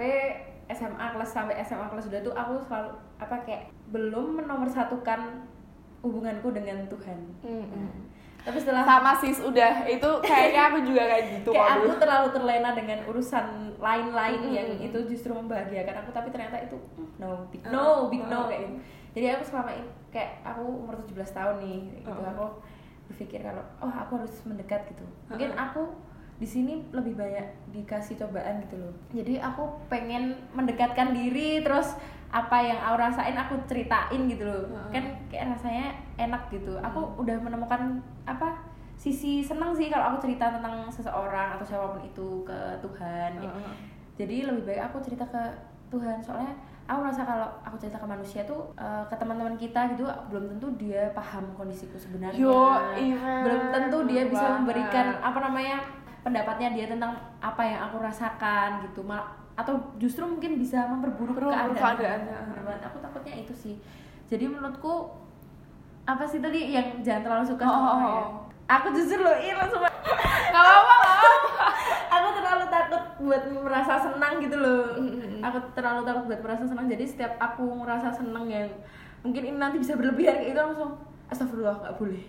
SMA 0.68 1.06
kelas 1.16 1.32
sampai 1.32 1.56
SMA 1.62 1.88
kelas 1.88 2.06
udah 2.08 2.22
tuh 2.22 2.34
aku 2.34 2.54
selalu 2.62 2.90
apa 3.18 3.36
kayak 3.44 3.64
belum 3.90 4.44
menomorsatukan 4.44 5.48
hubunganku 6.04 6.52
dengan 6.52 6.84
Tuhan 6.88 7.20
Mm-mm. 7.42 7.88
tapi 8.44 8.58
setelah 8.60 8.84
sama 8.84 9.12
sis 9.18 9.40
udah 9.40 9.84
itu 9.84 10.10
kayaknya 10.22 10.62
aku 10.72 10.78
juga 10.86 11.04
kayak 11.08 11.26
gitu 11.40 11.50
kayak 11.52 11.72
aku 11.74 11.88
dulu. 11.90 12.00
terlalu 12.00 12.28
terlena 12.32 12.70
dengan 12.72 13.00
urusan 13.08 13.46
lain-lain 13.78 14.40
Mm-mm. 14.40 14.56
yang 14.56 14.70
itu 14.80 15.00
justru 15.08 15.32
membahagiakan 15.32 16.06
aku 16.06 16.10
tapi 16.12 16.30
ternyata 16.30 16.60
itu 16.60 16.78
mm, 16.96 17.10
no 17.18 17.48
big 17.50 17.62
no 17.68 18.08
big 18.08 18.24
no 18.28 18.48
kayak 18.48 18.68
gitu 18.68 18.80
jadi 19.18 19.26
aku 19.34 19.44
selama 19.50 19.72
ini 19.74 19.90
kayak 20.14 20.32
aku 20.46 20.62
umur 20.64 20.94
17 21.04 21.18
tahun 21.34 21.56
nih 21.64 21.80
gitu 22.06 22.12
Uh. 22.12 22.30
aku 22.32 22.46
berpikir 23.08 23.40
kalau 23.40 23.64
oh 23.80 23.88
aku 23.90 24.20
harus 24.20 24.36
mendekat 24.44 24.84
gitu 24.92 25.04
mungkin 25.28 25.52
Uh. 25.52 25.64
aku 25.68 25.82
di 26.38 26.46
sini 26.46 26.86
lebih 26.94 27.18
banyak 27.18 27.74
dikasih 27.74 28.22
cobaan 28.22 28.62
gitu 28.70 28.78
loh. 28.78 28.94
Jadi 29.10 29.42
aku 29.42 29.66
pengen 29.90 30.38
mendekatkan 30.54 31.10
diri 31.10 31.66
terus 31.66 31.98
apa 32.30 32.62
yang 32.62 32.78
aku 32.78 32.96
rasain 33.02 33.34
aku 33.34 33.58
ceritain 33.66 34.22
gitu 34.30 34.46
loh. 34.46 34.64
Heeh. 34.70 34.92
kan 34.94 35.04
kayak 35.34 35.46
rasanya 35.58 35.88
enak 36.22 36.46
gitu. 36.54 36.78
Aku 36.78 37.18
udah 37.18 37.42
menemukan 37.42 37.98
apa 38.30 38.54
sisi 38.98 39.42
seneng 39.42 39.74
sih 39.74 39.90
kalau 39.90 40.14
aku 40.14 40.30
cerita 40.30 40.50
tentang 40.50 40.90
seseorang 40.90 41.54
atau 41.58 41.66
siapa 41.66 41.94
pun 41.94 42.02
itu 42.02 42.42
ke 42.42 42.58
Tuhan 42.82 43.38
Heeh. 43.38 43.74
jadi 44.18 44.50
lebih 44.50 44.66
baik 44.66 44.90
aku 44.90 44.98
cerita 45.06 45.22
ke 45.30 45.42
Tuhan. 45.88 46.20
Soalnya 46.20 46.52
aku 46.90 47.00
rasa 47.06 47.22
kalau 47.24 47.48
aku 47.64 47.78
cerita 47.80 48.02
ke 48.02 48.08
manusia 48.10 48.42
tuh 48.44 48.74
eh, 48.76 49.04
ke 49.08 49.16
teman-teman 49.16 49.56
kita 49.56 49.96
gitu 49.96 50.04
belum 50.34 50.58
tentu 50.58 50.68
dia 50.82 51.10
paham 51.14 51.50
kondisiku 51.54 51.96
sebenarnya. 51.96 52.42
Yo, 52.42 52.76
iya. 52.98 53.46
belum 53.46 53.62
tentu 53.72 53.98
dia 54.10 54.28
bisa 54.28 54.60
memberikan 54.60 55.16
apa 55.22 55.40
namanya 55.40 55.78
pendapatnya 56.28 56.76
dia 56.76 56.86
tentang 56.86 57.16
apa 57.40 57.64
yang 57.64 57.80
aku 57.88 58.04
rasakan 58.04 58.84
gitu. 58.84 59.00
Malah 59.00 59.32
atau 59.56 59.74
justru 59.96 60.22
mungkin 60.22 60.60
bisa 60.60 60.86
memperburuk 60.86 61.34
Memperburuk 61.34 61.80
keadaan. 61.80 62.20
banget. 62.52 62.80
aku 62.84 62.98
takutnya 63.00 63.34
itu 63.40 63.54
sih. 63.56 63.76
Jadi 64.28 64.44
menurutku 64.46 65.08
apa 66.04 66.24
sih 66.24 66.38
tadi 66.38 66.76
yang 66.76 67.00
jangan 67.00 67.24
terlalu 67.24 67.46
suka 67.48 67.64
Oh, 67.64 67.72
sama 67.72 67.88
oh, 67.88 67.96
ya? 67.98 68.12
oh. 68.12 68.28
aku 68.68 68.88
jujur 68.94 69.20
loh 69.20 69.36
ini 69.36 69.56
langsung 69.56 69.82
Gak 70.54 70.64
apa-apa, 70.64 70.96
aku 72.16 72.28
terlalu 72.34 72.66
takut 72.68 73.04
buat 73.20 73.44
merasa 73.52 73.94
senang 74.00 74.34
gitu 74.40 74.56
loh. 74.56 74.84
Aku 75.44 75.58
terlalu 75.74 76.02
takut 76.04 76.24
buat 76.26 76.42
merasa 76.42 76.64
senang. 76.64 76.88
Jadi 76.88 77.04
setiap 77.04 77.34
aku 77.38 77.64
merasa 77.74 78.08
senang 78.10 78.48
yang 78.48 78.68
mungkin 79.22 79.44
ini 79.44 79.58
nanti 79.58 79.78
bisa 79.78 79.96
berlebihan 79.96 80.38
kayak 80.38 80.54
itu 80.54 80.60
langsung 80.60 80.92
astagfirullah 81.28 81.78
nggak 81.84 81.96
boleh. 82.00 82.24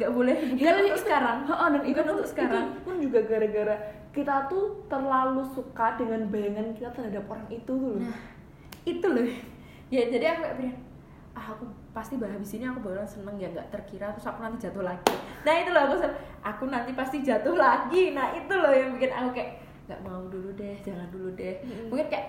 Nggak 0.00 0.10
boleh 0.12 0.36
bukan 0.56 0.74
untuk 0.84 1.00
sekarang. 1.04 1.38
Heeh, 1.44 1.68
dan 1.68 1.82
itu 1.84 2.00
untuk 2.00 2.28
sekarang. 2.28 2.64
itu 2.72 2.80
pun 2.84 2.96
juga 3.00 3.20
gara-gara 3.28 3.76
kita 4.12 4.34
tuh 4.48 4.64
terlalu 4.88 5.42
suka 5.52 5.94
dengan 6.00 6.26
bayangan 6.32 6.72
kita 6.74 6.90
terhadap 6.96 7.24
orang 7.28 7.48
itu 7.52 7.72
loh. 7.76 8.00
nah 8.00 8.18
itu 8.88 9.06
loh. 9.06 9.28
Ya 9.92 10.02
jadi 10.08 10.36
aku 10.36 10.40
kayak 10.44 10.56
bilang 10.60 10.78
ah 11.38 11.54
aku 11.54 11.70
pasti 11.94 12.18
habis 12.18 12.50
ini 12.58 12.66
aku 12.66 12.82
bakalan 12.82 13.06
seneng 13.06 13.38
ya 13.38 13.46
nggak 13.54 13.70
terkira 13.70 14.10
terus 14.10 14.26
aku 14.26 14.42
nanti 14.42 14.66
jatuh 14.66 14.82
lagi. 14.82 15.14
Nah 15.46 15.54
itu 15.54 15.70
loh 15.70 15.82
aku 15.86 15.96
aku 16.42 16.64
nanti 16.66 16.90
pasti 16.96 17.22
jatuh 17.22 17.54
lagi. 17.54 18.16
Nah 18.16 18.34
itu 18.34 18.52
loh 18.56 18.72
yang 18.74 18.96
bikin 18.98 19.12
aku 19.14 19.30
kayak 19.36 19.62
nggak 19.86 20.00
mau 20.04 20.24
dulu 20.26 20.50
deh 20.56 20.76
jangan 20.82 21.06
dulu 21.14 21.30
deh. 21.36 21.62
Mungkin 21.92 22.06
kayak 22.10 22.26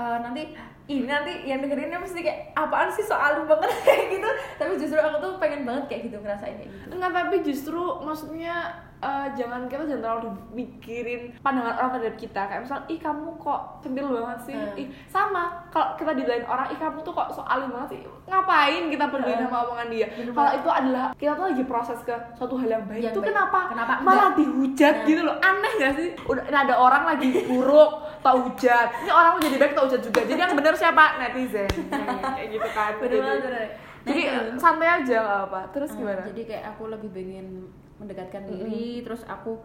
eh, 0.00 0.16
nanti 0.18 0.42
ini 0.88 1.06
nanti 1.06 1.44
yang 1.44 1.60
dengerinnya 1.60 2.00
pasti 2.00 2.18
kayak 2.18 2.50
apaan 2.52 2.90
sih 2.90 3.04
soal 3.04 3.44
banget? 3.44 3.70
Kayak 3.86 4.06
gitu. 4.10 4.26
Tapi 4.56 4.72
justru 4.76 4.98
aku 4.98 5.16
tuh 5.18 5.32
pengen 5.36 5.62
banget 5.62 5.84
kayak 5.86 6.02
gitu 6.04 6.16
ngerasain 6.18 6.56
kayak 6.56 6.66
gitu. 6.68 6.86
Enggak, 6.90 7.10
tapi 7.14 7.36
justru 7.42 7.78
maksudnya 8.00 8.54
eh, 8.98 9.26
jangan 9.32 9.64
kita 9.64 9.86
jangan 9.86 10.02
terlalu 10.02 10.28
mikirin 10.52 11.30
pandangan 11.38 11.78
orang 11.78 11.90
terhadap 11.94 12.16
kita. 12.18 12.40
Kayak 12.42 12.62
misal 12.64 12.78
ih 12.86 12.98
kamu 12.98 13.28
kok 13.38 13.60
centil 13.78 14.06
banget 14.10 14.38
sih? 14.42 14.52
Hmm. 14.52 14.76
ih 14.76 14.88
sama 15.06 15.42
kalau 15.68 15.94
kita 15.94 16.10
dilain 16.12 16.42
orang 16.44 16.66
ih 16.68 16.76
kamu 16.76 16.98
tuh 17.00 17.12
kok 17.12 17.28
so 17.30 17.42
alim 17.44 17.70
banget 17.70 17.88
sih? 17.92 18.00
Ngapain 18.26 18.82
kita 18.88 19.04
peduli 19.06 19.32
Hmm. 19.32 19.46
sama 19.46 19.58
omongan 19.64 19.88
dia? 19.88 20.06
Kalau 20.10 20.50
itu 20.52 20.68
adalah 20.70 21.06
kita 21.14 21.32
tuh 21.32 21.44
lagi 21.46 21.64
proses 21.64 21.98
ke 22.00 22.14
suatu 22.34 22.54
hal 22.56 22.68
yang 22.68 22.84
baik 22.84 23.00
Yang 23.00 23.14
itu 23.14 23.20
baik. 23.20 23.30
kenapa? 23.30 23.60
Kenapa? 23.68 23.92
Malah 24.00 24.10
enggak? 24.26 24.38
dihujat 24.38 24.94
Nah. 24.96 25.06
gitu 25.06 25.20
loh. 25.22 25.36
Aneh 25.40 25.72
gak 25.78 25.92
sih? 25.94 26.08
Udah 26.26 26.42
ada 26.50 26.74
orang 26.74 27.02
lagi 27.06 27.28
buruk 27.46 27.90
tak 28.20 28.34
hujat. 28.36 28.88
Ini 28.98 29.10
orang 29.10 29.30
mau 29.32 29.40
jadi 29.40 29.56
baik 29.56 29.72
tak 29.72 29.84
hujat 29.86 30.00
juga. 30.02 30.20
Jadi 30.22 30.38
yang 30.38 30.52
bener 30.52 30.74
siapa? 30.74 31.04
Netizen. 31.16 31.68
Kayak 32.36 32.48
gitu 32.50 32.68
kan. 32.70 32.92
Bener 32.96 33.10
jadi, 33.10 33.28
bener. 33.40 33.50
Nah, 33.50 33.68
jadi 34.06 34.20
santai 34.56 34.88
aja 34.90 35.16
gak 35.20 35.40
apa 35.46 35.60
terus 35.70 35.90
Hmm, 35.90 36.00
gimana? 36.00 36.24
jadi 36.24 36.40
kayak 36.46 36.64
aku 36.70 36.88
lebih 36.88 37.08
pengen 37.10 37.68
mendekatkan 37.96 38.42
diri 38.46 39.04
terus 39.04 39.20
aku 39.26 39.60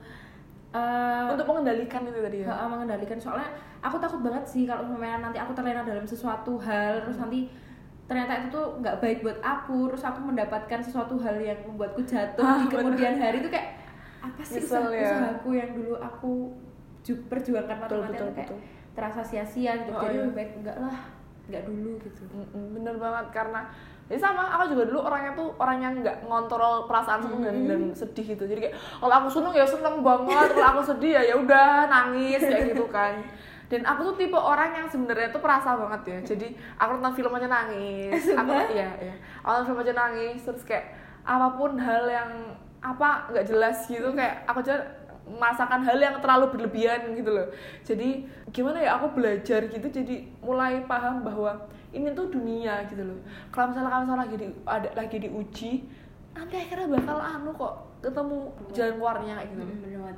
eh, 0.69 1.23
untuk 1.29 1.47
mengendalikan 1.47 2.03
itu 2.03 2.19
tadi 2.19 2.37
ya? 2.39 2.47
Heeh, 2.49 2.67
mengendalikan. 2.67 3.15
Soalnya 3.15 3.47
aku 3.79 3.95
takut 3.95 4.19
banget 4.19 4.43
sih 4.45 4.63
kalau 4.63 4.83
misalnya 4.85 5.23
nanti 5.23 5.37
aku 5.37 5.51
terlena 5.51 5.83
dalam 5.83 6.03
sesuatu 6.03 6.59
hal 6.59 6.99
terus 7.01 7.15
nanti 7.15 7.47
ternyata 8.05 8.37
itu 8.37 8.47
tuh 8.51 8.77
nggak 8.77 8.99
baik 8.99 9.23
buat 9.23 9.39
aku 9.39 9.87
terus 9.89 10.03
aku 10.03 10.19
mendapatkan 10.21 10.79
sesuatu 10.79 11.15
hal 11.17 11.39
yang 11.39 11.57
membuatku 11.63 12.03
jatuh 12.03 12.43
Ah, 12.43 12.59
di 12.59 12.67
kemudian 12.69 13.15
hari 13.15 13.39
itu 13.39 13.47
kayak 13.47 13.81
apa 14.19 14.41
sih 14.41 14.61
usaha 14.61 14.91
ya. 14.91 15.09
usahaku 15.09 15.49
yang 15.53 15.71
dulu 15.71 15.95
aku 15.97 16.33
perjuangkan 17.13 17.77
mati-matian 17.85 18.33
kayak 18.33 18.49
betul. 18.49 18.59
terasa 18.97 19.21
sia-sia 19.21 19.85
gitu. 19.85 19.93
Oh, 19.93 20.01
jadi 20.01 20.15
iya. 20.17 20.21
lebih 20.25 20.33
baik 20.33 20.51
enggak 20.63 20.77
lah 20.81 20.97
enggak 21.45 21.63
dulu 21.69 21.91
gitu. 22.01 22.21
Bener 22.73 22.95
banget 22.97 23.25
karena 23.29 23.61
ya 24.05 24.17
sama 24.21 24.45
aku 24.53 24.77
juga 24.77 24.83
dulu 24.89 24.99
orangnya 25.01 25.33
tuh 25.33 25.49
orang 25.57 25.77
yang 25.81 25.93
nggak 26.01 26.17
ngontrol 26.29 26.85
perasaan 26.85 27.21
seneng 27.25 27.41
dan, 27.45 27.57
dan 27.69 27.81
sedih 27.93 28.25
gitu. 28.33 28.43
Jadi 28.49 28.59
kayak 28.69 28.75
kalau 29.01 29.13
aku 29.13 29.29
seneng 29.29 29.53
ya 29.53 29.65
seneng 29.65 29.95
banget 30.01 30.49
kalau 30.57 30.67
aku 30.77 30.81
sedih 30.93 31.11
ya 31.17 31.21
ya 31.33 31.35
udah 31.37 31.85
nangis 31.85 32.41
kayak 32.41 32.73
gitu 32.73 32.85
kan. 32.89 33.21
Dan 33.65 33.81
aku 33.81 34.13
tuh 34.13 34.15
tipe 34.21 34.37
orang 34.37 34.77
yang 34.77 34.87
sebenarnya 34.89 35.33
tuh 35.33 35.41
perasa 35.41 35.73
banget 35.73 36.01
ya. 36.05 36.17
Jadi 36.33 36.53
aku 36.77 37.01
nonton 37.01 37.13
film 37.17 37.33
aja 37.33 37.49
nangis. 37.49 38.21
Aku 38.39 38.51
iya 38.73 38.93
iya. 39.01 39.13
Aku 39.41 39.61
nonton 39.61 39.65
film 39.73 39.81
aja 39.81 39.93
nangis 39.93 40.39
terus 40.45 40.61
kayak 40.65 40.93
apa 41.25 41.57
pun 41.57 41.73
hal 41.81 42.05
yang 42.05 42.29
apa 42.85 43.33
nggak 43.33 43.49
jelas 43.49 43.89
gitu 43.89 44.13
kayak 44.13 44.45
aku 44.45 44.61
aja 44.61 44.77
merasakan 45.25 45.81
hal 45.81 45.97
yang 45.97 46.17
terlalu 46.21 46.53
berlebihan 46.53 47.11
gitu 47.17 47.33
loh. 47.33 47.47
Jadi 47.81 48.29
gimana 48.53 48.77
ya 48.81 48.97
aku 49.01 49.17
belajar 49.17 49.65
gitu 49.67 49.88
jadi 49.89 50.29
mulai 50.45 50.85
paham 50.85 51.25
bahwa 51.25 51.65
ini 51.89 52.13
tuh 52.13 52.29
dunia 52.29 52.85
gitu 52.85 53.01
loh. 53.01 53.19
Kalau 53.49 53.73
misalnya 53.73 53.91
kamu 53.91 54.15
lagi 54.15 54.35
di 54.38 54.47
ada 54.65 54.89
lagi 54.93 55.17
diuji 55.17 55.71
nanti 56.35 56.55
akhirnya 56.59 56.99
bakal 56.99 57.17
anu 57.17 57.51
kok 57.55 57.73
ketemu 58.03 58.38
jalan 58.75 58.93
keluarnya 58.99 59.35
gitu. 59.49 59.61
Banget. 59.63 60.17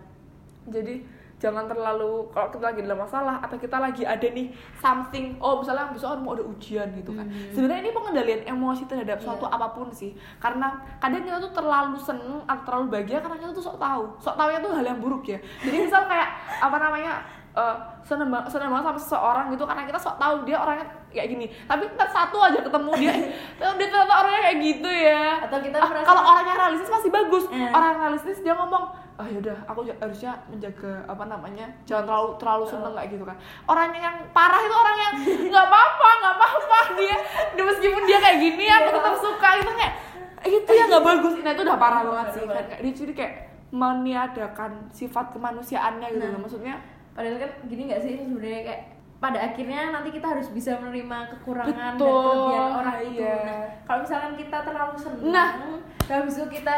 jadi 0.67 0.95
jangan 1.37 1.65
terlalu 1.65 2.25
kalau 2.29 2.49
kita 2.49 2.65
lagi 2.65 2.81
dalam 2.81 2.97
masalah 2.97 3.37
atau 3.37 3.55
kita 3.55 3.77
lagi 3.77 4.01
ada 4.01 4.25
nih 4.25 4.49
something 4.75 5.37
oh 5.37 5.61
misalnya 5.61 5.85
besok 5.87 6.17
mau 6.17 6.33
ada 6.33 6.41
ujian 6.41 6.89
gitu 6.93 7.13
kan. 7.13 7.23
Hmm. 7.23 7.53
sebenarnya 7.53 7.81
ini 7.83 7.91
pengendalian 7.91 8.41
emosi 8.47 8.83
terhadap 8.85 9.17
suatu 9.17 9.45
Iya. 9.45 9.53
apa 9.53 9.67
pun 9.69 9.87
sih. 9.89 10.11
Karena 10.37 10.67
kadang 10.97 11.21
kita 11.21 11.37
tuh 11.39 11.53
terlalu 11.53 11.93
seneng 11.95 12.41
atau 12.43 12.63
terlalu 12.63 12.85
bahagia 12.91 13.17
karena 13.19 13.37
kita 13.37 13.51
tuh 13.51 13.63
sok 13.63 13.77
tahu. 13.77 14.03
Sok 14.17 14.33
tahunya 14.33 14.59
tuh 14.59 14.71
hal 14.71 14.85
yang 14.87 14.97
buruk 14.97 15.23
ya. 15.23 15.37
Jadi 15.61 15.77
misal 15.79 16.03
kayak 16.03 16.29
apa 16.57 16.77
namanya 16.77 17.13
eh 17.53 17.75
seneng 18.01 18.29
banget 18.29 18.49
seneng 18.49 18.69
banget 18.69 18.85
sama 18.87 18.99
seseorang 18.99 19.45
gitu 19.49 19.63
karena 19.63 19.83
kita 19.83 19.97
sok 19.97 20.15
tahu 20.15 20.35
dia 20.41 20.57
orangnya 20.57 20.85
kayak 21.09 21.27
gini. 21.27 21.45
Tapi 21.63 21.85
ntar 21.91 22.05
satu 22.07 22.37
aja 22.39 22.59
ketemu 22.59 22.91
dia 22.97 23.13
dia 23.57 23.85
ternyata 23.85 24.13
orangnya 24.15 24.41
kayak 24.43 24.57
gitu 24.59 24.89
ya. 24.89 25.25
Atau 25.45 25.57
kita 25.61 25.77
Ah, 25.77 25.85
merasa 25.85 26.01
kalau 26.03 26.21
orangnya 26.23 26.55
realistis 26.55 26.89
masih 26.91 27.09
bagus. 27.09 27.45
Eh. 27.47 27.69
orang 27.69 27.93
realistis 27.99 28.41
dia 28.41 28.53
ngomong 28.53 29.05
ah 29.17 29.25
yaudah 29.25 29.57
aku 29.65 29.81
harusnya 29.91 30.31
menjaga 30.45 31.01
apa 31.03 31.23
namanya 31.25 31.65
jangan 31.83 32.05
terlalu 32.05 32.29
terlalu 32.37 32.65
seneng 32.65 32.93
kayak 32.93 33.09
gitu 33.09 33.23
kan 33.23 33.37
orang 33.65 33.89
yang 33.91 34.15
parah 34.29 34.61
itu 34.61 34.75
orang 34.75 34.97
yang 34.99 35.13
nggak 35.47 35.65
apa-apa 35.65 36.09
nggak 36.15 36.35
apa-apa 36.37 36.77
dia 36.95 37.15
dia 37.51 37.63
meskipun 37.65 38.01
dia 38.03 38.17
kayak 38.19 38.37
gini 38.37 38.65
aku 38.67 38.89
tetap 38.93 39.15
suka 39.17 39.49
gitu 39.57 39.71
kayak 39.73 39.93
itu 40.45 40.69
yang 40.71 40.87
nggak 40.87 41.01
bagus 41.03 41.33
nah 41.41 41.51
itu 41.51 41.61
udah 41.61 41.77
parah 41.77 42.01
banget 42.03 42.27
sih 42.31 42.43
kan 42.45 42.65
kayak 42.67 42.79
dia 42.79 42.93
jadi 42.93 43.13
kayak 43.15 43.33
meniadakan 43.67 44.71
sifat 44.89 45.25
kemanusiaannya 45.31 46.07
gitu 46.09 46.21
Nah. 46.21 46.31
loh 46.31 46.41
maksudnya 46.41 46.75
padahal 47.11 47.37
kan 47.37 47.51
gini 47.65 47.81
nggak 47.85 47.99
sih 47.99 48.13
sebenarnya 48.19 48.61
kayak 48.63 48.81
pada 49.17 49.39
akhirnya 49.41 49.89
nanti 49.89 50.09
kita 50.11 50.29
harus 50.29 50.45
bisa 50.47 50.77
menerima 50.77 51.17
kekurangan 51.33 51.73
dan 51.73 51.97
Betul, 51.97 52.21
kelebihan 52.21 52.69
orang 52.71 52.97
itu. 53.01 53.17
iya. 53.17 53.33
Nah, 53.41 53.57
kalau 53.81 53.99
misalkan 54.05 54.33
kita 54.37 54.57
terlalu 54.61 54.93
senang, 54.95 55.25
Nah. 55.33 55.49
dan 56.05 56.15
habis 56.21 56.37
itu 56.37 56.45
kita 56.53 56.75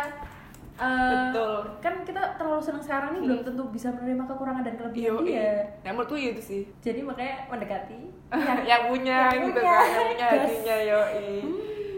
eh, 0.79 1.11
Betul. 1.25 1.53
kan 1.77 1.93
kita 2.01 2.21
terlalu 2.35 2.61
senang 2.61 2.79
sekarang 2.79 3.09
nih 3.11 3.21
belum 3.21 3.39
tentu 3.43 3.63
bisa 3.67 3.91
menerima 3.91 4.23
kekurangan 4.25 4.63
dan 4.63 4.75
kelebihan 4.75 5.03
Iya, 5.13 5.13
dia. 5.21 5.51
yang 5.83 5.93
menurutku 5.93 6.15
itu 6.15 6.41
sih 6.41 6.61
Jadi 6.79 6.99
makanya 7.01 7.47
mendekati. 7.47 7.99
yang 8.65 8.81
punya 8.87 9.19
Yang 9.29 9.41
gitu 9.45 9.59
punya. 9.59 9.73
kan 9.73 9.85
yang 9.85 10.07
punya 10.07 10.25
Yes. 10.25 10.39
hatinya 10.39 10.77
yoi 10.81 11.31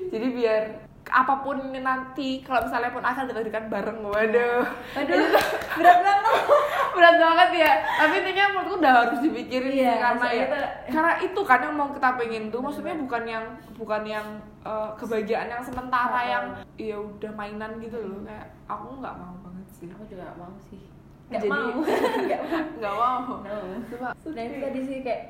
jadi 0.09 0.27
biar 0.29 0.63
apa 1.03 1.33
pun 1.37 1.59
ini 1.61 1.79
nanti 1.81 2.39
kalau 2.39 2.63
misalnya 2.63 2.87
pun 2.89 2.99
akan 3.01 3.23
ditakdirkan 3.25 3.67
bareng 3.67 3.99
waduh 4.01 4.63
Aduh, 4.93 5.19
berat 5.77 5.99
banget. 5.99 6.35
berat 6.95 7.15
banget 7.17 7.49
ya 7.57 7.71
tapi 7.97 8.13
intinya 8.17 8.45
menurutku 8.49 8.75
udah 8.77 8.93
harus 8.97 9.19
dipikirin 9.19 9.71
Iya, 9.73 9.93
karena 9.99 10.25
ya 10.25 10.43
itu- 10.45 10.71
karena 10.89 11.11
itu 11.19 11.41
kan 11.41 11.59
yang 11.61 11.73
mau 11.73 11.89
kita 11.89 12.09
pengen 12.15 12.43
tuh 12.47 12.59
maksudnya 12.59 12.95
bukan 12.97 13.23
yang 13.25 13.45
bukan 13.73 14.01
yang 14.05 14.27
eh, 14.61 14.89
kebahagiaan 14.95 15.47
yang 15.49 15.63
sementara 15.63 16.17
Oh. 16.17 16.25
yang 16.27 16.45
ya 16.75 16.97
udah 16.97 17.31
mainan 17.33 17.71
gitu 17.77 17.97
loh 17.97 18.21
kayak 18.21 18.47
aku 18.65 18.97
nggak 18.97 19.15
mau 19.15 19.33
banget 19.41 19.67
sih 19.71 19.87
Aku 19.89 20.03
juga 20.05 20.23
gak 20.25 20.37
mau 20.37 20.53
sih. 20.59 20.81
Gak 21.27 21.41
Jadi- 21.41 21.49
mau. 21.49 21.79
Gak 22.29 22.41
mau. 22.43 22.61
nggak 22.77 22.93
mau 22.93 23.19
No. 23.41 23.57
Coba. 23.87 24.07
Nah 24.27 24.41
itu 24.43 24.55
tadi 24.59 24.79
sih 24.81 24.97
kayak 25.01 25.23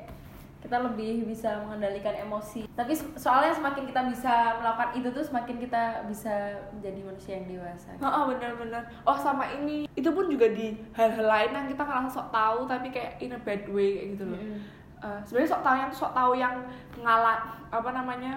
kita 0.58 0.78
lebih 0.78 1.26
bisa 1.26 1.58
mengendalikan 1.58 2.14
emosi. 2.16 2.70
Tapi 2.70 2.94
soalnya 3.18 3.50
semakin 3.50 3.82
kita 3.82 4.06
bisa 4.06 4.30
melakukan 4.56 4.94
itu 4.94 5.08
tuh 5.10 5.24
semakin 5.24 5.58
kita 5.58 5.82
bisa 6.06 6.30
menjadi 6.70 7.00
manusia 7.02 7.32
yang 7.34 7.46
dewasa. 7.50 7.90
Oh, 7.98 8.30
benar-benar. 8.30 8.86
Oh, 9.02 9.16
sama 9.16 9.42
ini. 9.52 9.90
Itu 9.92 10.14
pun 10.14 10.30
juga 10.30 10.46
di 10.46 10.78
hal-hal 10.92 11.26
lain 11.26 11.50
yang 11.52 11.66
kita 11.66 11.82
ngerasa 11.82 12.10
sok 12.12 12.28
tahu 12.30 12.70
tapi 12.70 12.94
kayak 12.94 13.18
in 13.18 13.32
a 13.32 13.40
bad 13.40 13.66
way 13.68 13.90
kayak 13.96 14.08
gitu 14.14 14.24
loh. 14.30 14.38
Mm-mm. 14.38 14.60
Eh, 15.02 15.20
sebenarnya 15.26 15.50
sok 15.50 15.62
tahu 15.62 15.76
yang 15.76 15.90
sok 15.90 16.12
tahu 16.14 16.32
yang 16.36 16.54
ngalah 16.96 17.38
apa 17.66 17.90
namanya? 17.90 18.32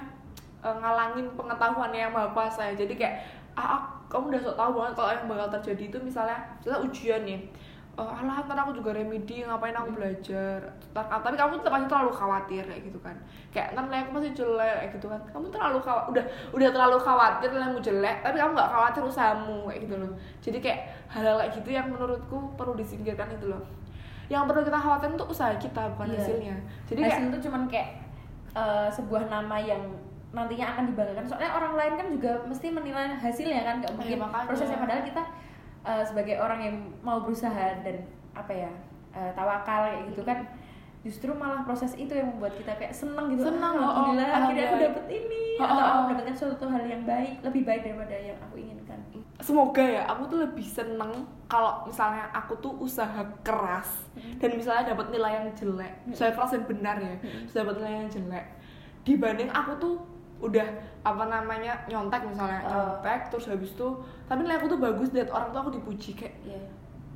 Eh, 0.66 0.76
ngalangin 0.76 1.30
pengetahuannya 1.34 2.00
yang 2.02 2.12
maha 2.12 2.34
kuasa 2.34 2.74
ya. 2.74 2.74
Jadi 2.76 2.98
kayak 2.98 3.16
ah, 3.54 3.78
ah, 3.78 3.82
kamu 4.06 4.34
udah 4.34 4.42
sok 4.42 4.58
tahu 4.58 4.72
banget 4.76 4.94
kalau 4.94 5.12
yang 5.12 5.26
bakal 5.26 5.48
terjadi 5.54 5.84
itu 5.88 5.98
misalnya 6.00 6.38
misalnya 6.58 6.82
ujian 6.82 7.22
nih. 7.24 7.40
oh, 7.96 8.04
alah 8.04 8.44
ntar 8.44 8.60
aku 8.60 8.76
juga 8.76 8.92
remedi 8.92 9.40
ngapain 9.40 9.72
aku 9.72 9.96
belajar 9.96 10.60
Ntar- 10.92 11.08
tapi 11.16 11.40
kamu 11.40 11.64
tetap 11.64 11.80
aja 11.80 11.88
terlalu 11.88 12.12
khawatir 12.12 12.68
kayak 12.68 12.84
gitu 12.84 13.00
kan 13.00 13.16
kayak 13.56 13.72
ntar 13.72 13.88
nilai 13.88 14.04
aku 14.04 14.20
masih 14.20 14.36
jelek 14.36 14.76
kayak 14.84 14.92
gitu 15.00 15.08
kan 15.08 15.22
kamu 15.32 15.48
terlalu 15.48 15.80
khawatir 15.80 16.12
udah 16.12 16.26
udah 16.52 16.70
terlalu 16.76 16.98
khawatir 17.00 17.48
nilaimu 17.56 17.80
jelek 17.80 18.20
tapi 18.20 18.36
kamu 18.36 18.52
nggak 18.52 18.68
khawatir 18.68 19.00
usahamu 19.00 19.72
kayak 19.72 19.80
gitu 19.88 19.96
loh 19.96 20.12
jadi 20.44 20.58
kayak 20.60 20.80
hal-hal 21.08 21.36
kayak 21.40 21.52
gitu 21.56 21.70
yang 21.72 21.88
menurutku 21.88 22.38
perlu 22.60 22.74
disingkirkan 22.76 23.32
itu 23.32 23.48
loh 23.48 23.64
yang 24.28 24.44
perlu 24.44 24.62
kita 24.62 24.76
khawatir 24.76 25.08
itu 25.16 25.26
usaha 25.26 25.56
kita 25.56 25.82
bukan 25.96 26.08
Iya. 26.12 26.20
hasilnya 26.20 26.56
jadi 26.92 27.00
kayak 27.00 27.16
hasil 27.16 27.26
itu 27.32 27.40
cuman 27.48 27.62
kayak 27.72 27.90
eh, 28.52 28.88
sebuah 28.92 29.24
nama 29.32 29.56
yang 29.56 29.80
nantinya 30.36 30.68
akan 30.70 30.84
dibanggakan 30.86 31.26
soalnya 31.26 31.52
orang 31.54 31.74
lain 31.74 31.94
kan 31.96 32.08
juga 32.12 32.32
mesti 32.44 32.68
menilai 32.70 33.08
hasilnya 33.16 33.64
kan 33.64 33.76
nggak 33.80 33.94
mungkin 33.96 34.12
Iya, 34.12 34.22
makanya. 34.22 34.46
prosesnya 34.46 34.78
padahal 34.78 35.04
kita 35.04 35.24
eh, 35.82 36.04
sebagai 36.04 36.36
orang 36.38 36.60
yang 36.62 36.76
mau 37.00 37.18
berusaha 37.20 37.56
dan 37.80 37.98
apa 38.34 38.52
ya 38.52 38.72
eh, 39.12 39.32
tawakal 39.32 39.88
kayak 39.88 40.12
gitu 40.12 40.22
kan 40.22 40.44
justru 41.02 41.30
malah 41.32 41.62
proses 41.62 41.94
itu 41.94 42.12
yang 42.12 42.28
membuat 42.28 42.52
kita 42.54 42.74
kayak 42.76 42.90
seneng 42.90 43.30
gitu 43.30 43.46
Seneng, 43.46 43.74
Ah, 43.74 43.78
oh, 43.78 43.86
oh, 43.86 43.94
alhamdulillah 44.12 44.30
akhirnya 44.36 44.66
aku 44.66 44.78
dapet 44.82 45.06
ini 45.14 45.42
Oh, 45.56 45.64
atau 45.64 45.72
oh, 45.72 45.80
aku 45.80 45.96
oh. 45.96 46.04
mendapatkan 46.04 46.36
suatu 46.36 46.66
hal 46.68 46.84
yang 46.84 47.04
baik 47.06 47.40
lebih 47.40 47.62
baik 47.64 47.82
daripada 47.82 48.12
yang 48.14 48.36
aku 48.42 48.56
inginkan 48.58 49.00
semoga 49.38 49.80
ya 49.80 50.04
aku 50.04 50.26
tuh 50.26 50.40
lebih 50.42 50.66
seneng 50.66 51.12
kalau 51.46 51.86
misalnya 51.86 52.28
aku 52.34 52.58
tuh 52.58 52.74
usaha 52.78 53.22
keras 53.40 54.04
Hmm. 54.16 54.40
dan 54.40 54.50
misalnya 54.52 54.84
dapat 54.90 55.12
nilai 55.12 55.32
yang 55.38 55.48
jelek 55.54 55.94
usaha 56.08 56.32
keras 56.32 56.52
yang 56.52 56.66
benar 56.66 56.96
ya 56.98 57.16
Hmm. 57.16 57.44
dapat 57.46 57.74
nilai 57.78 57.94
yang 58.00 58.10
jelek 58.10 58.46
dibanding 59.04 59.50
aku 59.50 59.72
tuh 59.78 59.96
udah 60.40 60.68
apa 61.02 61.24
namanya 61.26 61.80
nyontek 61.88 62.28
misalnya 62.28 62.60
Oh. 62.66 62.70
nyontek 62.70 63.32
terus 63.32 63.46
habis 63.48 63.72
itu 63.72 63.88
tapi 64.28 64.44
nilai 64.44 64.60
aku 64.60 64.68
tuh 64.68 64.80
bagus 64.80 65.10
lihat 65.16 65.32
orang 65.32 65.54
tuh 65.54 65.60
aku 65.64 65.72
dipuji 65.80 66.12
kayak 66.12 66.36
Iya. 66.44 66.60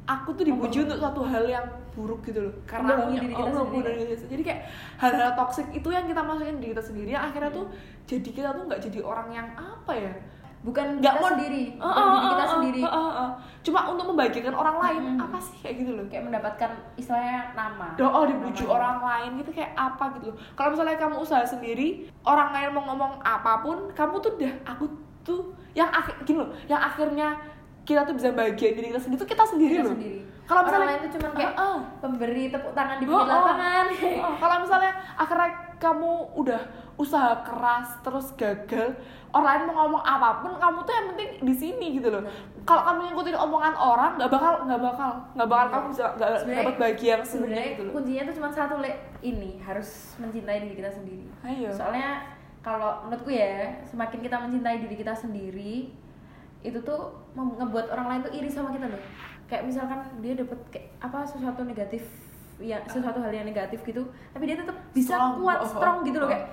aku 0.07 0.29
tuh 0.33 0.45
dipuji 0.47 0.87
untuk 0.87 0.97
suatu 0.97 1.21
hal 1.27 1.43
yang 1.45 1.65
buruk 1.91 2.23
gitu 2.23 2.47
loh 2.47 2.53
karena 2.63 2.95
aku 2.95 3.11
diri 3.11 3.27
kita 3.35 3.49
oh, 3.51 3.67
sendiri. 3.67 3.91
jadi 4.31 4.41
kayak 4.45 4.61
hal-hal 4.97 5.31
toksik 5.35 5.67
itu 5.69 5.89
yang 5.91 6.05
kita 6.07 6.21
masukin 6.23 6.57
di 6.63 6.67
kita 6.71 6.79
sendiri 6.79 7.09
yang 7.11 7.27
akhirnya 7.27 7.51
tuh 7.51 7.65
jadi 8.07 8.29
kita 8.31 8.49
tuh 8.55 8.63
nggak 8.71 8.81
jadi 8.87 8.99
orang 9.03 9.29
yang 9.35 9.47
apa 9.53 9.91
ya 9.93 10.13
bukan 10.59 10.99
nggak 10.99 11.13
kita 11.13 11.21
mau 11.21 11.29
sendiri 11.29 11.63
Ah, 11.73 11.87
bukan 11.87 12.03
diri 12.03 12.27
kita 12.27 12.43
ah, 12.43 12.49
sendiri 12.49 12.81
ah, 12.83 12.99
ah. 13.15 13.29
cuma 13.59 13.79
untuk 13.87 14.05
membagikan 14.07 14.51
orang 14.51 14.77
lain 14.77 15.01
Mm-mm. 15.05 15.23
apa 15.23 15.37
sih 15.39 15.55
kayak 15.57 15.75
gitu 15.77 15.91
loh 15.93 16.05
kayak 16.05 16.23
mendapatkan 16.25 16.69
istilahnya 16.93 17.53
nama 17.53 17.95
doa 17.95 18.19
dipuji 18.25 18.63
Namanya. 18.63 18.75
orang 18.75 18.97
lain 19.01 19.29
gitu 19.37 19.51
kayak 19.53 19.71
apa 19.73 20.03
gitu 20.13 20.25
loh 20.29 20.37
kalau 20.53 20.69
misalnya 20.71 20.97
kamu 20.97 21.15
usaha 21.17 21.43
sendiri 21.43 21.87
orang 22.21 22.49
lain 22.51 22.69
mau 22.71 22.83
ngomong 22.85 23.13
apa 23.19 23.53
pun 23.59 23.77
kamu 23.89 24.15
tuh 24.19 24.31
udah 24.35 24.53
aku 24.65 24.85
tuh 25.21 25.41
yang 25.71 25.87
akhir 25.89 26.15
gini 26.23 26.39
loh 26.39 26.51
yang 26.65 26.81
akhirnya 26.81 27.39
kita 27.83 28.03
tuh 28.03 28.13
bisa 28.13 28.29
bahagia 28.29 28.69
diri 28.71 28.87
kita 28.89 28.99
sendiri 28.99 29.17
tuh 29.17 29.29
kita 29.29 29.43
sendiri 29.45 29.73
Kita 29.73 29.85
loh 29.85 29.95
sendiri. 29.95 30.19
kalau 30.43 30.59
orang 30.59 30.67
misalnya 30.67 30.87
lain 30.89 30.99
tuh 30.99 31.11
cuma 31.13 31.27
kayak 31.31 31.53
ah. 31.55 31.79
pemberi 31.99 32.43
tepuk 32.47 32.71
tangan 32.73 32.95
di 32.97 33.05
Oh, 33.05 33.09
pinggir 33.09 33.23
oh. 33.23 33.31
lapangan 33.31 33.85
Oh, 34.19 34.33
kalau 34.35 34.55
misalnya 34.59 34.91
akhirnya 35.15 35.49
kamu 35.77 36.11
udah 36.35 36.61
usaha 36.99 37.31
keras 37.47 37.95
terus 38.03 38.27
gagal. 38.35 38.91
Orang 39.31 39.45
lain 39.47 39.61
mau 39.71 39.87
ngomong 39.87 40.03
apa 40.03 40.43
pun 40.43 40.51
kamu 40.59 40.79
tuh 40.83 40.93
yang 40.93 41.05
penting 41.15 41.29
di 41.47 41.53
sini 41.55 41.87
gitu 41.95 42.11
loh. 42.11 42.27
Kalau 42.67 42.83
kamu 42.83 42.99
ngikutin 43.09 43.37
omongan 43.39 43.73
orang 43.79 44.11
nggak 44.19 44.27
bakal 44.27 44.53
nggak 44.67 44.81
bakal 44.83 45.11
nggak 45.31 45.47
bakal 45.47 45.67
kamu 45.71 45.85
bisa 45.95 46.05
nggak 46.19 46.29
dapat 46.43 46.75
bahagia 46.75 47.09
yang 47.15 47.23
sebenarnya 47.23 47.67
gitu 47.71 47.81
loh. 47.87 47.93
kuncinya 47.95 48.23
tuh 48.27 48.35
cuma 48.35 48.49
satu 48.51 48.75
le 48.83 48.91
ini 49.23 49.51
harus 49.63 49.89
mencintai 50.19 50.59
diri 50.67 50.75
kita 50.75 50.91
sendiri. 50.91 51.25
Ayo. 51.47 51.71
Soalnya 51.71 52.09
kalau 52.59 53.07
menurutku 53.07 53.31
ya 53.31 53.79
semakin 53.87 54.19
kita 54.19 54.35
mencintai 54.35 54.77
diri 54.83 54.95
kita 54.99 55.13
sendiri 55.15 55.95
itu 56.59 56.79
tuh 56.83 57.15
ngebuat 57.39 57.87
orang 57.95 58.07
lain 58.11 58.21
tuh 58.27 58.33
iri 58.35 58.51
sama 58.51 58.75
kita 58.75 58.91
loh. 58.91 58.99
Kayak 59.47 59.63
misalkan 59.71 60.03
dia 60.19 60.35
dapat 60.35 60.59
kayak 60.67 60.91
apa 60.99 61.23
sesuatu 61.23 61.63
negatif 61.63 62.03
ya 62.59 62.83
sesuatu 62.83 63.23
hal 63.23 63.31
yang 63.31 63.47
negatif 63.47 63.79
gitu 63.87 64.03
tapi 64.35 64.43
dia 64.51 64.59
tetap 64.59 64.75
bisa 64.91 65.15
Strong. 65.15 65.39
kuat 65.39 65.57
Oh, 65.63 65.67
strong 65.71 65.97
gitu 66.03 66.19
loh. 66.19 66.27
oh. 66.27 66.31
kayak 66.35 66.45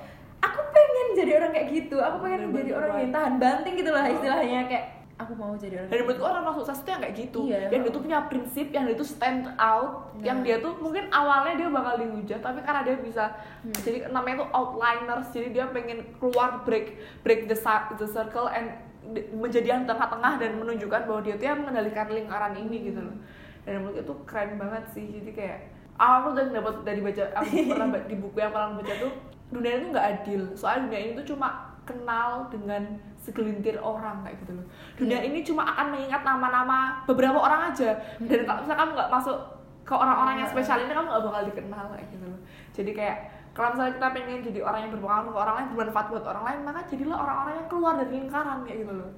aku 0.47 0.61
pengen 0.71 1.07
jadi 1.15 1.31
orang 1.37 1.51
kayak 1.51 1.69
gitu 1.71 1.97
aku 1.99 2.17
pengen 2.21 2.41
Bener-bener 2.45 2.63
jadi 2.63 2.73
orang 2.75 2.91
yang 2.97 3.13
tahan 3.13 3.35
banting 3.37 3.75
gitu 3.75 3.91
lah 3.91 4.05
istilahnya 4.07 4.61
kayak 4.67 4.85
aku 5.17 5.33
mau 5.33 5.57
jadi 5.57 5.75
orang 5.79 5.89
dan 5.89 5.97
menurutku 5.99 6.13
gitu. 6.15 6.29
orang 6.29 6.43
orang 6.45 6.57
sukses 6.57 6.79
tuh 6.79 6.91
yang 6.91 7.01
kayak 7.01 7.17
gitu 7.17 7.41
Iya. 7.43 7.59
yang 7.67 7.81
dia 7.81 7.91
tuh 7.91 8.03
punya 8.03 8.19
prinsip 8.23 8.67
yang 8.69 8.85
dia 8.85 8.97
tuh 8.97 9.09
stand 9.09 9.43
out 9.57 9.93
Nah. 10.13 10.23
yang 10.23 10.39
dia 10.41 10.57
tuh 10.59 10.73
mungkin 10.77 11.09
awalnya 11.09 11.55
dia 11.57 11.69
bakal 11.71 11.95
dihujat 11.97 12.41
tapi 12.41 12.61
karena 12.61 12.81
dia 12.81 12.97
bisa 12.99 13.25
Hmm. 13.61 13.73
jadi 13.81 13.99
namanya 14.09 14.45
tuh 14.45 14.49
outliners 14.51 15.29
jadi 15.31 15.49
dia 15.51 15.65
pengen 15.69 16.05
keluar 16.17 16.61
break 16.63 16.87
break 17.21 17.45
the, 17.47 17.57
the 17.95 18.07
circle 18.07 18.47
and 18.47 18.77
di- 19.09 19.25
menjadi 19.31 19.69
yang 19.71 19.83
tengah-tengah 19.85 20.37
dan 20.37 20.51
menunjukkan 20.55 21.01
bahwa 21.05 21.21
dia 21.21 21.35
tuh 21.35 21.47
yang 21.47 21.59
mengendalikan 21.61 22.07
lingkaran 22.09 22.53
ini 22.55 22.77
gitu 22.87 23.01
loh 23.01 23.17
dan 23.65 23.81
menurut 23.81 23.99
itu 23.99 24.15
keren 24.25 24.55
banget 24.55 24.85
sih 24.93 25.07
jadi 25.17 25.31
kayak 25.33 25.59
aku 25.97 26.29
udah 26.31 26.45
dapat 26.51 26.75
dari 26.85 27.01
baca 27.01 27.25
aku 27.35 27.51
pernah 27.65 27.89
di 28.11 28.17
buku 28.17 28.37
yang 28.37 28.53
pernah 28.53 28.77
baca 28.77 28.95
tuh 29.01 29.13
dunia 29.51 29.73
itu 29.79 29.87
nggak 29.95 30.07
adil. 30.21 30.43
Soalnya 30.59 30.91
dunia 30.91 31.01
ini 31.01 31.13
tuh 31.23 31.27
cuma 31.35 31.49
kenal 31.87 32.51
dengan 32.51 32.83
segelintir 33.15 33.79
orang 33.79 34.27
kayak 34.27 34.43
gitu 34.43 34.53
loh. 34.59 34.67
Dunia 34.99 35.19
Iya. 35.23 35.29
ini 35.31 35.39
cuma 35.47 35.63
akan 35.63 35.87
mengingat 35.95 36.23
nama-nama 36.27 37.03
beberapa 37.07 37.39
orang 37.39 37.71
aja. 37.71 37.95
Dan 38.19 38.43
kalau 38.43 38.63
misalnya 38.67 38.81
kamu 38.83 38.93
nggak 38.99 39.11
masuk 39.11 39.39
ke 39.87 39.95
orang-orang 39.95 40.43
yang 40.43 40.49
spesial 40.51 40.83
ini 40.83 40.91
kamu 40.91 41.07
nggak 41.07 41.25
bakal 41.31 41.43
dikenal 41.47 41.85
kayak 41.95 42.07
gitu 42.11 42.27
loh. 42.27 42.41
Jadi 42.75 42.91
kayak 42.91 43.19
kalau 43.57 43.73
misalnya 43.73 43.93
kita 43.97 44.09
pengen 44.13 44.39
jadi 44.45 44.61
orang 44.61 44.81
yang 44.85 44.93
berpengaruh 44.93 45.33
ke 45.33 45.39
orang 45.41 45.55
lain 45.57 45.67
bermanfaat 45.73 46.07
buat 46.13 46.25
orang 46.29 46.45
lain 46.45 46.59
maka 46.69 46.81
jadilah 46.93 47.17
orang-orang 47.17 47.55
yang 47.57 47.69
keluar 47.73 47.93
dari 47.97 48.11
lingkaran 48.13 48.59
kayak 48.69 48.79
gitu 48.85 48.93
loh 48.93 49.11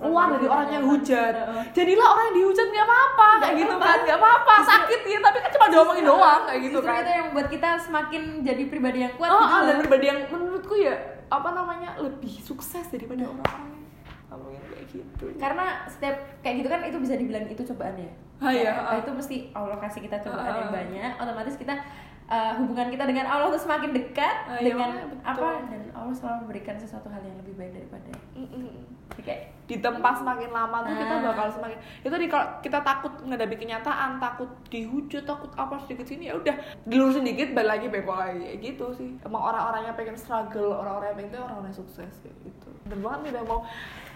keluar 0.00 0.26
dari 0.32 0.46
orang 0.48 0.68
yang 0.72 0.84
hujat. 0.88 1.34
Jadilah 1.76 2.06
orang 2.08 2.24
yang 2.32 2.36
dihujat 2.40 2.66
nggak 2.72 2.86
apa-apa 2.88 3.28
kayak 3.44 3.54
gitu 3.60 3.74
kan. 3.76 3.98
Nggak 4.02 4.18
apa-apa 4.18 4.54
sakit 4.64 5.00
ya 5.04 5.18
tapi 5.20 5.38
kan 5.38 5.50
cuma 5.52 5.66
diomongin 5.68 6.04
doang 6.08 6.42
kayak 6.48 6.60
gitu 6.64 6.78
kan. 6.80 6.94
itu 7.04 7.10
yang 7.12 7.26
membuat 7.30 7.48
kita 7.52 7.68
semakin 7.76 8.22
jadi 8.40 8.62
pribadi 8.66 8.98
yang 9.04 9.14
kuat 9.14 9.28
oh, 9.28 9.40
gitu 9.44 9.54
ah, 9.54 9.60
dan 9.68 9.76
pribadi 9.78 10.04
yang 10.08 10.18
menurutku 10.26 10.74
ya 10.74 10.94
apa 11.28 11.48
namanya 11.54 11.94
lebih 12.00 12.34
sukses 12.42 12.88
daripada 12.90 13.28
orang-orang 13.28 13.70
yang 13.70 13.84
ngomongin 14.32 14.62
kayak 14.72 14.86
gitu. 14.90 15.24
Karena 15.36 15.64
setiap 15.86 16.16
kayak 16.40 16.54
gitu 16.64 16.68
kan 16.72 16.80
itu 16.88 16.98
bisa 16.98 17.14
dibilang 17.20 17.44
itu 17.46 17.62
cobaan 17.62 17.94
ya. 18.00 18.10
Ah, 18.40 18.48
iya, 18.48 18.72
Kayak, 18.72 18.88
ah. 18.88 19.00
itu 19.04 19.10
mesti 19.12 19.36
Allah 19.52 19.76
kasih 19.76 20.00
kita 20.08 20.16
cobaan 20.24 20.48
Ah, 20.48 20.52
ah. 20.56 20.60
yang 20.64 20.70
banyak 20.72 21.12
otomatis 21.20 21.54
kita 21.60 21.74
uh, 22.30 22.52
hubungan 22.56 22.88
kita 22.88 23.04
dengan 23.04 23.26
Allah 23.26 23.50
tuh 23.50 23.60
semakin 23.60 23.90
dekat 23.90 24.34
Ah, 24.46 24.56
iya, 24.56 24.64
dengan 24.64 24.90
betul. 25.04 25.18
apa 25.26 25.48
dan 25.66 25.82
Allah 25.92 26.14
selalu 26.14 26.36
memberikan 26.42 26.74
sesuatu 26.74 27.06
hal 27.06 27.20
yang 27.20 27.36
lebih 27.36 27.54
baik 27.54 27.72
daripada 27.74 28.10
Mm-mm. 28.32 28.88
Jadi 29.10 29.22
kayak 29.26 29.42
ditempa 29.66 30.10
semakin 30.12 30.50
lama 30.50 30.76
tuh 30.80 30.94
kita 30.96 31.12
Ah. 31.12 31.22
bakal 31.24 31.46
semakin 31.50 31.78
itu 32.00 32.14
di 32.16 32.26
kalau 32.26 32.46
kita 32.58 32.78
takut 32.80 33.12
menghadapi 33.20 33.56
kenyataan 33.56 34.10
takut 34.16 34.50
dihujat 34.66 35.22
takut 35.24 35.50
apa 35.54 35.78
sedikit 35.80 36.06
sini 36.06 36.26
ya 36.26 36.34
udah 36.34 36.54
dilurusin 36.84 37.22
dikit 37.22 37.50
balik 37.50 37.70
lagi 37.76 37.86
beko 37.88 38.10
lagi 38.12 38.58
gitu 38.58 38.90
sih 38.90 39.14
emang 39.20 39.42
orang-orang 39.44 39.82
yang 39.84 39.94
pengen 39.94 40.14
struggle 40.14 40.74
orang-orang 40.74 41.10
yang 41.10 41.18
pengen 41.18 41.30
itu 41.30 41.38
orang-orang 41.38 41.68
yang 41.68 41.78
sukses 41.78 42.12
kayak 42.18 42.36
gitu 42.40 42.68
bener 42.82 42.98
banget 42.98 43.18
nih 43.20 43.30
udah 43.32 43.44
mau 43.44 43.60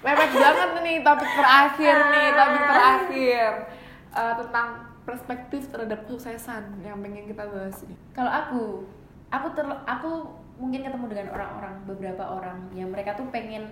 mepet 0.00 0.30
banget 0.32 0.70
nih 0.80 0.96
topik 1.00 1.30
terakhir 1.32 1.96
nih 2.08 2.26
topik 2.32 2.62
terakhir 2.64 3.50
Eh, 4.14 4.34
tentang 4.38 4.93
perspektif 5.05 5.68
terhadap 5.68 6.05
kesuksesan 6.09 6.80
yang 6.80 7.00
pengen 7.05 7.28
kita 7.28 7.44
bahas 7.44 7.76
nih 7.84 7.98
kalau 8.16 8.32
aku 8.32 8.62
aku 9.28 9.46
ter 9.52 9.66
aku 9.84 10.11
mungkin 10.59 10.86
ketemu 10.86 11.07
dengan 11.11 11.28
orang-orang 11.34 11.74
beberapa 11.84 12.24
orang 12.24 12.59
yang 12.70 12.88
mereka 12.90 13.18
tuh 13.18 13.26
pengen 13.34 13.66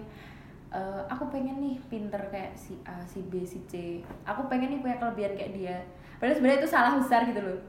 eh, 0.74 1.02
aku 1.06 1.30
pengen 1.30 1.62
nih 1.62 1.76
pinter 1.86 2.18
kayak 2.32 2.56
si 2.58 2.74
A, 2.82 2.98
si 3.06 3.22
B, 3.28 3.46
si 3.46 3.62
C. 3.70 4.02
Aku 4.26 4.50
pengen 4.50 4.72
nih 4.72 4.80
punya 4.82 4.96
kelebihan 4.98 5.36
kayak 5.38 5.52
dia. 5.54 5.76
Padahal 6.18 6.34
sebenarnya 6.34 6.58
itu 6.64 6.70
salah 6.70 6.92
besar 6.98 7.28
gitu 7.28 7.38
loh. 7.38 7.60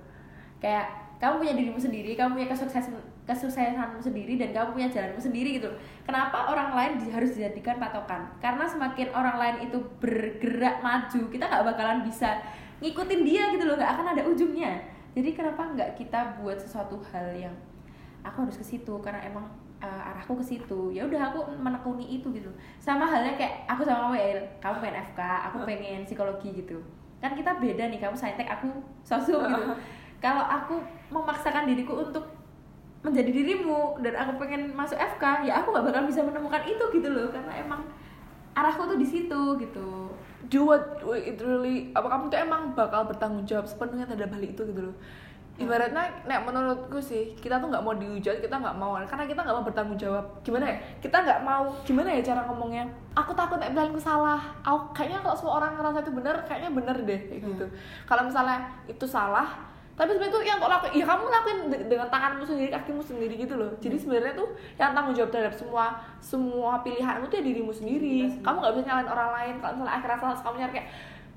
Kayak 0.57 0.87
kamu 1.21 1.45
punya 1.45 1.53
dirimu 1.55 1.79
sendiri, 1.79 2.11
kamu 2.17 2.41
punya 2.41 2.49
kesuksesan 2.49 2.95
kesuksesanmu 3.23 4.03
sendiri 4.03 4.35
dan 4.35 4.51
kamu 4.51 4.75
punya 4.75 4.89
jalanmu 4.91 5.15
sendiri 5.15 5.55
gitu. 5.55 5.71
Kenapa 6.03 6.51
orang 6.51 6.75
lain 6.75 6.91
harus 7.07 7.31
dijadikan 7.39 7.79
patokan? 7.79 8.27
Karena 8.43 8.67
semakin 8.67 9.07
orang 9.15 9.39
lain 9.39 9.57
itu 9.71 9.79
bergerak 10.03 10.83
maju, 10.83 11.21
kita 11.31 11.47
nggak 11.47 11.63
bakalan 11.63 12.03
bisa 12.03 12.43
ngikutin 12.83 13.21
dia 13.23 13.43
gitu 13.55 13.63
loh, 13.63 13.79
nggak 13.79 13.91
akan 13.95 14.05
ada 14.11 14.21
ujungnya. 14.27 14.83
Jadi 15.15 15.29
kenapa 15.31 15.71
nggak 15.71 15.95
kita 15.95 16.35
buat 16.43 16.59
sesuatu 16.59 16.99
hal 17.13 17.31
yang 17.31 17.55
aku 18.27 18.43
harus 18.43 18.59
ke 18.59 18.65
situ? 18.75 18.93
Karena 18.99 19.23
emang 19.23 19.47
uh, 19.79 20.09
arahku 20.11 20.35
ke 20.43 20.43
situ. 20.43 20.91
Ya 20.91 21.07
udah 21.07 21.31
aku 21.31 21.47
menekuni 21.55 22.19
itu 22.19 22.27
gitu. 22.35 22.51
Sama 22.83 23.07
halnya 23.07 23.39
kayak 23.39 23.63
aku 23.71 23.87
sama 23.87 24.11
kamu 24.11 24.15
ya 24.19 24.27
kamu 24.59 24.75
pengen 24.83 24.97
FK 25.13 25.19
aku 25.47 25.57
pengen 25.63 26.01
psikologi 26.03 26.49
gitu. 26.51 26.77
Kan 27.23 27.31
kita 27.39 27.55
beda 27.55 27.87
nih 27.87 28.03
kamu 28.03 28.15
saintek 28.19 28.51
aku 28.51 28.67
sosok 29.07 29.47
gitu. 29.47 29.63
Kalau 30.19 30.43
aku 30.43 30.83
memaksakan 31.11 31.67
diriku 31.67 32.03
untuk 32.03 32.27
menjadi 33.03 33.31
dirimu 33.35 33.99
dan 33.99 34.15
aku 34.15 34.39
pengen 34.39 34.71
masuk 34.71 34.95
FK 34.95 35.47
ya 35.47 35.59
aku 35.59 35.75
nggak 35.75 35.91
bakal 35.91 36.03
bisa 36.07 36.19
menemukan 36.19 36.63
itu 36.67 36.83
gitu 36.99 37.07
loh. 37.07 37.31
Karena 37.31 37.53
emang 37.63 37.85
arahku 38.57 38.91
tuh 38.91 38.97
di 38.99 39.07
situ 39.07 39.41
gitu 39.61 40.09
do 40.51 40.67
what 40.67 40.81
it 41.15 41.39
really 41.39 41.91
apa 41.93 42.07
kamu 42.07 42.27
tuh 42.27 42.39
emang 42.39 42.61
bakal 42.73 43.07
bertanggung 43.07 43.43
jawab 43.43 43.63
sepenuhnya 43.63 44.07
terhadap 44.07 44.33
hal 44.35 44.43
itu 44.43 44.61
gitu 44.63 44.81
loh. 44.91 44.97
Ibaratnya 45.53 46.25
nek 46.25 46.49
menurutku 46.49 46.97
sih 46.97 47.37
kita 47.37 47.61
tuh 47.61 47.69
nggak 47.69 47.85
mau 47.85 47.93
dihujat 47.93 48.41
kita 48.41 48.57
nggak 48.57 48.73
mau 48.73 48.97
karena 49.05 49.29
kita 49.29 49.45
nggak 49.45 49.53
mau 49.53 49.61
bertanggung 49.61 49.99
jawab. 50.01 50.25
Gimana 50.41 50.65
ya? 50.65 50.75
Kita 50.97 51.21
nggak 51.21 51.39
mau 51.45 51.69
gimana 51.85 52.09
ya 52.09 52.21
cara 52.25 52.41
ngomongnya? 52.49 52.89
Aku 53.13 53.37
takut 53.37 53.61
nek 53.61 53.69
bilangku 53.69 54.01
salah. 54.01 54.41
Aku 54.65 54.89
kayaknya 54.97 55.21
kalau 55.21 55.37
semua 55.37 55.61
orang 55.61 55.77
ngerasa 55.77 56.01
itu 56.01 56.09
benar 56.09 56.35
kayaknya 56.49 56.69
bener 56.73 56.97
deh 57.05 57.21
kayak 57.29 57.41
Hmm. 57.45 57.49
gitu 57.53 57.65
kalau 58.09 58.25
misalnya 58.25 58.65
itu 58.89 59.05
salah 59.05 59.45
tapi 59.93 60.09
sebenarnya 60.17 60.33
tuh 60.33 60.41
yang 60.41 60.57
kok 60.57 60.71
lakuin 60.73 60.93
ya 60.97 61.05
kamu 61.05 61.23
lakuin 61.29 61.57
de- 61.69 61.85
dengan 61.85 62.07
tanganmu 62.09 62.43
sendiri 62.49 62.69
kakimu 62.73 63.01
sendiri 63.05 63.33
gitu 63.37 63.53
loh. 63.53 63.69
Jadi 63.77 63.95
sebenarnya 64.01 64.33
tuh 64.33 64.49
yang 64.81 64.91
tanggung 64.97 65.13
jawab 65.13 65.29
terhadap 65.29 65.53
semua 65.53 65.85
semua 66.17 66.81
pilihanmu 66.81 67.29
tuh 67.29 67.37
ya 67.37 67.43
dirimu 67.45 67.69
sendiri. 67.69 68.25
Sendiri. 68.25 68.41
kamu 68.41 68.57
nggak 68.57 68.73
bisa 68.73 68.85
nyalain 68.89 69.09
orang 69.13 69.29
lain. 69.37 69.53
Kalau 69.61 69.73
misalnya 69.77 69.93
akhirnya 69.93 70.17
salah 70.17 70.37
kamu 70.41 70.55
nyari 70.65 70.73
kayak 70.73 70.87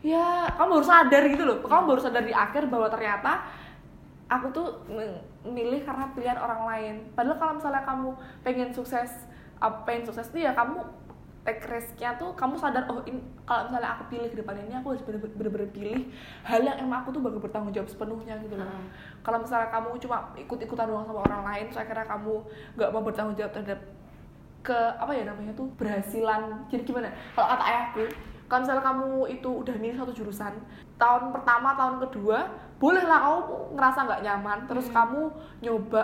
ya 0.00 0.26
kamu 0.56 0.68
baru 0.72 0.86
sadar 0.88 1.22
gitu 1.28 1.44
loh. 1.44 1.56
Kamu 1.60 1.82
baru 1.84 2.00
sadar 2.00 2.22
di 2.24 2.34
akhir 2.34 2.62
bahwa 2.72 2.88
ternyata 2.88 3.32
aku 4.26 4.46
tuh 4.50 4.68
milih 5.44 5.80
karena 5.84 6.04
pilihan 6.16 6.38
orang 6.40 6.60
lain. 6.64 6.94
Padahal 7.12 7.36
kalau 7.36 7.52
misalnya 7.60 7.84
kamu 7.84 8.08
pengen 8.40 8.68
sukses 8.72 9.28
apa 9.60 9.84
pengen 9.84 10.08
sukses 10.08 10.32
tuh 10.32 10.40
ya 10.40 10.52
kamu 10.52 10.80
take 11.46 11.62
risk-nya 11.64 12.18
tuh 12.18 12.34
kamu 12.34 12.58
sadar 12.58 12.84
oh 12.90 12.98
ini 13.06 13.16
kalau 13.46 13.70
misalnya 13.70 13.94
aku 13.94 14.10
pilih 14.10 14.26
ke 14.26 14.36
depan 14.36 14.58
ini 14.58 14.74
aku 14.74 14.92
harus 14.92 15.02
bener-bener 15.06 15.70
pilih 15.70 16.10
hal 16.42 16.60
yang 16.60 16.76
emang 16.76 17.00
aku 17.00 17.14
tuh 17.14 17.22
bakal 17.22 17.38
bertanggung 17.38 17.70
jawab 17.70 17.86
sepenuhnya 17.86 18.34
gitu 18.42 18.58
loh 18.58 18.66
Hmm. 18.66 18.90
kalau 19.22 19.38
misalnya 19.38 19.70
kamu 19.70 19.94
cuma 19.96 20.16
ikut-ikutan 20.34 20.84
doang 20.84 21.06
sama 21.06 21.22
orang 21.22 21.42
lain 21.44 21.64
terus 21.66 21.80
akhirnya 21.80 22.04
kamu 22.04 22.34
nggak 22.74 22.90
mau 22.90 23.02
bertanggung 23.02 23.36
jawab 23.36 23.52
terhadap 23.54 23.80
ke 24.60 24.74
apa 24.98 25.12
ya 25.14 25.22
namanya 25.22 25.54
tuh 25.54 25.70
berhasilan 25.78 26.42
jadi 26.66 26.82
gimana 26.82 27.08
kalau 27.32 27.46
kata 27.48 27.64
ayahku 27.64 28.04
kalau 28.46 28.60
misalnya 28.62 28.84
kamu 28.84 29.08
itu 29.28 29.50
udah 29.62 29.74
milih 29.78 29.96
satu 29.96 30.12
jurusan 30.12 30.54
tahun 30.96 31.30
pertama 31.30 31.74
tahun 31.74 32.02
kedua 32.02 32.38
bolehlah 32.76 33.18
kamu 33.20 33.38
ngerasa 33.74 33.98
nggak 34.02 34.22
nyaman 34.22 34.58
terus 34.66 34.86
Hmm. 34.90 34.96
kamu 34.98 35.20
nyoba 35.62 36.02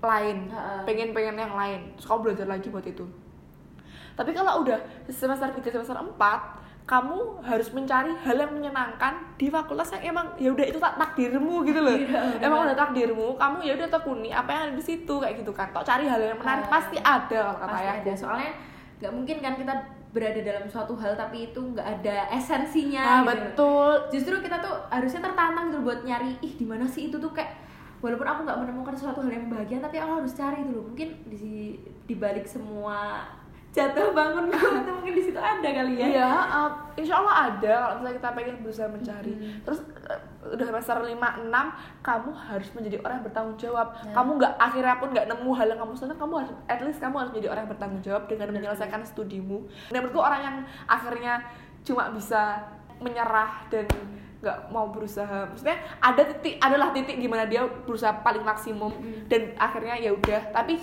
lain 0.00 0.48
pengen 0.82 1.12
pengen 1.12 1.36
yang 1.36 1.52
lain 1.52 1.80
terus 1.92 2.08
kamu 2.08 2.20
belajar 2.24 2.46
lagi 2.48 2.68
buat 2.68 2.86
itu 2.86 3.04
tapi 4.20 4.36
kalau 4.36 4.60
udah 4.60 4.76
semester 5.08 5.48
3 5.48 5.64
semester 5.64 5.96
4 5.96 6.12
kamu 6.84 7.46
harus 7.46 7.70
mencari 7.70 8.10
hal 8.18 8.34
yang 8.34 8.50
menyenangkan 8.50 9.14
di 9.38 9.46
fakultas 9.46 9.94
yang 9.94 10.10
emang 10.10 10.26
ya 10.42 10.50
udah 10.50 10.66
itu 10.66 10.74
tak 10.82 10.98
takdirmu 10.98 11.62
gitu 11.62 11.78
loh. 11.78 11.94
Iya, 11.94 12.42
emang 12.42 12.66
udah 12.66 12.74
takdirmu 12.74 13.38
kamu 13.38 13.56
ya 13.62 13.72
udah 13.78 13.88
tekuni 13.88 14.34
apa 14.34 14.50
yang 14.50 14.62
ada 14.66 14.74
di 14.74 14.82
situ 14.82 15.14
kayak 15.22 15.38
gitu 15.38 15.54
kan. 15.54 15.70
Tok 15.70 15.86
cari 15.86 16.10
hal 16.10 16.18
yang 16.18 16.34
menarik 16.34 16.66
Ah. 16.66 16.72
pasti 16.82 16.96
ada 16.98 17.38
kalau 17.46 17.58
kata 17.62 17.70
pasti 17.70 17.86
ayahku 17.86 18.02
ada. 18.02 18.12
Soalnya 18.18 18.50
nggak 19.00 19.12
mungkin 19.14 19.36
kan 19.38 19.54
kita 19.54 19.74
berada 20.10 20.40
dalam 20.42 20.66
suatu 20.66 20.98
hal 20.98 21.14
tapi 21.14 21.54
itu 21.54 21.60
nggak 21.62 21.86
ada 22.02 22.26
ah 22.26 22.34
esensinya 22.34 23.22
gitu. 23.22 23.30
betul. 23.30 23.92
Justru 24.10 24.34
kita 24.42 24.58
tuh 24.58 24.74
harusnya 24.90 25.20
tertantang 25.30 25.70
gitu 25.70 25.86
buat 25.86 26.02
nyari 26.02 26.42
ih 26.42 26.52
di 26.58 26.66
mana 26.66 26.90
sih 26.90 27.06
itu 27.06 27.22
tuh? 27.22 27.30
Kayak 27.30 27.54
walaupun 28.02 28.26
aku 28.26 28.40
nggak 28.42 28.58
menemukan 28.66 28.94
suatu 28.98 29.22
hal 29.22 29.30
yang 29.30 29.46
bahagia 29.46 29.78
tapi 29.78 30.02
aku 30.02 30.26
harus 30.26 30.34
cari 30.34 30.66
dulu 30.66 30.90
mungkin 30.90 31.22
di 31.30 31.78
di 32.02 32.14
balik 32.18 32.50
semua 32.50 33.22
jatuh 33.70 34.10
bangun 34.10 34.50
itu 34.50 34.90
mungkin 34.98 35.14
di 35.14 35.22
situ 35.22 35.38
ada 35.38 35.62
kali 35.62 35.94
ya 35.94 36.06
Iya, 36.10 36.30
uh, 36.50 36.70
insya 36.98 37.22
Allah 37.22 37.34
ada 37.46 37.72
kalau 37.86 37.94
misalnya 38.02 38.16
kita 38.18 38.28
pengen 38.34 38.56
berusaha 38.66 38.88
mencari. 38.90 39.32
Hmm. 39.38 39.62
Terus 39.62 39.80
uh, 40.10 40.20
udah 40.50 40.66
semester 40.66 40.96
5, 40.98 41.14
6, 41.14 42.02
kamu 42.02 42.30
harus 42.34 42.68
menjadi 42.74 42.96
orang 42.98 43.14
yang 43.22 43.26
bertanggung 43.30 43.58
jawab. 43.62 43.86
Nah. 43.94 44.10
Kamu 44.10 44.30
nggak 44.42 44.52
akhirnya 44.58 44.94
pun 44.98 45.08
nggak 45.14 45.26
nemu 45.30 45.50
hal 45.54 45.66
yang 45.70 45.80
kamu 45.86 45.92
senang, 45.94 46.18
kamu 46.18 46.32
harus 46.42 46.50
at 46.66 46.80
least 46.82 46.98
kamu 46.98 47.14
harus 47.14 47.30
menjadi 47.30 47.48
orang 47.54 47.62
yang 47.62 47.72
bertanggung 47.78 48.02
jawab 48.02 48.22
dengan 48.26 48.46
Benar. 48.50 48.56
menyelesaikan 48.58 49.00
studimu. 49.06 49.58
Dan 49.94 49.98
menurutku 50.02 50.18
orang 50.18 50.40
yang 50.42 50.56
akhirnya 50.90 51.34
cuma 51.86 52.10
bisa 52.10 52.66
menyerah 52.98 53.70
dan 53.70 53.86
nggak 54.40 54.72
mau 54.72 54.88
berusaha 54.88 55.52
maksudnya 55.52 55.76
ada 56.00 56.24
titik 56.24 56.56
adalah 56.64 56.96
titik 56.96 57.20
di 57.20 57.28
mana 57.28 57.44
dia 57.44 57.60
berusaha 57.84 58.24
paling 58.24 58.40
maksimum 58.40 58.88
Hmm. 58.88 59.28
dan 59.28 59.52
akhirnya 59.54 60.00
ya 60.00 60.10
udah 60.10 60.40
tapi. 60.50 60.80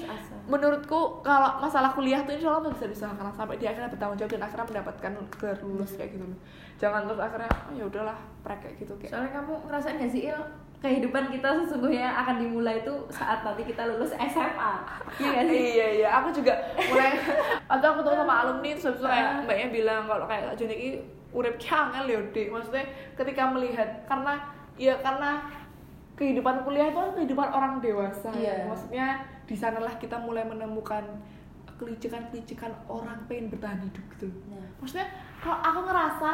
Menurutku 0.48 1.20
kalau 1.22 1.60
masalah 1.60 1.92
kuliah 1.92 2.24
tuh 2.24 2.32
insya 2.32 2.56
Allah 2.56 2.72
tuh 2.72 2.74
bisa 2.80 2.86
diusahakan 2.88 3.36
sampai 3.36 3.60
dia 3.60 3.76
akhirnya 3.76 3.92
bertanggung 3.92 4.18
jawab 4.18 4.32
dan 4.32 4.44
akhirnya 4.48 4.66
mendapatkan 4.72 5.12
gelar 5.36 5.60
lulus 5.60 5.92
kayak 6.00 6.10
gitu 6.16 6.24
loh. 6.24 6.40
Jangan 6.80 7.02
terus 7.04 7.20
akhirnya 7.20 7.52
oh, 7.52 7.74
ya 7.76 7.84
udahlah 7.84 8.18
prek 8.48 8.60
kayak 8.64 8.76
gitu 8.80 8.94
kayak. 8.96 9.12
Soalnya 9.12 9.32
kamu 9.36 9.54
ngerasain 9.68 10.00
gak 10.00 10.12
sih 10.16 10.24
Il? 10.32 10.42
Kehidupan 10.78 11.34
kita 11.34 11.50
sesungguhnya 11.66 12.14
akan 12.22 12.36
dimulai 12.38 12.86
itu 12.86 12.94
saat 13.10 13.42
nanti 13.42 13.66
kita 13.66 13.82
lulus 13.90 14.14
SMA 14.14 14.74
iya 15.20 15.30
gak 15.36 15.46
sih? 15.52 15.60
Iya 15.76 15.88
iya. 16.00 16.10
Aku 16.22 16.28
juga 16.32 16.54
mulai 16.80 17.12
atau 17.76 17.88
aku 17.92 18.00
tuh 18.08 18.14
sama 18.16 18.34
alumni 18.46 18.72
terus 18.72 18.86
habis 18.88 19.02
itu 19.04 19.08
kayak 19.10 19.28
mbaknya 19.44 19.68
bilang 19.74 20.02
kalau 20.08 20.26
kayak 20.30 20.56
Joni 20.56 20.76
ini 20.80 20.90
urip 21.36 21.60
kangen 21.60 22.08
ya 22.08 22.20
Dik. 22.32 22.48
maksudnya 22.56 22.86
ketika 23.20 23.52
melihat 23.52 23.90
karena 24.08 24.40
ya 24.80 24.96
karena 25.04 25.44
kehidupan 26.18 26.66
kuliah 26.66 26.88
itu 26.90 26.98
kan 26.98 27.12
kehidupan 27.20 27.48
orang 27.52 27.74
dewasa. 27.84 28.30
Iya. 28.32 28.72
maksudnya 28.72 29.37
di 29.48 29.56
sanalah 29.56 29.96
kita 29.96 30.20
mulai 30.20 30.44
menemukan 30.44 31.04
kelicikan-kelicikan 31.78 32.74
orang 32.90 33.24
pengen 33.32 33.54
bertahan 33.54 33.80
hidup 33.86 34.06
gitu. 34.18 34.28
Nah. 34.50 34.66
maksudnya 34.82 35.08
kalau 35.40 35.62
aku 35.62 35.80
ngerasa 35.86 36.32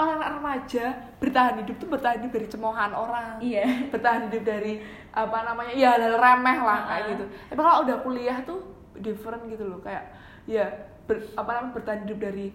orang 0.00 0.18
remaja 0.40 0.84
bertahan 1.20 1.60
hidup 1.62 1.76
tuh 1.76 1.88
bertahan 1.92 2.24
hidup 2.24 2.32
dari 2.32 2.46
cemoohan 2.48 2.92
orang. 2.92 3.36
Iya. 3.38 3.92
Bertahan 3.92 4.32
hidup 4.32 4.42
dari 4.48 4.80
apa 5.12 5.38
namanya 5.44 5.72
ya 5.76 5.94
hal 5.94 6.16
remeh 6.16 6.58
lah 6.60 6.80
kayak 6.88 7.00
Uh-uh. 7.00 7.10
gitu. 7.14 7.24
Tapi 7.52 7.60
kalau 7.60 7.78
udah 7.84 7.96
kuliah 8.00 8.38
tuh 8.42 8.60
different 9.00 9.42
gitu 9.48 9.64
loh 9.68 9.80
kayak 9.80 10.10
ya 10.48 10.66
ber- 11.04 11.30
apa 11.36 11.50
namanya 11.54 11.72
bertahan 11.76 12.00
hidup 12.08 12.18
dari 12.18 12.46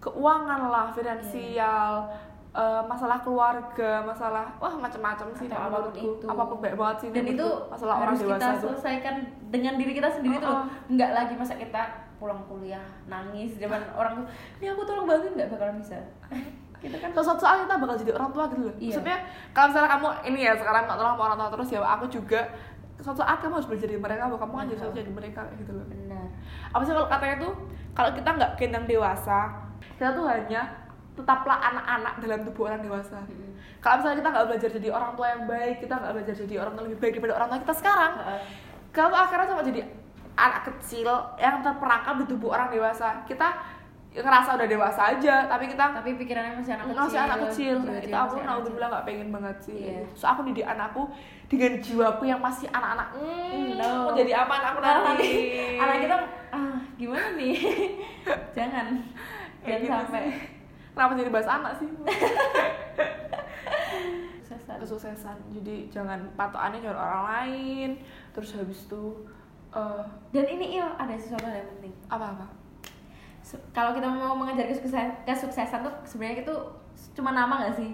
keuangan 0.00 0.60
lah 0.68 0.86
finansial 0.96 2.08
eh, 2.50 2.82
masalah 2.84 3.18
keluarga 3.20 4.02
masalah 4.02 4.44
wah 4.58 4.74
macam-macam 4.74 5.26
sih 5.34 5.46
Atau 5.46 5.60
apa 5.60 5.78
pun 5.80 5.94
itu. 5.94 6.26
apa 6.26 6.42
pun 6.44 6.58
baik 6.58 6.74
banget 6.74 6.96
sih 6.98 7.08
dan 7.10 7.24
itu 7.24 7.46
masalah 7.70 7.94
orang 7.96 8.06
harus 8.10 8.20
kita 8.20 8.34
dewasa 8.34 8.50
tuh 8.52 8.70
selesaikan 8.74 9.14
dengan 9.48 9.72
diri 9.78 9.92
kita 9.94 10.08
sendiri 10.10 10.36
tuh 10.36 10.50
Uh-uh. 10.50 10.66
nggak 10.90 11.10
lagi 11.14 11.34
masa 11.34 11.54
kita 11.54 11.82
pulang 12.18 12.42
kuliah 12.44 12.84
nangis 13.06 13.54
depan 13.56 13.80
orang 14.00 14.12
tuh 14.18 14.26
ini 14.58 14.66
aku 14.68 14.82
tolong 14.82 15.06
bantuin 15.06 15.32
nggak 15.34 15.50
bakalan 15.50 15.78
bisa? 15.78 15.98
Kita 16.80 16.96
kan 16.96 17.12
suatu 17.12 17.44
saat 17.44 17.68
kita 17.68 17.76
bakal 17.76 17.92
jadi 17.92 18.16
orang 18.16 18.32
tua 18.32 18.48
gitu 18.48 18.64
loh. 18.64 18.72
Iya. 18.80 18.96
maksudnya 18.96 19.18
kalau 19.52 19.68
misalnya 19.68 19.90
kamu 19.92 20.06
ini 20.32 20.38
ya 20.48 20.52
sekarang 20.56 20.82
nggak 20.88 20.96
tolong 20.96 21.18
orang 21.20 21.36
tua 21.36 21.48
terus 21.52 21.68
ya 21.68 21.80
aku 21.84 22.04
juga 22.08 22.40
suatu 22.96 23.20
saat 23.20 23.36
kamu 23.36 23.52
harus 23.60 23.68
belajar 23.68 23.88
dari 23.92 24.00
mereka 24.00 24.22
bahwa 24.32 24.40
kamu 24.40 24.52
kan 24.56 24.66
jadi 24.72 24.80
dari 24.96 25.12
mereka 25.12 25.40
gitu 25.60 25.76
loh. 25.76 25.84
Benar. 25.84 26.24
Apa 26.72 26.80
sih 26.80 26.96
kalau 26.96 27.04
katanya 27.04 27.36
tuh 27.36 27.52
kalau 27.92 28.10
kita 28.16 28.28
nggak 28.32 28.50
gendang 28.56 28.84
dewasa 28.88 29.40
kita 30.00 30.08
tuh 30.16 30.24
hanya 30.24 30.60
tetaplah 31.12 31.58
anak-anak 31.60 32.14
dalam 32.18 32.40
tubuh 32.42 32.64
orang 32.66 32.80
dewasa. 32.80 33.18
Mm-mm. 33.22 33.52
kalau 33.78 33.98
misalnya 33.98 34.18
kita 34.18 34.30
nggak 34.30 34.46
belajar 34.46 34.70
jadi 34.72 34.88
orang 34.90 35.12
tua 35.12 35.26
yang 35.28 35.42
baik 35.44 35.76
kita 35.78 35.94
nggak 35.94 36.12
belajar 36.12 36.34
jadi 36.36 36.54
orang 36.58 36.72
tua 36.72 36.84
lebih 36.84 36.98
baik 36.98 37.12
daripada 37.14 37.34
orang 37.34 37.48
tua 37.48 37.58
kita 37.60 37.74
sekarang 37.76 38.12
Heeh. 38.16 38.42
kalau 38.90 39.16
akhirnya 39.16 39.46
cuma 39.46 39.62
jadi 39.62 39.80
anak 40.32 40.60
kecil 40.64 41.08
yang 41.36 41.60
terperangkap 41.60 42.14
di 42.16 42.26
tubuh 42.26 42.48
orang 42.50 42.68
dewasa. 42.68 43.20
Kita 43.24 43.60
ngerasa 44.10 44.58
udah 44.58 44.66
dewasa 44.66 45.00
aja 45.12 45.46
tapi 45.46 45.68
kita 45.68 45.92
tapi 45.92 46.16
pikirannya 46.16 46.58
masih 46.58 46.74
anak 46.74 46.86
kecil. 46.88 47.02
masih 47.04 47.20
anak 47.20 47.38
kecil. 47.44 47.74
Jiwa-jiwa 47.78 48.00
itu 48.02 48.16
aku 48.16 48.36
naudzubillah 48.40 48.88
nggak 48.90 49.04
pengen 49.04 49.28
banget 49.30 49.56
sih. 49.60 49.76
Iya. 49.86 50.02
so 50.16 50.24
aku 50.26 50.40
didik 50.48 50.64
anakku 50.64 51.06
dengan 51.46 51.72
jiwaku 51.78 52.22
yang 52.24 52.40
masih 52.40 52.66
anak-anak. 52.68 53.08
Hmm, 53.14 53.68
No. 53.78 53.88
mau 54.08 54.12
jadi 54.12 54.32
apa 54.34 54.52
anakku 54.56 54.78
Nah, 54.80 54.94
nanti? 55.06 55.28
anak 55.78 55.96
kita 56.00 56.16
ah 56.50 56.74
gimana 56.96 57.28
nih? 57.36 57.54
Jangan. 58.56 58.86
Jangan 59.62 59.78
gitu 59.78 59.92
sampai. 59.92 60.22
sih. 60.24 60.34
Kenapa 60.92 61.12
jadi 61.18 61.30
bahas 61.30 61.48
anak 61.48 61.72
sih? 61.78 61.86
Sesat 64.46 64.76
kesuksesan. 64.82 65.36
Jadi 65.54 65.90
jangan 65.90 66.18
patokannya 66.34 66.82
nyuruh 66.82 67.00
orang 67.00 67.24
lain. 67.26 67.90
Terus 68.34 68.58
habis 68.58 68.86
itu 68.86 69.02
eh, 69.74 70.02
dan 70.34 70.46
ini 70.46 70.78
il 70.78 70.86
ada 70.86 71.14
sesuatu 71.14 71.46
yang 71.46 71.66
penting. 71.78 71.94
Apa 72.10 72.34
apa 72.34 72.46
kalau 73.74 73.96
kita 73.96 74.06
mau 74.06 74.36
mengejar 74.36 74.68
kesuksesan, 74.68 75.26
kesuksesan 75.26 75.80
tuh 75.82 75.94
sebenarnya 76.06 76.46
itu 76.46 76.54
cuma 77.16 77.34
nama 77.34 77.66
gak 77.66 77.80
sih? 77.80 77.90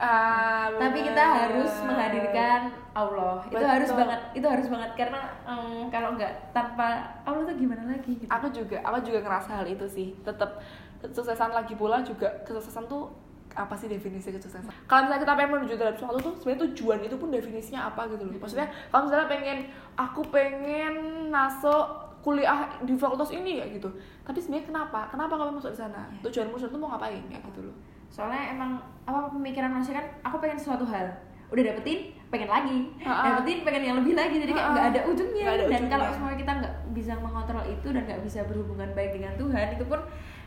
Ah, 0.00 0.72
tapi 0.80 1.04
kita 1.04 1.12
bener. 1.12 1.40
harus 1.44 1.72
menghadirkan 1.84 2.72
Allah. 2.96 3.36
Itu 3.52 3.60
harus 3.60 3.92
Betul. 3.92 4.00
banget 4.00 4.20
itu 4.32 4.46
harus 4.48 4.66
banget. 4.72 4.90
Karena 4.96 5.20
em, 5.44 5.92
kalau 5.92 6.16
nggak 6.16 6.32
tanpa 6.56 7.04
Allah 7.28 7.44
tuh 7.44 7.56
gimana 7.60 7.84
lagi 7.84 8.16
gitu? 8.16 8.32
Aku 8.32 8.48
juga 8.48 8.80
aku 8.80 8.96
juga 9.04 9.20
ngerasa 9.20 9.60
hal 9.60 9.68
itu 9.68 9.84
sih. 9.84 10.16
Tetap 10.24 10.56
kesuksesan 11.00 11.50
lagi 11.56 11.74
pula 11.74 12.04
juga 12.04 12.28
kesuksesan 12.44 12.84
tuh 12.86 13.08
apa 13.50 13.74
sih 13.74 13.90
definisi 13.90 14.30
kesuksesan? 14.30 14.70
Kalau 14.86 15.08
misalnya 15.08 15.22
kita 15.26 15.34
pengen 15.34 15.50
menuju 15.58 15.74
dalam 15.74 15.94
sesuatu 15.98 16.18
tuh 16.22 16.34
sebenarnya 16.38 16.60
tujuan 16.70 16.98
itu 17.02 17.16
pun 17.18 17.28
definisinya 17.34 17.90
apa 17.90 18.06
gitu 18.06 18.22
loh. 18.22 18.38
Maksudnya 18.38 18.68
kalau 18.94 19.10
misalnya 19.10 19.26
pengen 19.26 19.58
aku 19.98 20.20
pengen 20.30 20.94
masuk 21.32 21.86
kuliah 22.20 22.68
di 22.84 22.94
fakultas 22.94 23.32
ini 23.32 23.58
kayak 23.58 23.80
gitu. 23.80 23.88
Tapi 24.22 24.38
sebenarnya 24.38 24.66
kenapa? 24.68 25.00
Kenapa 25.08 25.34
kamu 25.40 25.58
masuk 25.58 25.72
di 25.72 25.80
sana? 25.80 26.04
Iya. 26.12 26.20
tujuanmu 26.28 26.56
tuh 26.60 26.78
mau 26.78 26.88
ngapain? 26.94 27.22
Kayak 27.26 27.42
gitu 27.50 27.60
loh. 27.66 27.76
Soalnya 28.12 28.54
emang 28.54 28.78
apa 29.08 29.32
pemikiran 29.32 29.70
manusia 29.72 29.96
kan 29.96 30.06
aku 30.22 30.36
pengen 30.38 30.58
sesuatu 30.60 30.84
hal. 30.86 31.08
Udah 31.50 31.62
dapetin 31.74 32.14
pengen 32.30 32.46
lagi. 32.46 32.78
Ha-ha. 33.02 33.42
dapetin 33.42 33.66
pengen 33.66 33.82
yang 33.82 33.96
lebih 33.98 34.14
lagi. 34.14 34.36
Jadi 34.38 34.52
kayak 34.54 34.68
nggak 34.70 34.86
ada 34.94 35.00
ujungnya. 35.10 35.44
Nggak 35.48 35.56
ada 35.56 35.64
dan 35.64 35.70
ujungnya. 35.74 35.90
kalau 35.90 36.06
semua 36.14 36.32
kita 36.38 36.52
nggak 36.62 36.74
bisa 36.94 37.12
mengontrol 37.18 37.64
itu 37.66 37.88
dan 37.90 38.02
nggak 38.06 38.22
bisa 38.22 38.40
berhubungan 38.46 38.88
baik 38.94 39.10
dengan 39.16 39.32
Tuhan 39.34 39.66
itu 39.74 39.84
pun 39.88 40.00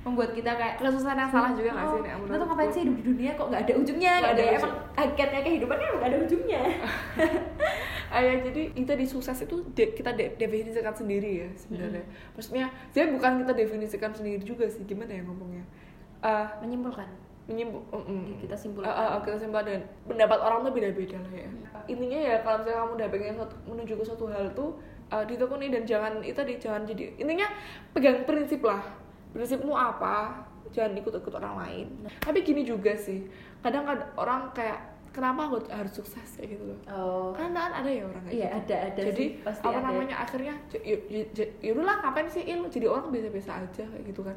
membuat 0.03 0.35
kita 0.35 0.51
kayak 0.59 0.75
kesuksesan 0.83 1.15
yang 1.15 1.31
salah 1.31 1.51
juga 1.55 1.69
nggak 1.71 1.87
sih 1.87 1.95
oh, 1.95 2.03
Nek, 2.03 2.11
kita 2.11 2.13
tuh 2.13 2.23
menurutku? 2.27 2.47
ngapain 2.51 2.71
sih 2.75 2.81
hidup 2.83 2.95
di 2.99 3.03
dunia 3.07 3.31
kok 3.39 3.47
nggak 3.47 3.61
ada 3.63 3.73
ujungnya? 3.79 4.13
Nggak 4.19 4.33
ada 4.35 4.35
ada 4.35 4.43
ujung. 4.43 4.59
emang 4.59 4.73
hakikatnya 4.99 5.41
kehidupannya 5.41 5.87
nggak 5.95 6.09
ada 6.11 6.17
ujungnya. 6.27 6.61
Ah, 8.13 8.21
ya, 8.21 8.37
jadi 8.45 8.69
itu 8.77 8.93
di 8.93 9.09
sukses 9.09 9.33
itu 9.41 9.57
de- 9.73 9.89
kita 9.97 10.13
de- 10.13 10.37
definisikan 10.37 10.93
sendiri 10.93 11.33
ya 11.33 11.49
sebenarnya. 11.57 12.05
Maksudnya 12.37 12.69
jadi 12.93 13.09
bukan 13.09 13.41
kita 13.41 13.57
definisikan 13.57 14.13
sendiri 14.13 14.37
juga 14.45 14.69
sih 14.69 14.85
gimana 14.85 15.17
ya 15.17 15.25
ngomongnya? 15.25 15.65
Ah, 16.21 16.45
menyimpulkan. 16.61 17.09
menyimpul 17.49 17.81
mm, 17.89 18.05
mm. 18.05 18.23
kita 18.45 18.53
simpulkan. 18.53 18.93
Ah, 18.93 19.17
ah, 19.17 19.19
kita 19.25 19.41
simpulkan 19.41 19.65
dan 19.65 19.81
pendapat 20.05 20.37
orang 20.39 20.61
tuh 20.61 20.77
beda-beda 20.77 21.17
lah 21.25 21.33
ya. 21.33 21.49
Intinya 21.89 22.19
ya 22.21 22.35
kalau 22.45 22.61
misalnya 22.61 22.79
kamu 22.85 22.93
udah 23.01 23.07
pengen 23.09 23.33
suatu- 23.33 23.61
menuju 23.65 23.93
ke 23.97 24.03
suatu 24.05 24.25
hal 24.29 24.45
tuh 24.53 24.69
uh, 25.09 25.25
ditekuni 25.25 25.73
dan 25.73 25.83
jangan 25.83 26.21
itu 26.21 26.37
tadi 26.37 26.53
jangan 26.61 26.85
jadi 26.85 27.17
intinya 27.17 27.49
pegang 27.91 28.23
prinsip 28.29 28.61
lah 28.61 28.79
prinsipmu 29.33 29.73
apa? 29.73 30.45
Jangan 30.69 30.95
ikut-ikut 30.95 31.33
orang 31.33 31.55
lain. 31.59 31.87
Tapi 32.17 32.41
gini 32.41 32.63
juga 32.63 32.93
sih 32.93 33.25
kadang 33.59 33.83
kadang 33.83 34.09
orang 34.15 34.41
kayak 34.51 34.79
kenapa 35.09 35.45
aku 35.45 35.57
harus 35.67 35.93
sukses 35.93 36.25
kayak 36.33 36.49
gitu 36.51 36.63
loh? 36.65 36.79
Oh. 36.87 37.29
Karena 37.31 37.69
kan 37.69 37.73
ada 37.75 37.89
ya 37.89 38.03
orang 38.03 38.21
kayak 38.23 38.33
Iya, 38.33 38.47
gitu. 38.49 38.57
ada- 38.65 38.81
ada 38.83 39.01
jadi 39.03 39.13
sih, 39.19 39.29
pasti 39.39 39.63
apa 39.63 39.73
ada. 39.75 39.85
namanya 39.85 40.15
akhirnya 40.17 40.53
j- 40.67 40.83
y- 40.83 41.05
y- 41.11 41.29
j- 41.31 41.53
yaudah 41.61 41.95
ngapain 41.99 42.27
sih 42.27 42.43
il? 42.43 42.61
Jadi 42.65 42.85
orang 42.85 43.09
biasa-biasa 43.09 43.51
aja 43.59 43.83
kayak 43.85 44.03
gitu 44.03 44.21
kan. 44.21 44.33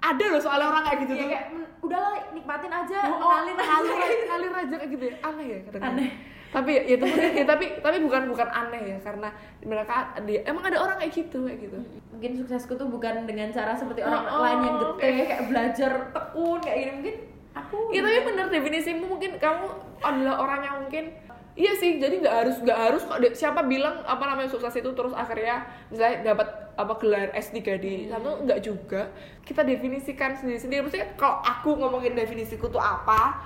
Ada 0.00 0.24
loh 0.26 0.40
soalnya 0.40 0.66
orang 0.66 0.82
kayak 0.82 0.98
gitu 1.02 1.12
Iya, 1.12 1.20
tuh. 1.20 1.28
kayak 1.28 1.46
"Men- 1.50 1.70
udahlah 1.80 2.12
nikmatin 2.30 2.72
aja 2.74 2.98
Oh, 3.02 3.10
mengalir 3.16 3.52
aja 3.54 3.64
ngalir, 3.66 4.18
ngalir 4.28 4.52
aja 4.54 4.74
kayak 4.76 4.90
gitu 4.90 5.04
ya. 5.06 5.14
Aneh 5.22 5.46
ya 5.46 5.58
kadang 5.66 5.82
Aneh. 5.86 6.10
Tapi 6.50 6.70
ya, 6.74 6.82
itu 6.98 7.06
ya, 7.06 7.46
tapi 7.46 7.78
tapi 7.78 8.02
bukan 8.02 8.26
bukan 8.26 8.48
aneh 8.50 8.82
ya 8.94 8.98
karena 9.00 9.30
mereka 9.62 10.10
dia 10.26 10.42
emang 10.44 10.66
ada 10.66 10.82
orang 10.82 10.98
kayak 10.98 11.14
gitu 11.14 11.46
kayak 11.46 11.58
gitu. 11.62 11.78
Mungkin 12.10 12.30
suksesku 12.42 12.74
tuh 12.74 12.90
bukan 12.90 13.22
dengan 13.24 13.54
cara 13.54 13.72
seperti 13.72 14.02
orang 14.02 14.26
Oh, 14.26 14.34
oh, 14.34 14.40
lain 14.42 14.58
yang 14.66 14.76
geteh 14.82 14.98
kayak- 14.98 15.28
kayak 15.30 15.42
belajar 15.46 15.90
tekun 16.10 16.58
kayak 16.58 16.76
gini. 16.78 16.90
Mungkin 16.98 17.16
aku 17.50 17.76
Iya 17.90 18.00
tapi 18.02 18.18
bener 18.26 18.46
definisimu 18.50 19.04
mungkin 19.06 19.30
kamu 19.38 19.66
adalah 20.02 20.36
orang 20.38 20.60
yang 20.60 20.76
mungkin 20.82 21.04
Iya 21.50 21.74
sih, 21.76 21.98
jadi 21.98 22.22
nggak 22.22 22.36
harus 22.46 22.56
nggak 22.62 22.78
harus 22.78 23.02
kok 23.02 23.18
siapa 23.34 23.66
bilang 23.66 24.06
apa 24.06 24.22
namanya 24.22 24.48
sukses 24.48 24.70
itu 24.70 24.86
terus 24.94 25.10
akhirnya 25.10 25.66
misalnya 25.90 26.32
dapat 26.32 26.46
apa 26.78 26.94
gelar 26.96 27.34
S3 27.34 27.58
di 27.76 28.06
satu 28.06 28.46
nggak 28.46 28.60
juga. 28.62 29.10
Kita 29.42 29.66
definisikan 29.66 30.38
sendiri-sendiri. 30.38 30.86
Maksudnya 30.86 31.10
kalau 31.18 31.42
aku 31.42 31.74
ngomongin 31.74 32.14
definisiku 32.14 32.70
tuh 32.70 32.78
apa, 32.78 33.42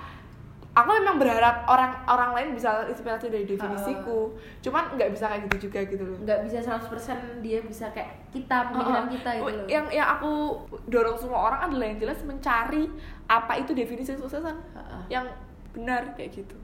aku 0.74 0.90
memang 0.90 1.16
berharap 1.16 1.62
orang 1.64 2.02
orang 2.04 2.30
lain 2.34 2.48
bisa 2.52 2.82
inspirasi 2.84 3.30
dari 3.30 3.46
definisiku. 3.46 4.34
Cuman 4.58 4.98
nggak 4.98 5.10
bisa 5.10 5.30
kayak 5.30 5.46
gitu 5.46 5.70
juga 5.70 5.86
gitu 5.86 6.02
loh. 6.02 6.18
nggak 6.20 6.40
bisa 6.42 6.58
100% 6.60 7.40
dia 7.40 7.62
bisa 7.62 7.86
kayak 7.90 8.10
kita 8.28 8.68
pemikiran 8.68 9.06
kita 9.06 9.30
gitu 9.32 9.46
loh. 9.46 9.66
yang 9.70 9.86
yang 9.88 10.08
aku 10.10 10.58
dorong 10.84 11.14
semua 11.14 11.46
orang 11.46 11.60
adalah 11.64 11.86
yang 11.86 11.98
jelas 11.98 12.18
mencari 12.20 12.90
apa 13.24 13.52
itu 13.56 13.70
definisi 13.70 14.12
kesuksesan 14.12 14.56
Heeh. 14.74 15.02
yang 15.08 15.24
benar 15.70 16.10
kayak 16.12 16.42
gitu. 16.42 16.58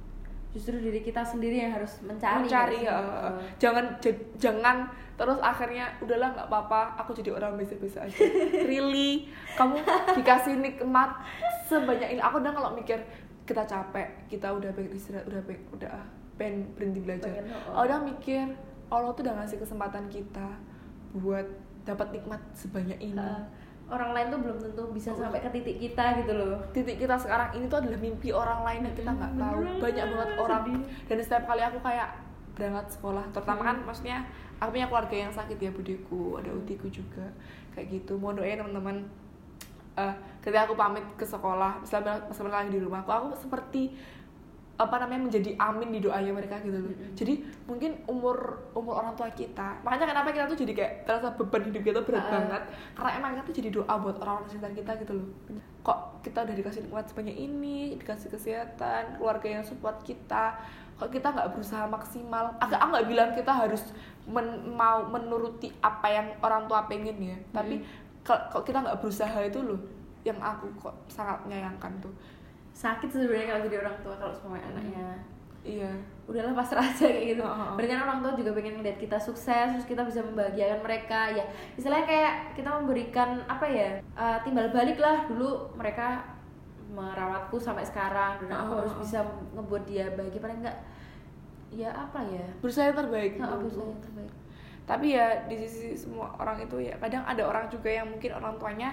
Justru 0.51 0.83
diri 0.83 0.99
kita 0.99 1.23
sendiri 1.23 1.63
yang 1.63 1.71
harus 1.71 2.03
mencari 2.03 2.43
mencari 2.43 2.79
ya 2.83 2.99
Heeh. 2.99 3.33
jangan 3.63 3.85
j- 4.03 4.27
jangan 4.35 4.91
terus 5.15 5.39
akhirnya 5.39 5.87
udahlah 6.01 6.35
nggak 6.35 6.49
apa-apa 6.49 6.99
aku 6.99 7.15
jadi 7.15 7.31
orang 7.31 7.55
biasa-biasa 7.55 8.11
aja. 8.11 8.19
Really? 8.67 9.31
Kamu 9.55 9.79
dikasih 10.19 10.59
nikmat 10.59 11.15
sebanyak 11.65 12.19
ini. 12.19 12.21
Aku 12.21 12.43
udah 12.43 12.51
kalau 12.51 12.75
mikir 12.75 12.99
kita 13.51 13.67
capek 13.67 14.09
kita 14.31 14.47
udah 14.47 14.71
pengen 14.71 14.95
istirahat 14.95 15.27
udah 15.27 15.43
pengen 15.43 15.63
udah 15.75 15.91
ah, 15.91 16.07
pengen 16.39 16.71
berhenti 16.79 17.01
belajar. 17.03 17.35
Pengen, 17.35 17.51
oh. 17.75 17.83
udah 17.83 17.99
mikir 18.07 18.47
Allah 18.91 19.11
tuh 19.19 19.23
udah 19.27 19.35
ngasih 19.43 19.59
kesempatan 19.59 20.07
kita 20.07 20.49
buat 21.19 21.47
dapat 21.83 22.15
nikmat 22.15 22.39
sebanyak 22.55 22.99
ini. 23.03 23.19
Heeh. 23.19 23.69
orang 23.91 24.15
lain 24.15 24.31
tuh 24.31 24.39
belum 24.39 24.59
tentu 24.63 24.83
bisa 24.95 25.11
sampai 25.19 25.43
ke 25.43 25.51
titik 25.51 25.83
kita 25.83 26.23
gitu 26.23 26.31
loh. 26.39 26.63
Titik 26.71 27.03
kita 27.03 27.19
sekarang 27.19 27.59
ini 27.59 27.67
tuh 27.67 27.83
adalah 27.83 27.99
mimpi 27.99 28.31
orang 28.31 28.63
lain 28.63 28.87
yang 28.87 28.95
kita 28.95 29.11
nggak 29.11 29.35
tahu. 29.35 29.61
Banyak 29.83 30.05
banget 30.15 30.31
orang. 30.39 30.63
Sedih. 30.63 30.83
dan 31.11 31.17
setiap 31.27 31.45
kali 31.51 31.63
aku 31.67 31.79
kayak 31.83 32.09
berangkat 32.55 32.87
sekolah 32.95 33.25
terutama 33.35 33.63
kan 33.67 33.77
maksudnya 33.83 34.19
aku 34.63 34.79
punya 34.79 34.87
keluarga 34.87 35.17
yang 35.17 35.33
sakit 35.35 35.59
ya 35.59 35.71
budeku 35.75 36.39
ada 36.39 36.55
utiku 36.55 36.87
juga 36.87 37.27
kayak 37.75 37.99
gitu. 37.99 38.15
Mau 38.15 38.31
doain 38.31 38.63
teman-teman 38.63 39.03
eh 39.99 40.15
ketika 40.41 40.65
aku 40.65 40.75
pamit 40.75 41.05
ke 41.15 41.23
sekolah 41.23 41.79
misalnya 41.79 42.17
mereka 42.27 42.57
lagi 42.57 42.73
di 42.73 42.81
rumah 42.81 43.01
aku 43.01 43.11
aku 43.13 43.29
seperti 43.37 43.93
apa 44.81 44.97
namanya 44.97 45.29
menjadi 45.29 45.61
amin 45.61 45.93
di 45.93 46.01
doanya 46.01 46.33
mereka 46.33 46.57
gitu 46.65 46.81
loh. 46.81 46.89
Jadi 47.13 47.45
mungkin 47.69 48.01
umur 48.09 48.65
umur 48.73 48.97
orang 48.97 49.13
tua 49.13 49.29
kita, 49.29 49.77
makanya 49.85 50.09
kenapa 50.09 50.33
kita 50.33 50.49
tuh 50.49 50.57
jadi 50.57 50.73
kayak 50.73 50.93
terasa 51.05 51.37
beban 51.37 51.69
hidup 51.69 51.85
kita 51.85 52.01
berat 52.01 52.25
Ah. 52.25 52.33
banget 52.33 52.63
karena 52.97 53.11
emang 53.21 53.31
kita 53.37 53.43
tuh 53.45 53.55
jadi 53.61 53.69
doa 53.77 53.95
buat 54.01 54.17
orang-orang 54.25 54.49
sekitar 54.49 54.73
kita 54.73 54.93
gitu 55.05 55.13
loh. 55.21 55.29
Kok 55.85 56.25
kita 56.25 56.49
udah 56.49 56.55
dikasih 56.57 56.81
nikmat 56.89 57.05
sebanyak 57.13 57.37
ini, 57.37 58.01
dikasih 58.01 58.33
kesehatan, 58.33 59.21
keluarga 59.21 59.49
yang 59.53 59.65
support 59.69 60.01
kita, 60.01 60.57
kok 60.97 61.13
kita 61.13 61.29
nggak 61.29 61.53
berusaha 61.53 61.85
maksimal? 61.85 62.57
Agak 62.57 62.81
nggak 62.81 63.05
bilang 63.05 63.31
kita 63.37 63.53
harus 63.53 63.85
men- 64.25 64.65
mau 64.65 65.05
menuruti 65.05 65.69
apa 65.85 66.09
yang 66.09 66.27
orang 66.41 66.65
tua 66.65 66.89
pengen 66.89 67.21
ya, 67.21 67.37
tapi 67.53 67.85
kok 68.25 68.49
kok 68.49 68.65
kita 68.65 68.81
nggak 68.81 68.97
berusaha 68.97 69.45
itu 69.45 69.61
loh 69.61 70.00
yang 70.23 70.39
aku 70.39 70.69
kok 70.77 70.95
sangat 71.07 71.41
menyayangkan 71.45 71.93
tuh. 71.99 72.13
sakit 72.71 73.09
sebenarnya 73.09 73.47
kalau 73.51 73.63
jadi 73.67 73.77
orang 73.83 73.97
tua 74.01 74.15
kalau 74.17 74.33
semua 74.33 74.57
anaknya 74.57 75.19
Iya. 75.61 75.93
udahlah 76.25 76.57
pasrah 76.57 76.81
aja 76.81 77.05
kayak 77.05 77.37
gitu. 77.37 77.45
Oh, 77.45 77.53
oh, 77.53 77.61
oh. 77.61 77.73
Berarti 77.77 77.93
kan 77.93 78.01
orang 78.01 78.19
tua 78.25 78.33
juga 78.33 78.57
pengen 78.57 78.81
lihat 78.81 78.97
kita 78.97 79.21
sukses, 79.21 79.77
terus 79.77 79.85
kita 79.85 80.01
bisa 80.09 80.25
membahagiakan 80.25 80.81
mereka. 80.81 81.29
Ya, 81.29 81.45
istilahnya 81.77 82.07
kayak 82.09 82.33
kita 82.57 82.69
memberikan 82.81 83.45
apa 83.45 83.69
ya 83.69 83.89
eh, 84.01 84.39
timbal 84.41 84.73
balik 84.73 84.97
lah 84.97 85.29
dulu 85.29 85.69
mereka 85.77 86.25
merawatku 86.89 87.61
sampai 87.61 87.85
sekarang 87.85 88.41
dan 88.43 88.57
aku 88.57 88.73
Oh, 88.73 88.79
harus 88.81 88.95
oh. 88.97 89.01
bisa 89.05 89.19
ngebuat 89.53 89.85
dia 89.85 90.11
bahagia 90.17 90.41
paling 90.41 90.59
enggak 90.65 90.79
ya 91.71 91.91
apa 91.93 92.19
ya 92.27 92.43
Berusaha 92.59 92.91
yang 92.91 92.99
terbaik. 92.99 93.33
nah, 93.39 93.55
berusaha 93.55 93.85
yang 93.85 94.03
terbaik 94.03 94.33
tapi 94.91 95.07
ya 95.15 95.47
di 95.47 95.55
sisi 95.55 95.95
semua 95.95 96.35
orang 96.35 96.59
itu 96.59 96.83
ya 96.83 96.99
kadang 96.99 97.23
ada 97.23 97.47
orang 97.47 97.71
juga 97.71 97.87
yang 97.87 98.11
mungkin 98.11 98.35
orang 98.35 98.59
tuanya 98.59 98.91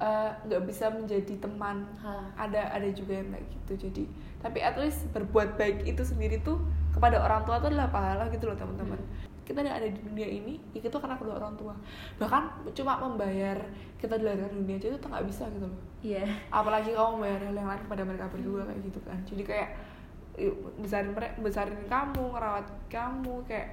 eh, 0.00 0.30
nggak 0.48 0.62
bisa 0.64 0.88
menjadi 0.88 1.34
teman. 1.42 1.84
Hah. 2.00 2.24
ada 2.36 2.72
ada 2.72 2.88
juga 2.92 3.20
yang 3.20 3.28
kayak 3.34 3.46
gitu. 3.50 3.72
Jadi 3.88 4.04
tapi 4.42 4.58
at 4.58 4.74
least 4.74 5.06
berbuat 5.14 5.54
baik 5.54 5.86
itu 5.86 6.02
sendiri 6.02 6.42
tuh 6.42 6.58
kepada 6.90 7.22
orang 7.22 7.46
tua 7.46 7.62
itu 7.62 7.70
adalah 7.70 7.88
pahala 7.88 8.26
gitu 8.30 8.50
loh 8.50 8.56
teman-teman. 8.58 8.98
Kita 9.42 9.58
yang 9.58 9.74
ada 9.74 9.86
di 9.90 9.98
dunia 10.02 10.26
ini 10.26 10.54
ya 10.74 10.82
itu 10.82 10.96
karena 10.98 11.18
kedua 11.18 11.38
orang 11.38 11.54
tua. 11.58 11.74
Bahkan 12.18 12.42
cuma 12.74 12.98
membayar 13.02 13.58
kita 13.98 14.18
dilahirkan 14.18 14.50
di 14.54 14.58
dunia 14.66 14.76
aja 14.78 14.86
itu 14.90 14.98
tuh 14.98 15.10
nggak 15.10 15.26
bisa 15.26 15.44
gitu 15.50 15.66
loh. 15.66 15.80
Iya. 16.02 16.26
Apalagi 16.50 16.90
kamu 16.94 17.08
membayar 17.18 17.40
hal 17.50 17.54
yang 17.54 17.68
lain 17.70 17.82
kepada 17.86 18.02
mereka 18.06 18.26
berdua 18.30 18.62
kayak 18.66 18.80
gitu 18.82 19.00
kan. 19.02 19.18
Jadi 19.26 19.42
kayak 19.46 19.70
besarin 20.80 21.12
mereka 21.12 21.34
besarin 21.44 21.76
kamu 21.86 22.22
ngerawat 22.32 22.66
kamu 22.88 23.34
kayak 23.44 23.68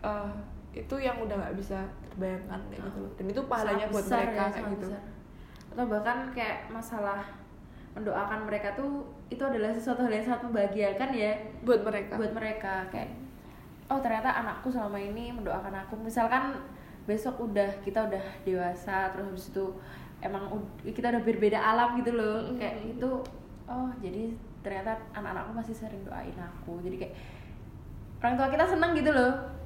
eh, 0.00 0.32
itu 0.72 0.94
yang 0.96 1.20
udah 1.20 1.36
nggak 1.36 1.56
bisa 1.60 1.84
terbayangkan 2.08 2.60
kayak 2.72 2.80
gitu 2.88 2.98
loh. 3.04 3.12
Dan 3.20 3.26
itu 3.28 3.40
pahalanya 3.44 3.86
Sangat 3.88 3.92
buat 3.92 4.04
besar 4.08 4.18
mereka 4.24 4.40
ya, 4.40 4.48
kayak 4.52 4.66
gitu. 4.72 4.88
besar. 4.88 5.02
Atau 5.72 5.88
bahkan 5.88 6.28
kayak 6.36 6.68
masalah 6.68 7.24
mendoakan 7.92 8.48
mereka 8.48 8.72
tuh 8.72 9.04
itu 9.28 9.40
adalah 9.40 9.72
sesuatu 9.72 10.04
hal 10.04 10.12
yang 10.12 10.24
sangat 10.24 10.42
membahagiakan 10.48 11.10
ya. 11.12 11.32
Buat 11.64 11.80
mereka. 11.84 12.20
Buat 12.20 12.32
mereka 12.36 12.74
kayak 12.92 13.10
oh 13.88 14.00
ternyata 14.00 14.32
anakku 14.32 14.68
selama 14.68 15.00
ini 15.00 15.32
mendoakan 15.32 15.84
aku. 15.84 15.96
Misalkan 16.00 16.56
besok 17.08 17.40
udah 17.40 17.68
kita 17.82 18.08
udah 18.08 18.24
dewasa 18.46 19.10
terus 19.10 19.26
habis 19.26 19.46
itu 19.50 19.66
emang 20.22 20.46
kita 20.86 21.10
udah 21.12 21.22
berbeda 21.24 21.58
alam 21.58 21.96
gitu 22.00 22.12
loh. 22.14 22.44
Mm-mm. 22.44 22.60
kayak 22.60 22.76
itu 22.84 23.10
oh 23.66 23.90
jadi 24.00 24.32
ternyata 24.62 24.94
anak-anakku 25.16 25.52
masih 25.56 25.74
sering 25.76 26.04
doain 26.04 26.36
aku. 26.36 26.80
Jadi 26.84 26.96
kayak 27.00 27.14
orang 28.22 28.34
tua 28.38 28.48
kita 28.52 28.64
seneng 28.68 28.92
gitu 28.94 29.10
loh 29.10 29.61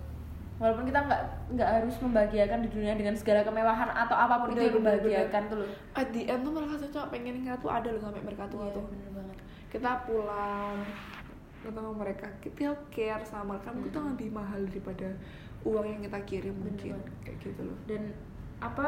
walaupun 0.56 0.84
kita 0.84 1.00
nggak 1.02 1.22
nggak 1.52 1.68
harus 1.70 1.96
membahagiakan 2.00 2.58
di 2.64 2.70
dunia 2.72 2.94
dengan 2.94 3.12
segala 3.12 3.40
kemewahan 3.42 3.88
atau 3.88 4.16
apa 4.16 4.34
pun 4.40 4.48
itu 4.48 4.56
Bener, 4.56 4.62
yang 4.62 4.72
bener, 4.72 4.80
membahagiakan 4.80 5.42
tuh 5.46 5.56
loh. 5.60 5.68
At 5.92 6.08
the 6.10 6.22
end 6.24 6.40
tuh 6.40 6.52
mereka 6.52 6.74
tuh 6.78 6.90
cuma 6.90 7.06
pengen 7.08 7.34
kita 7.40 7.56
tuh 7.56 7.70
ada 7.70 7.88
loh 7.88 8.00
sampai 8.00 8.22
mereka 8.22 8.44
tua 8.48 8.64
Iya, 8.64 8.74
tuh. 8.74 8.84
bener 8.88 9.10
banget. 9.12 9.36
Kita 9.66 9.90
pulang 10.04 10.76
ketemu 11.60 11.90
mereka. 11.92 12.26
Kita 12.38 12.62
care 12.88 13.22
sama 13.22 13.44
mereka 13.52 13.68
itu 13.74 13.90
Mm-mm. 13.92 14.10
lebih 14.14 14.28
mahal 14.30 14.60
daripada 14.64 15.08
uang 15.62 15.86
yang 15.86 16.00
kita 16.02 16.18
kirim 16.24 16.54
Bener 16.54 16.66
mungkin. 16.70 16.92
banget. 16.94 17.14
kayak 17.22 17.36
gitu 17.42 17.60
loh. 17.62 17.78
Dan 17.84 18.02
apa 18.56 18.86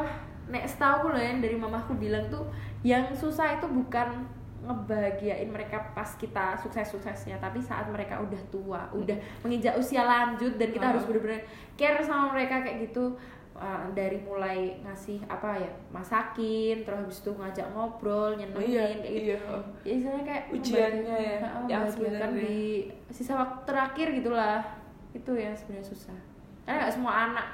nek 0.49 0.65
setahu 0.65 1.13
loh 1.13 1.21
yang 1.21 1.37
dari 1.37 1.53
mamaku 1.53 1.93
bilang 1.93 2.25
tuh 2.25 2.41
yang 2.81 3.05
susah 3.13 3.53
itu 3.53 3.69
bukan 3.69 4.25
ngebahagiain 4.61 5.47
mereka 5.47 5.79
pas 5.89 6.09
kita 6.13 6.53
sukses-suksesnya 6.55 7.37
tapi 7.37 7.59
saat 7.59 7.87
mereka 7.87 8.17
udah 8.17 8.41
tua 8.47 8.81
udah 8.91 9.13
menginjak 9.39 9.73
usia 9.73 10.01
lanjut 10.01 10.55
dan 10.55 10.69
kita 10.69 10.83
Ah. 10.83 10.91
harus 10.91 11.03
bener-bener 11.03 11.41
care 11.73 11.99
sama 11.99 12.31
mereka 12.31 12.59
kayak 12.59 12.85
gitu 12.85 13.15
Uh, 13.51 13.91
dari 13.91 14.15
mulai 14.17 14.79
ngasih 14.79 15.19
apa 15.27 15.51
ya 15.53 15.67
masakin 15.91 16.79
terus 16.79 16.95
habis 16.97 17.19
itu 17.19 17.27
ngajak 17.29 17.67
ngobrol 17.69 18.31
nyenengin 18.31 18.55
Oh 18.55 18.63
iya, 18.63 18.83
kayak 18.87 19.03
gitu 19.03 19.19
iya. 19.19 19.35
ya 19.83 19.91
istilahnya 19.91 20.23
kayak 20.23 20.43
Ujiannya 20.49 21.17
ya, 21.19 21.37
yang 21.67 21.83
sebenarnya. 21.83 22.39
di 22.39 22.87
sisa 23.09 23.35
waktu 23.35 23.67
terakhir 23.67 24.07
gitulah 24.15 24.63
itu 25.11 25.31
yang 25.35 25.51
sebenarnya 25.51 25.83
susah 25.85 26.15
karena 26.63 26.77
nggak 26.79 26.93
semua 26.95 27.13
anak 27.27 27.47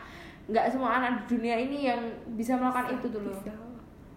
nggak 0.45 0.65
semua 0.69 0.89
anak 0.93 1.11
di 1.17 1.23
dunia 1.31 1.55
ini 1.57 1.77
yang 1.83 2.01
bisa 2.37 2.53
melakukan 2.53 2.85
itu 2.93 3.07
tuh 3.09 3.21
loh 3.25 3.33
Bisa. 3.33 3.53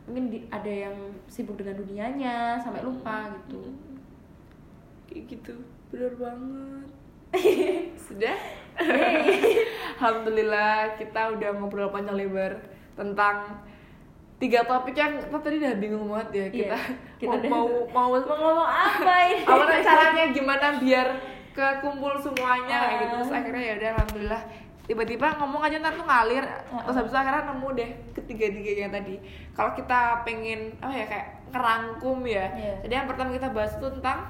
Mungkin 0.09 0.25
di- 0.29 0.49
ada 0.49 0.73
yang 0.83 0.97
sibuk 1.27 1.55
dengan 1.55 1.77
dunianya 1.77 2.37
sampai 2.57 2.81
lupa 2.81 3.29
gitu. 3.37 3.61
Kayak 5.07 5.23
gitu. 5.29 5.55
Bener 5.89 6.13
banget. 6.15 6.89
Sudah? 8.09 8.37
Alhamdulillah 9.99 10.97
kita 10.97 11.21
udah 11.31 11.51
ngobrol 11.53 11.89
panjang 11.89 12.17
lebar 12.17 12.57
tentang 12.95 13.61
tiga 14.39 14.63
topik 14.63 14.95
yang 14.95 15.19
kita 15.19 15.35
tadi 15.37 15.59
udah 15.59 15.75
bingung 15.77 16.07
banget 16.07 16.29
ya 16.33 16.47
kita, 16.49 16.79
Iya, 16.79 16.79
kita 17.19 17.51
mau 17.51 17.67
mau 17.91 18.07
mau 18.07 18.17
Mau 18.17 18.37
ngomong 18.39 18.71
apa 18.71 19.15
ini? 19.27 19.43
apa 19.51 19.63
nih 19.67 19.83
caranya 19.83 20.25
gimana 20.31 20.67
biar 20.79 21.09
kekumpul 21.51 22.15
semuanya 22.17 22.77
kayak 22.81 22.97
gitu. 23.03 23.15
Terus 23.19 23.29
Ah. 23.29 23.37
akhirnya 23.37 23.65
ya 23.65 23.75
udah 23.75 23.89
alhamdulillah 23.93 24.43
tiba-tiba 24.89 25.37
ngomong 25.37 25.61
aja 25.61 25.77
ntar 25.79 25.93
tuh 25.93 26.03
ngalir 26.03 26.45
terus 26.81 26.97
habis 26.97 27.13
itu 27.13 27.19
akhirnya 27.19 27.45
nemu 27.47 27.69
deh 27.71 27.91
ketiga 28.15 28.49
tiganya 28.49 28.89
tadi 28.91 29.21
kalau 29.53 29.71
kita 29.71 30.01
pengen 30.23 30.73
apa 30.79 30.95
ya 30.95 31.07
kayak 31.07 31.27
ngerangkum 31.49 32.19
ya 32.25 32.47
Iya. 32.51 32.75
jadi 32.83 32.93
yang 32.95 33.07
pertama 33.07 33.31
kita 33.31 33.49
bahas 33.49 33.73
tuh 33.75 33.91
tentang 33.91 34.25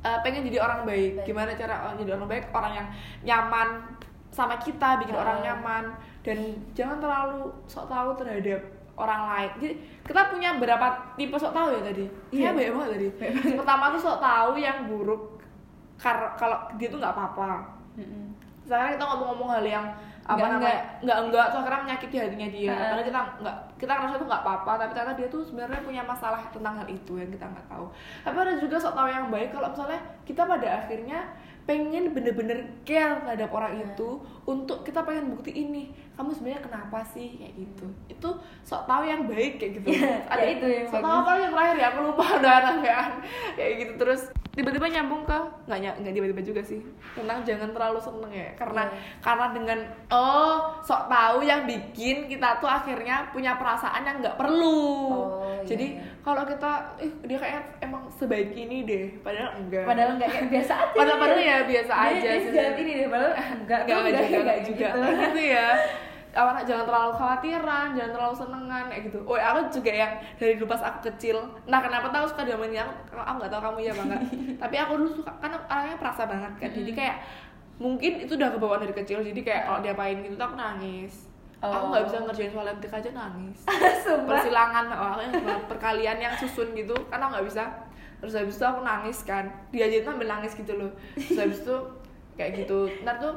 uh, 0.00 0.18
pengen 0.20 0.42
jadi 0.44 0.58
orang 0.60 0.82
baik. 0.82 1.12
Baik. 1.16 1.24
gimana 1.24 1.50
cara 1.52 1.74
uh, 1.80 1.94
jadi 1.94 2.10
orang 2.12 2.26
baik 2.28 2.44
orang 2.50 2.72
yang 2.74 2.88
nyaman 3.22 3.68
sama 4.28 4.56
kita 4.56 4.98
bikin 4.98 5.14
Ah. 5.14 5.22
orang 5.22 5.38
nyaman 5.40 5.84
dan 6.20 6.38
jangan 6.72 6.98
terlalu 6.98 7.46
sok 7.64 7.86
tahu 7.86 8.14
terhadap 8.16 8.60
orang 8.94 9.22
lain 9.26 9.50
jadi 9.58 9.74
kita 10.02 10.20
punya 10.28 10.50
berapa 10.54 10.86
tipe 11.14 11.34
sok 11.34 11.52
tahu 11.52 11.70
ya 11.70 11.80
tadi 11.80 12.04
iya 12.30 12.50
Iya. 12.50 12.50
banyak 12.52 12.72
banget 12.72 12.90
tadi 12.90 13.06
pertama 13.54 13.84
tuh 13.90 14.02
sok 14.02 14.18
tahu 14.18 14.50
yang 14.56 14.86
buruk 14.86 15.38
kalau 16.34 16.58
dia 16.74 16.88
tuh 16.88 16.98
nggak 16.98 17.12
apa-apa 17.12 17.62
Mm-mm. 17.94 18.26
Sekarang 18.62 18.94
kita 18.94 19.04
ngomong-ngomong 19.04 19.50
hal 19.50 19.64
yang 19.64 19.86
apa 20.22 20.38
namanya 20.46 20.78
nggak 21.02 21.18
enggak 21.18 21.46
tuh 21.50 21.58
akhirnya 21.58 21.82
menyakiti 21.82 22.14
hatinya 22.14 22.48
dia 22.48 22.70
Heeh. 22.70 22.78
padahal 22.78 23.02
kita 23.02 23.20
nggak 23.42 23.56
kita 23.74 23.92
ngerasa 23.98 24.14
itu 24.14 24.26
nggak 24.30 24.42
apa-apa 24.46 24.72
tapi 24.78 24.90
ternyata 24.94 25.14
dia 25.18 25.26
tuh 25.26 25.42
sebenarnya 25.42 25.80
punya 25.82 26.02
masalah 26.06 26.40
tentang 26.54 26.74
hal 26.78 26.86
itu 26.86 27.12
yang 27.18 27.26
kita 27.26 27.42
nggak 27.42 27.66
tahu 27.66 27.86
tapi 28.22 28.36
ada 28.38 28.54
juga 28.54 28.76
sok 28.78 28.94
tahu 28.94 29.08
yang 29.10 29.26
baik 29.34 29.50
kalau 29.50 29.68
misalnya 29.74 29.98
kita 30.22 30.42
pada 30.46 30.68
akhirnya 30.78 31.18
pengen 31.62 32.10
bener-bener 32.10 32.58
care 32.82 33.18
terhadap 33.18 33.50
orang 33.50 33.78
Iya. 33.78 33.86
itu 33.94 34.08
untuk 34.46 34.82
kita 34.82 35.02
pengen 35.02 35.30
bukti 35.30 35.50
ini 35.54 35.90
kamu 36.12 36.30
sebenarnya 36.30 36.62
kenapa 36.62 36.98
sih? 37.02 37.28
Kayak 37.34 37.54
gitu. 37.56 37.86
Itu 38.06 38.28
sok 38.62 38.84
tahu 38.84 39.02
yang 39.02 39.24
baik 39.24 39.56
kayak 39.56 39.72
gitu. 39.80 39.86
Iya, 39.92 40.12
ya 40.28 40.44
itu 40.46 40.66
yang 40.68 40.86
sok 40.86 41.00
tahu 41.00 41.16
apa 41.18 41.30
yang 41.36 41.52
terakhir 41.52 41.76
ya? 41.76 41.86
Aku 41.88 42.00
lupa 42.04 42.24
udah 42.38 42.56
namanya 42.62 43.00
kayak 43.54 43.72
gitu. 43.80 43.92
Terus 43.96 44.22
tiba-tiba 44.52 44.84
nyambung 44.84 45.24
ke 45.24 45.38
nggak 45.64 45.78
nggak 45.98 46.12
tiba-tiba 46.12 46.42
juga 46.44 46.60
sih. 46.60 46.84
Tentang 47.16 47.40
jangan 47.42 47.72
terlalu 47.72 47.98
seneng 47.98 48.28
ya. 48.28 48.48
Karena 48.54 48.82
Iya. 48.84 49.00
karena 49.18 49.46
dengan 49.50 49.78
oh 50.08 50.56
sok 50.80 51.08
tahu 51.08 51.38
yang 51.40 51.64
bikin 51.64 52.28
kita 52.28 52.60
tuh 52.60 52.68
akhirnya 52.68 53.32
punya 53.32 53.56
perasaan 53.56 54.04
yang 54.04 54.20
nggak 54.20 54.36
perlu. 54.36 54.84
Oh, 55.08 55.56
iya, 55.56 55.64
jadi 55.64 55.86
iya. 55.96 56.04
kalau 56.20 56.44
kita 56.44 56.72
ih 57.00 57.12
dia 57.24 57.38
kayaknya 57.40 57.62
emang 57.80 58.04
sebaik 58.12 58.52
ini 58.52 58.84
deh. 58.84 59.04
Padahal 59.24 59.56
enggak. 59.56 59.88
Padahal 59.88 60.10
enggak 60.14 60.28
kayak 60.28 60.48
biasa 60.52 60.72
aja. 60.76 60.92
padahal, 60.92 61.18
padahal 61.18 61.40
ya 61.40 61.56
biasa 61.64 61.92
Dia- 61.92 62.04
aja 62.12 62.28
dia 62.28 62.40
sih. 62.44 62.82
ini 62.84 62.92
deh, 62.92 63.08
padahal 63.08 63.32
enggak, 63.32 63.80
enggak 63.80 63.80
tuh 63.88 64.04
enggak 64.04 64.12
juga 64.12 64.36
enggak 64.36 64.44
kayak 64.44 64.62
juga. 64.68 64.86
Gitu. 64.92 65.00
gitu 65.16 65.42
ya 65.48 65.68
apa 66.32 66.64
jangan 66.64 66.88
terlalu 66.88 67.12
khawatiran 67.12 67.86
jangan 67.92 68.12
terlalu 68.16 68.34
senengan 68.34 68.84
kayak 68.88 69.02
gitu. 69.12 69.18
Oh 69.28 69.36
aku 69.36 69.58
juga 69.68 69.92
yang 69.92 70.12
dari 70.40 70.56
dulu 70.56 70.72
pas 70.72 70.82
aku 70.82 70.98
kecil. 71.12 71.36
Nah 71.68 71.80
kenapa 71.84 72.08
tahu 72.08 72.24
suka 72.24 72.48
diomelin 72.48 72.80
aku 72.80 72.92
aku 73.20 73.36
nggak 73.36 73.52
tahu 73.52 73.62
kamu 73.68 73.78
ya 73.84 73.92
bangga 73.92 74.18
tapi 74.62 74.74
aku 74.80 74.92
dulu 74.96 75.10
suka 75.20 75.30
karena 75.38 75.58
orangnya 75.68 75.96
perasa 76.00 76.22
banget 76.24 76.52
kan 76.56 76.70
jadi 76.72 76.92
kayak 76.96 77.16
mungkin 77.82 78.12
itu 78.22 78.32
udah 78.38 78.48
kebawaan 78.54 78.80
dari 78.86 78.94
kecil. 78.94 79.18
Jadi 79.26 79.40
kayak 79.42 79.62
kalau 79.66 79.80
diapain 79.82 80.16
gitu 80.22 80.34
tuh 80.38 80.46
aku 80.46 80.56
nangis. 80.56 81.26
Aku 81.62 81.74
Oh. 81.78 81.90
nggak 81.94 82.04
bisa 82.10 82.16
ngerjain 82.26 82.50
soal 82.50 82.66
MTK 82.74 82.92
aja 82.98 83.10
nangis. 83.14 83.58
Sumpah. 84.06 84.26
persilangan 84.34 84.84
oh, 84.90 85.08
aku 85.14 85.20
yang 85.22 85.62
perkalian 85.70 86.18
yang 86.18 86.34
susun 86.38 86.74
gitu 86.74 86.94
karena 87.10 87.30
nggak 87.30 87.46
bisa. 87.46 87.64
Terus 88.22 88.34
habis 88.38 88.54
itu 88.54 88.64
aku 88.66 88.80
nangis 88.86 89.18
kan. 89.26 89.44
Diajarin 89.74 90.06
sambil 90.06 90.26
nangis 90.30 90.54
gitu 90.54 90.72
loh. 90.78 90.90
Terus 91.14 91.38
habis 91.38 91.58
itu 91.62 91.76
kayak 92.38 92.50
gitu. 92.62 92.86
Ntar 93.02 93.18
tuh 93.18 93.34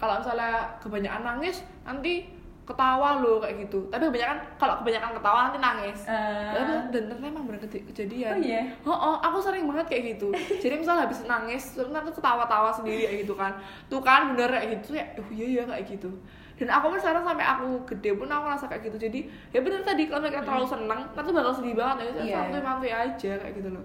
kalau 0.00 0.16
misalnya 0.16 0.64
kebanyakan 0.80 1.22
nangis 1.22 1.60
nanti 1.84 2.24
ketawa 2.64 3.18
loh 3.18 3.42
kayak 3.42 3.66
gitu. 3.66 3.82
Tapi 3.90 4.06
kebanyakan 4.06 4.38
kalau 4.54 4.78
kebanyakan 4.78 5.10
ketawa 5.12 5.38
nanti 5.50 5.58
nangis. 5.58 5.98
Eh. 6.06 6.54
Tapi 6.54 6.72
dan 6.88 7.02
ternyata 7.04 7.26
emang 7.26 7.44
bener 7.44 7.60
kej- 7.60 7.82
kejadian. 7.84 8.32
Oh 8.32 8.38
iya? 8.38 8.62
oh, 8.82 8.94
oh, 8.94 9.16
aku 9.18 9.42
sering 9.42 9.66
banget 9.66 9.86
kayak 9.90 10.04
gitu. 10.14 10.30
Jadi 10.62 10.74
misalnya 10.78 11.04
habis 11.04 11.26
nangis 11.26 11.74
terus 11.74 11.90
nanti 11.90 12.14
ketawa-tawa 12.14 12.70
sendiri 12.70 13.04
kayak 13.04 13.18
gitu 13.20 13.34
kan. 13.34 13.52
Tuh 13.90 13.98
kan 13.98 14.30
bener 14.30 14.48
kayak 14.48 14.68
gitu. 14.78 14.94
Ya 14.94 15.04
oh 15.18 15.28
iya 15.28 15.46
iya 15.50 15.62
kayak 15.66 15.84
gitu. 15.90 16.10
Dan 16.54 16.68
aku 16.68 16.92
pun 16.92 16.98
sekarang 17.00 17.24
sampai 17.24 17.42
aku 17.42 17.66
gede 17.88 18.10
pun 18.14 18.28
aku 18.28 18.44
rasa 18.46 18.64
kayak 18.64 18.86
gitu. 18.86 18.96
Jadi 19.02 19.20
ya 19.50 19.60
bener 19.60 19.82
tadi 19.82 20.06
kalau 20.06 20.22
mereka 20.22 20.40
terlalu 20.40 20.66
senang 20.68 21.00
nanti 21.10 21.30
bakal 21.34 21.52
sedih 21.52 21.74
banget. 21.74 21.96
Ya 21.98 22.22
Iya. 22.22 22.36
santuy 22.38 22.62
mantuy 22.62 22.92
aja 22.94 23.32
kayak 23.34 23.54
gitu 23.58 23.68
loh. 23.68 23.84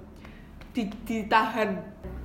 Di, 0.76 0.84
ditahan 1.02 1.72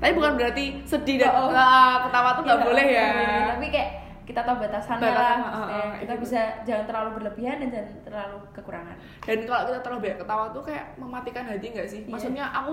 tapi 0.00 0.12
bukan 0.12 0.32
berarti 0.34 0.64
sedih 0.82 1.16
dan 1.18 1.30
Oh, 1.30 1.46
oh. 1.46 1.52
ah, 1.52 2.02
ketawa 2.02 2.28
tuh 2.32 2.42
nggak 2.42 2.56
Iya, 2.56 2.66
boleh 2.66 2.86
ya 2.86 3.06
boleh. 3.06 3.44
Tapi 3.50 3.66
kayak 3.68 3.90
kita 4.22 4.40
tahu 4.40 4.56
batasannya 4.58 5.02
Batasan, 5.04 5.18
lah. 5.36 5.42
ah, 5.42 5.50
maksudnya. 5.50 5.82
ah, 5.82 5.92
kita 5.96 6.12
gitu. 6.12 6.22
bisa 6.22 6.40
jangan 6.62 6.84
terlalu 6.86 7.10
berlebihan 7.12 7.56
dan 7.58 7.68
jangan 7.68 7.90
terlalu 8.02 8.36
kekurangan. 8.50 8.96
dan 9.20 9.36
kalau 9.42 9.62
kita 9.64 9.78
terlalu 9.80 10.00
banyak 10.00 10.18
ketawa 10.18 10.44
tuh 10.48 10.62
kayak 10.62 10.84
mematikan 10.96 11.44
hati 11.44 11.66
nggak 11.68 11.86
sih 11.86 12.00
Iya. 12.00 12.10
maksudnya 12.10 12.44
aku 12.48 12.72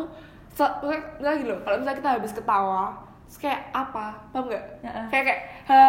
gitu 1.35 1.45
loh 1.45 1.59
kalau 1.61 1.75
misalnya 1.77 1.97
kita 1.97 2.09
habis 2.13 2.31
ketawa 2.31 2.83
terus 3.27 3.39
kayak 3.39 3.59
apa 3.71 4.05
paham 4.31 4.47
nggak 4.47 4.63
Heeh. 4.81 5.05
kayak 5.11 5.23
kayak 5.25 5.41
ha 5.67 5.79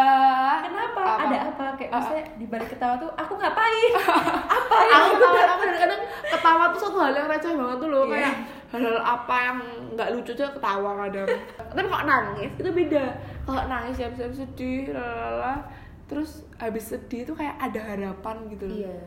Kenapa? 0.61 0.99
apa? 0.99 1.23
Ada 1.23 1.37
apa? 1.47 1.65
Kayak 1.73 1.89
Ah, 1.89 1.95
maksudnya 1.95 2.25
di 2.35 2.45
balik 2.45 2.67
ketawa 2.67 2.93
tuh 2.97 3.09
aku 3.15 3.33
ngapain? 3.33 3.91
apa 4.59 4.75
ya? 4.81 4.93
aku 4.97 5.09
ketawa 5.15 5.39
aku 5.47 5.61
kadang-kadang 5.63 6.01
ketawa 6.27 6.63
tuh 6.67 6.79
suatu 6.79 6.97
hal 6.99 7.13
yang 7.13 7.27
receh 7.27 7.53
banget 7.53 7.77
tuh 7.77 7.87
loh 7.87 8.03
Iya. 8.03 8.11
kayak 8.11 8.33
hal-hal 8.69 8.97
apa 8.97 9.35
yang 9.41 9.57
nggak 9.91 10.09
lucu 10.11 10.31
aja 10.31 10.45
ketawa 10.47 10.91
kadang 11.01 11.29
tapi 11.57 11.79
kalau 11.83 12.05
nangis 12.05 12.51
itu 12.53 12.69
beda 12.69 13.05
kalau 13.41 13.63
nangis 13.65 13.95
ya 13.95 14.07
bisa 14.07 14.29
sedih 14.29 14.91
lalala 14.91 15.65
terus 16.05 16.29
habis 16.55 16.85
sedih 16.87 17.21
tuh 17.23 17.33
kayak 17.33 17.57
ada 17.57 17.81
harapan 17.83 18.35
gitu 18.47 18.65
loh 18.65 18.77
Iya. 18.79 18.97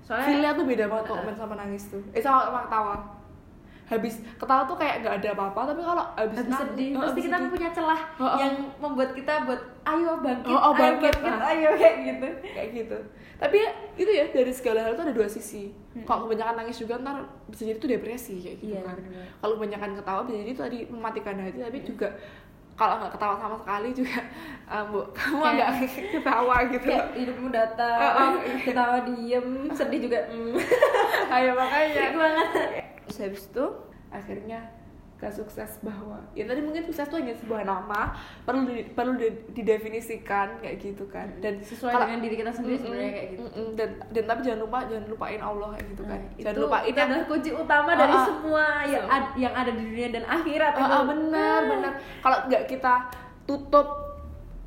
Soalnya 0.00 0.24
feelnya 0.26 0.50
tuh 0.52 0.64
beda 0.66 0.84
banget 0.86 1.04
kalau 1.06 1.20
main 1.22 1.32
sama 1.34 1.54
nangis 1.54 1.84
tuh 1.88 2.02
eh 2.10 2.20
sama, 2.20 2.44
sama 2.44 2.60
ketawa 2.62 2.96
habis 3.84 4.14
ketawa 4.34 4.64
tuh 4.64 4.72
kayak 4.74 4.94
nggak 4.98 5.14
ada 5.18 5.28
apa-apa 5.32 5.60
tapi 5.68 5.82
kalau 5.82 6.04
habis, 6.14 6.36
habis 6.38 6.56
sedih 6.58 6.88
oh, 6.90 7.00
pasti 7.04 7.20
kita 7.22 7.36
sedih. 7.36 7.50
punya 7.52 7.68
celah 7.70 8.00
Oh, 8.14 8.24
oh. 8.24 8.36
yang 8.38 8.54
membuat 8.78 9.10
kita 9.12 9.44
buat 9.44 9.60
ayo 9.84 10.12
bangkit, 10.18 10.48
Oh, 10.48 10.56
oh, 10.56 10.72
ayo 10.72 10.80
bangkit. 10.80 11.12
bangkit, 11.14 11.36
Ah. 11.36 11.50
ayo 11.50 11.68
kayak 11.80 11.96
gitu. 12.02 12.28
kayak 12.50 12.68
gitu 12.74 12.98
tapi 13.44 13.60
ya, 13.60 13.70
itu 13.94 14.08
ya 14.08 14.24
dari 14.26 14.48
segala 14.50 14.80
hal 14.80 14.96
tuh 14.96 15.04
ada 15.04 15.12
dua 15.12 15.28
sisi 15.28 15.68
kalau 16.02 16.24
kebanyakan 16.24 16.56
nangis 16.58 16.80
juga 16.80 16.96
ntar 16.96 17.20
bisa 17.46 17.62
jadi 17.62 17.76
tuh 17.76 17.86
depresi 17.86 18.40
kayak 18.40 18.56
gitu 18.58 18.72
Iya, 18.72 18.80
kan 18.82 18.96
kalau 19.38 19.52
kebanyakan 19.54 19.90
ketawa 19.94 20.20
bisa 20.24 20.36
jadi 20.40 20.52
tadi 20.54 20.78
mematikan 20.88 21.36
hati 21.36 21.58
tapi 21.60 21.78
juga 21.80 22.08
kalau 22.74 22.98
nggak 22.98 23.12
ketawa 23.14 23.34
sama 23.36 23.56
sekali 23.56 23.88
juga 23.92 24.18
eh, 24.66 24.82
bu 24.90 24.98
kamu 25.12 25.42
agak 25.44 25.68
ketawa 26.16 26.56
gitu 26.66 26.88
Kayak 26.88 27.06
hidupmu 27.14 27.48
datang, 27.48 27.98
Oh, 28.02 28.12
oh. 28.34 28.58
ketawa 28.58 28.96
diem, 29.04 29.46
sedih 29.70 30.00
juga. 30.02 30.20
Mm. 30.26 30.58
ayo 31.38 31.50
makanya 31.54 32.04
banget. 32.10 32.48
terus 33.04 33.18
habis 33.20 33.44
itu 33.46 33.66
akhirnya 34.10 34.58
gak 35.24 35.34
sukses 35.34 35.80
bahwa 35.80 36.20
ya 36.32 36.44
tadi 36.44 36.60
mungkin 36.60 36.84
sukses 36.84 37.04
tuh 37.04 37.16
hanya 37.16 37.32
sebuah 37.34 37.62
nama 37.62 38.12
perlu 38.42 38.62
di- 38.64 38.86
perlu 38.86 39.12
di- 39.14 39.32
didefinisikan 39.50 40.58
kayak 40.58 40.76
gitu 40.78 41.04
kan 41.06 41.26
dan 41.38 41.58
Sesuai 41.58 41.88
kalau- 41.90 42.04
dengan 42.04 42.20
diri 42.20 42.36
kita 42.36 42.50
sendiri 42.50 42.74
Mm-mm, 42.74 42.84
sebenarnya 42.84 43.12
kayak 43.12 43.28
gitu. 43.30 43.42
mm-mm. 43.42 43.68
dan 43.72 43.88
dan 44.08 44.24
tapi 44.24 44.40
jangan 44.42 44.60
lupa 44.60 44.78
jangan 44.84 45.06
lupain 45.06 45.40
Allah 45.40 45.68
kayak 45.72 45.86
gitu 45.88 46.02
kan 46.04 46.12
Nah, 46.14 46.30
jangan 46.36 46.52
itu, 46.52 46.62
lupain 46.62 46.84
itu 46.84 46.94
yang 46.94 47.08
adalah 47.08 47.26
kunci 47.26 47.50
utama 47.52 47.90
dari 47.92 48.10
Ah, 48.10 48.16
ah. 48.16 48.26
semua 48.26 48.64
yang 48.84 49.02
So. 49.02 49.10
ad- 49.10 49.34
yang 49.36 49.54
ada 49.54 49.70
di 49.70 49.82
dunia 49.82 50.08
dan 50.10 50.24
akhirat 50.26 50.72
itu. 50.74 50.84
ah, 50.86 51.04
benar 51.04 51.32
Ah. 51.56 51.68
benar 51.68 51.92
kalau 52.20 52.38
nggak 52.44 52.62
kita 52.66 52.94
tutup 53.42 53.88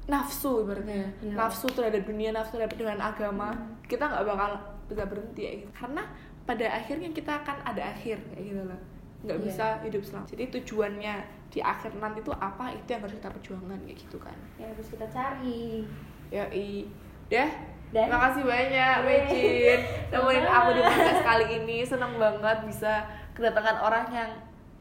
nafsu 0.06 0.64
ibaratnya 0.64 1.12
Iya. 1.20 1.36
nafsu 1.36 1.68
terhadap 1.68 2.02
dunia 2.02 2.32
nafsu 2.32 2.56
terhadap 2.56 2.74
dengan 2.74 2.98
agama 2.98 3.52
kita 3.84 4.04
nggak 4.04 4.24
bakal 4.24 4.52
bisa 4.86 5.04
berhenti 5.04 5.42
ya 5.42 5.52
gitu. 5.58 5.72
karena 5.74 6.04
pada 6.42 6.66
akhirnya 6.72 7.12
kita 7.12 7.32
akan 7.38 7.58
ada 7.62 7.84
akhir 7.86 8.24
kayak 8.26 8.44
gitu 8.46 8.64
loh 8.64 8.80
nggak 9.28 9.38
Iya. 9.38 9.46
bisa 9.46 9.66
hidup 9.82 10.02
selamanya 10.02 10.32
jadi 10.32 10.44
tujuannya 10.50 11.16
di 11.48 11.60
akhir 11.62 11.92
nanti 11.96 12.20
tuh 12.22 12.34
apa 12.34 12.72
itu 12.72 12.88
yang 12.88 13.02
harus 13.02 13.16
kita 13.16 13.30
perjuangkan 13.30 13.80
kayak 13.82 13.98
gitu 14.00 14.18
kan 14.18 14.38
Yang 14.56 14.70
harus 14.74 14.88
kita 14.90 15.06
cari. 15.08 15.84
ya 16.28 16.44
i 16.50 16.88
deh. 17.28 17.50
Terima 17.88 18.20
kasih 18.22 18.44
banyak. 18.44 18.96
Nemenin 19.00 19.80
Sama-sama. 20.12 20.58
aku 20.58 20.70
di 20.70 20.82
podcast 20.82 21.22
kali 21.24 21.46
ini. 21.56 21.78
Seneng 21.82 22.14
banget 22.16 22.58
bisa 22.64 22.94
kedatangan 23.32 23.80
orang 23.80 24.06
yang 24.12 24.30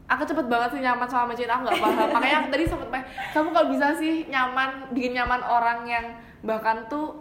aku 0.05 0.23
cepet 0.23 0.43
banget 0.45 0.69
sih 0.71 0.81
nyaman 0.81 1.07
sama 1.07 1.31
Mecin. 1.31 1.47
Aku 1.47 1.63
nggak 1.63 1.79
paham. 1.79 2.07
Makanya 2.11 2.37
aku 2.37 2.47
tadi 2.49 2.63
sempet 2.65 3.03
kamu 3.31 3.47
kalau 3.49 3.67
bisa 3.69 3.87
sih 3.93 4.27
nyaman, 4.27 4.69
bikin 4.91 5.11
nyaman 5.13 5.39
orang 5.39 5.79
yang 5.83 6.05
bahkan 6.39 6.83
tuh 6.85 7.15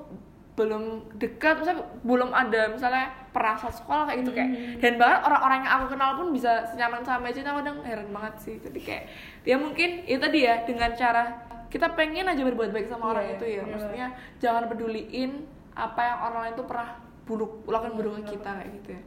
belum 0.57 0.82
dekat, 1.20 1.61
misalnya 1.61 1.84
belum 2.00 2.32
ada 2.32 2.72
misalnya 2.72 3.12
perasa 3.28 3.68
sekolah 3.68 4.09
kayak 4.09 4.18
gitu 4.24 4.32
kayak 4.32 4.48
Hmm. 4.48 4.80
dan 4.80 4.92
bahkan 4.96 5.20
orang-orang 5.22 5.59
yang 5.61 5.72
aku 5.76 5.86
kenal 5.92 6.11
pun 6.16 6.26
bisa 6.32 6.64
senyaman 6.64 7.04
sama 7.04 7.28
Mecin 7.28 7.44
aku 7.44 7.61
kadang 7.61 7.78
heran 7.84 8.09
banget 8.09 8.34
sih. 8.40 8.54
Jadi 8.57 8.80
kayak 8.80 9.04
dia 9.44 9.57
mungkin 9.57 10.02
itu 10.02 10.16
tadi 10.16 10.38
ya 10.42 10.64
dengan 10.64 10.96
cara 10.96 11.22
kita 11.68 11.92
pengen 11.92 12.24
aja 12.24 12.40
berbuat 12.40 12.72
baik 12.72 12.88
sama 12.88 13.12
orang 13.12 13.28
Iya, 13.28 13.34
itu 13.36 13.44
ya. 13.44 13.61
bener 13.61 13.72
maksudnya 13.76 14.07
jangan 14.38 14.64
peduliin 14.64 15.44
apa 15.76 16.00
yang 16.00 16.18
orang 16.24 16.40
lain 16.48 16.54
tuh 16.57 16.64
pernah 16.64 16.88
buruk 17.28 17.52
lakukan 17.68 17.92
Iya, 17.92 17.98
buruk 18.00 18.12
ke 18.16 18.22
kita 18.32 18.50
kayak 18.57 18.70
gitu 18.72 18.88
ya. 18.96 19.00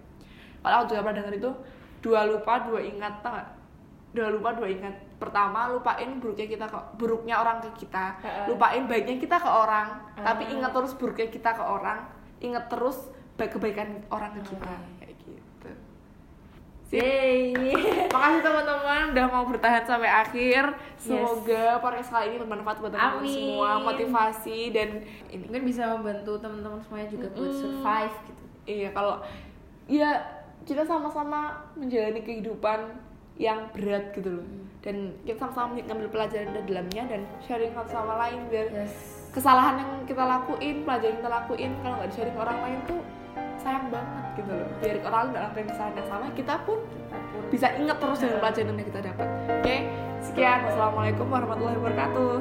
Kalau 0.60 0.76
aku 0.76 0.86
juga 0.88 1.02
pernah 1.02 1.18
dengar 1.18 1.34
itu 1.34 1.52
dua 2.00 2.22
lupa 2.24 2.54
dua 2.62 2.80
ingat 2.80 3.14
tau 3.20 3.34
gak? 3.34 3.50
dua 4.10 4.28
lupa 4.30 4.50
dua 4.54 4.70
ingat 4.70 4.96
pertama 5.20 5.68
lupain 5.68 6.08
buruknya 6.18 6.48
kita 6.48 6.66
ke 6.66 6.80
buruknya 6.96 7.36
orang 7.38 7.60
ke 7.60 7.84
kita 7.84 8.16
lupain 8.48 8.88
baiknya 8.88 9.20
kita 9.20 9.36
ke 9.36 9.50
orang 9.52 10.00
tapi 10.16 10.48
ingat 10.48 10.72
terus 10.72 10.96
buruknya 10.96 11.28
kita 11.28 11.52
ke 11.54 11.64
orang 11.64 12.08
ingat 12.40 12.72
terus 12.72 13.12
baik 13.36 13.56
kebaikan 13.56 14.00
orang 14.12 14.32
ke 14.36 14.56
kita 14.56 14.74
kayak 15.00 15.16
gitu. 15.24 15.70
Yeay. 16.90 17.54
Makasih 18.16 18.42
teman-teman 18.42 19.14
udah 19.14 19.26
mau 19.30 19.46
bertahan 19.46 19.86
sampai 19.86 20.10
akhir. 20.10 20.74
Yes. 20.74 21.06
Semoga 21.06 21.78
podcast 21.80 22.10
kali 22.10 22.34
ini 22.34 22.38
bermanfaat 22.42 22.82
buat 22.82 22.92
teman-teman 22.92 23.30
semua, 23.30 23.70
motivasi 23.86 24.74
dan 24.74 24.90
ini. 25.30 25.46
Mungkin 25.46 25.64
bisa 25.70 25.86
membantu 25.86 26.42
teman-teman 26.42 26.82
semuanya 26.82 27.08
juga 27.14 27.28
buat 27.32 27.54
Mm. 27.54 27.60
survive 27.62 28.16
gitu. 28.26 28.44
Iya, 28.66 28.90
kalau 28.92 29.16
ya 29.86 30.10
kita 30.66 30.84
sama-sama 30.84 31.62
menjalani 31.78 32.22
kehidupan 32.26 32.80
yang 33.38 33.70
berat 33.72 34.12
gitu 34.18 34.42
loh. 34.42 34.48
Dan 34.80 35.12
kita 35.28 35.52
sama-sama 35.52 35.76
ngambil 35.76 36.08
pelajaran 36.08 36.56
dari 36.56 36.66
dalamnya 36.72 37.04
dan 37.12 37.22
sharing 37.44 37.76
satu 37.76 37.92
sama 38.00 38.16
lain 38.16 38.48
biar 38.48 38.68
Yes. 38.72 38.92
kesalahan 39.36 39.76
yang 39.84 39.92
kita 40.08 40.24
lakuin, 40.24 40.88
pelajaran 40.88 41.12
yang 41.12 41.20
kita 41.20 41.32
lakuin 41.32 41.72
kalau 41.84 41.96
nggak 42.00 42.10
di-sharing 42.16 42.36
ke 42.36 42.42
orang 42.42 42.60
lain 42.64 42.80
tuh 42.88 43.02
sayang 43.60 43.88
banget 43.92 44.26
gitu 44.40 44.52
loh. 44.56 44.70
Biar 44.80 44.96
orang 45.04 45.20
lain 45.20 45.30
nggak 45.30 45.44
ngelakuin 45.44 45.68
kesalahan 45.68 45.96
yang 46.00 46.08
sama, 46.08 46.26
kita 46.32 46.56
pun 46.64 46.78
bisa 47.52 47.68
ingat 47.76 47.98
terus 48.00 48.20
dengan 48.24 48.38
pelajaran 48.40 48.76
yang 48.80 48.88
kita 48.88 49.02
dapat. 49.04 49.28
Oke, 49.60 49.76
sekian. 50.24 50.60
Wassalamualaikum 50.64 51.26
warahmatullahi 51.28 51.78
wabarakatuh. 51.84 52.34